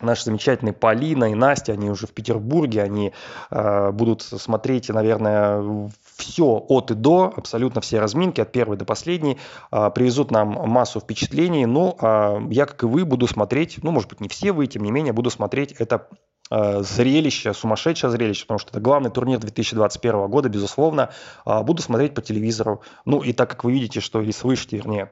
наши 0.03 0.25
замечательные 0.25 0.73
Полина 0.73 1.31
и 1.31 1.35
Настя, 1.35 1.73
они 1.73 1.91
уже 1.91 2.07
в 2.07 2.13
Петербурге, 2.13 2.83
они 2.83 3.13
э, 3.51 3.91
будут 3.93 4.23
смотреть, 4.23 4.89
наверное, 4.89 5.91
все 6.17 6.65
от 6.69 6.91
и 6.91 6.95
до, 6.95 7.33
абсолютно 7.37 7.81
все 7.81 8.01
разминки, 8.01 8.41
от 8.41 8.53
первой 8.53 8.77
до 8.77 8.85
последней, 8.85 9.39
э, 9.71 9.91
привезут 9.95 10.31
нам 10.31 10.49
массу 10.49 11.01
впечатлений. 11.01 11.67
Ну, 11.67 11.97
э, 12.01 12.41
я, 12.51 12.67
как 12.67 12.83
и 12.83 12.87
вы, 12.87 13.05
буду 13.05 13.27
смотреть, 13.27 13.79
ну, 13.83 13.91
может 13.91 14.09
быть, 14.09 14.21
не 14.21 14.29
все 14.29 14.53
вы, 14.53 14.67
тем 14.67 14.83
не 14.83 14.91
менее, 14.91 15.13
буду 15.13 15.31
смотреть 15.31 15.73
это 15.73 16.09
э, 16.51 16.83
зрелище, 16.83 17.55
сумасшедшее 17.55 18.11
зрелище, 18.11 18.43
потому 18.43 18.59
что 18.59 18.71
это 18.71 18.81
главный 18.81 19.11
турнир 19.11 19.39
2021 19.39 20.29
года, 20.29 20.49
безусловно. 20.49 21.11
Э, 21.47 21.63
буду 21.63 21.83
смотреть 21.83 22.15
по 22.15 22.23
телевизору. 22.23 22.83
Ну, 23.05 23.23
и 23.23 23.33
так 23.33 23.51
как 23.51 23.65
вы 23.65 23.73
видите, 23.73 24.01
что, 24.01 24.21
или 24.21 24.33
слышите, 24.33 24.77
вернее, 24.77 25.11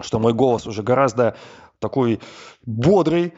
что 0.00 0.18
мой 0.18 0.32
голос 0.32 0.66
уже 0.66 0.82
гораздо 0.82 1.36
такой 1.78 2.20
бодрый, 2.64 3.34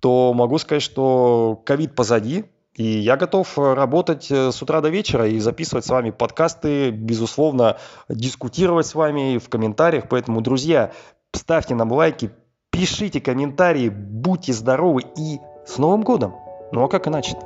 то 0.00 0.32
могу 0.34 0.58
сказать, 0.58 0.82
что 0.82 1.60
ковид 1.64 1.94
позади, 1.94 2.44
и 2.74 2.84
я 2.84 3.16
готов 3.16 3.56
работать 3.58 4.30
э, 4.30 4.52
с 4.52 4.60
утра 4.60 4.80
до 4.82 4.90
вечера 4.90 5.26
и 5.26 5.38
записывать 5.38 5.86
с 5.86 5.88
вами 5.88 6.10
подкасты, 6.10 6.90
безусловно, 6.90 7.78
дискутировать 8.08 8.86
с 8.86 8.94
вами 8.94 9.38
в 9.38 9.48
комментариях. 9.48 10.08
Поэтому, 10.10 10.42
друзья, 10.42 10.92
ставьте 11.32 11.74
нам 11.74 11.90
лайки, 11.90 12.30
пишите 12.70 13.20
комментарии, 13.20 13.88
будьте 13.88 14.52
здоровы 14.52 15.04
и 15.16 15.38
с 15.66 15.78
Новым 15.78 16.02
годом! 16.02 16.34
Ну 16.72 16.84
а 16.84 16.88
как 16.88 17.08
иначе? 17.08 17.36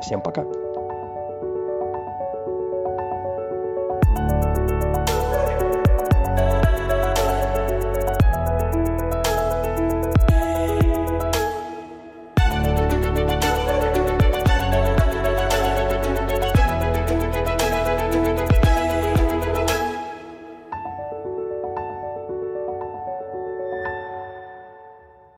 Всем 0.00 0.22
пока! 0.22 0.61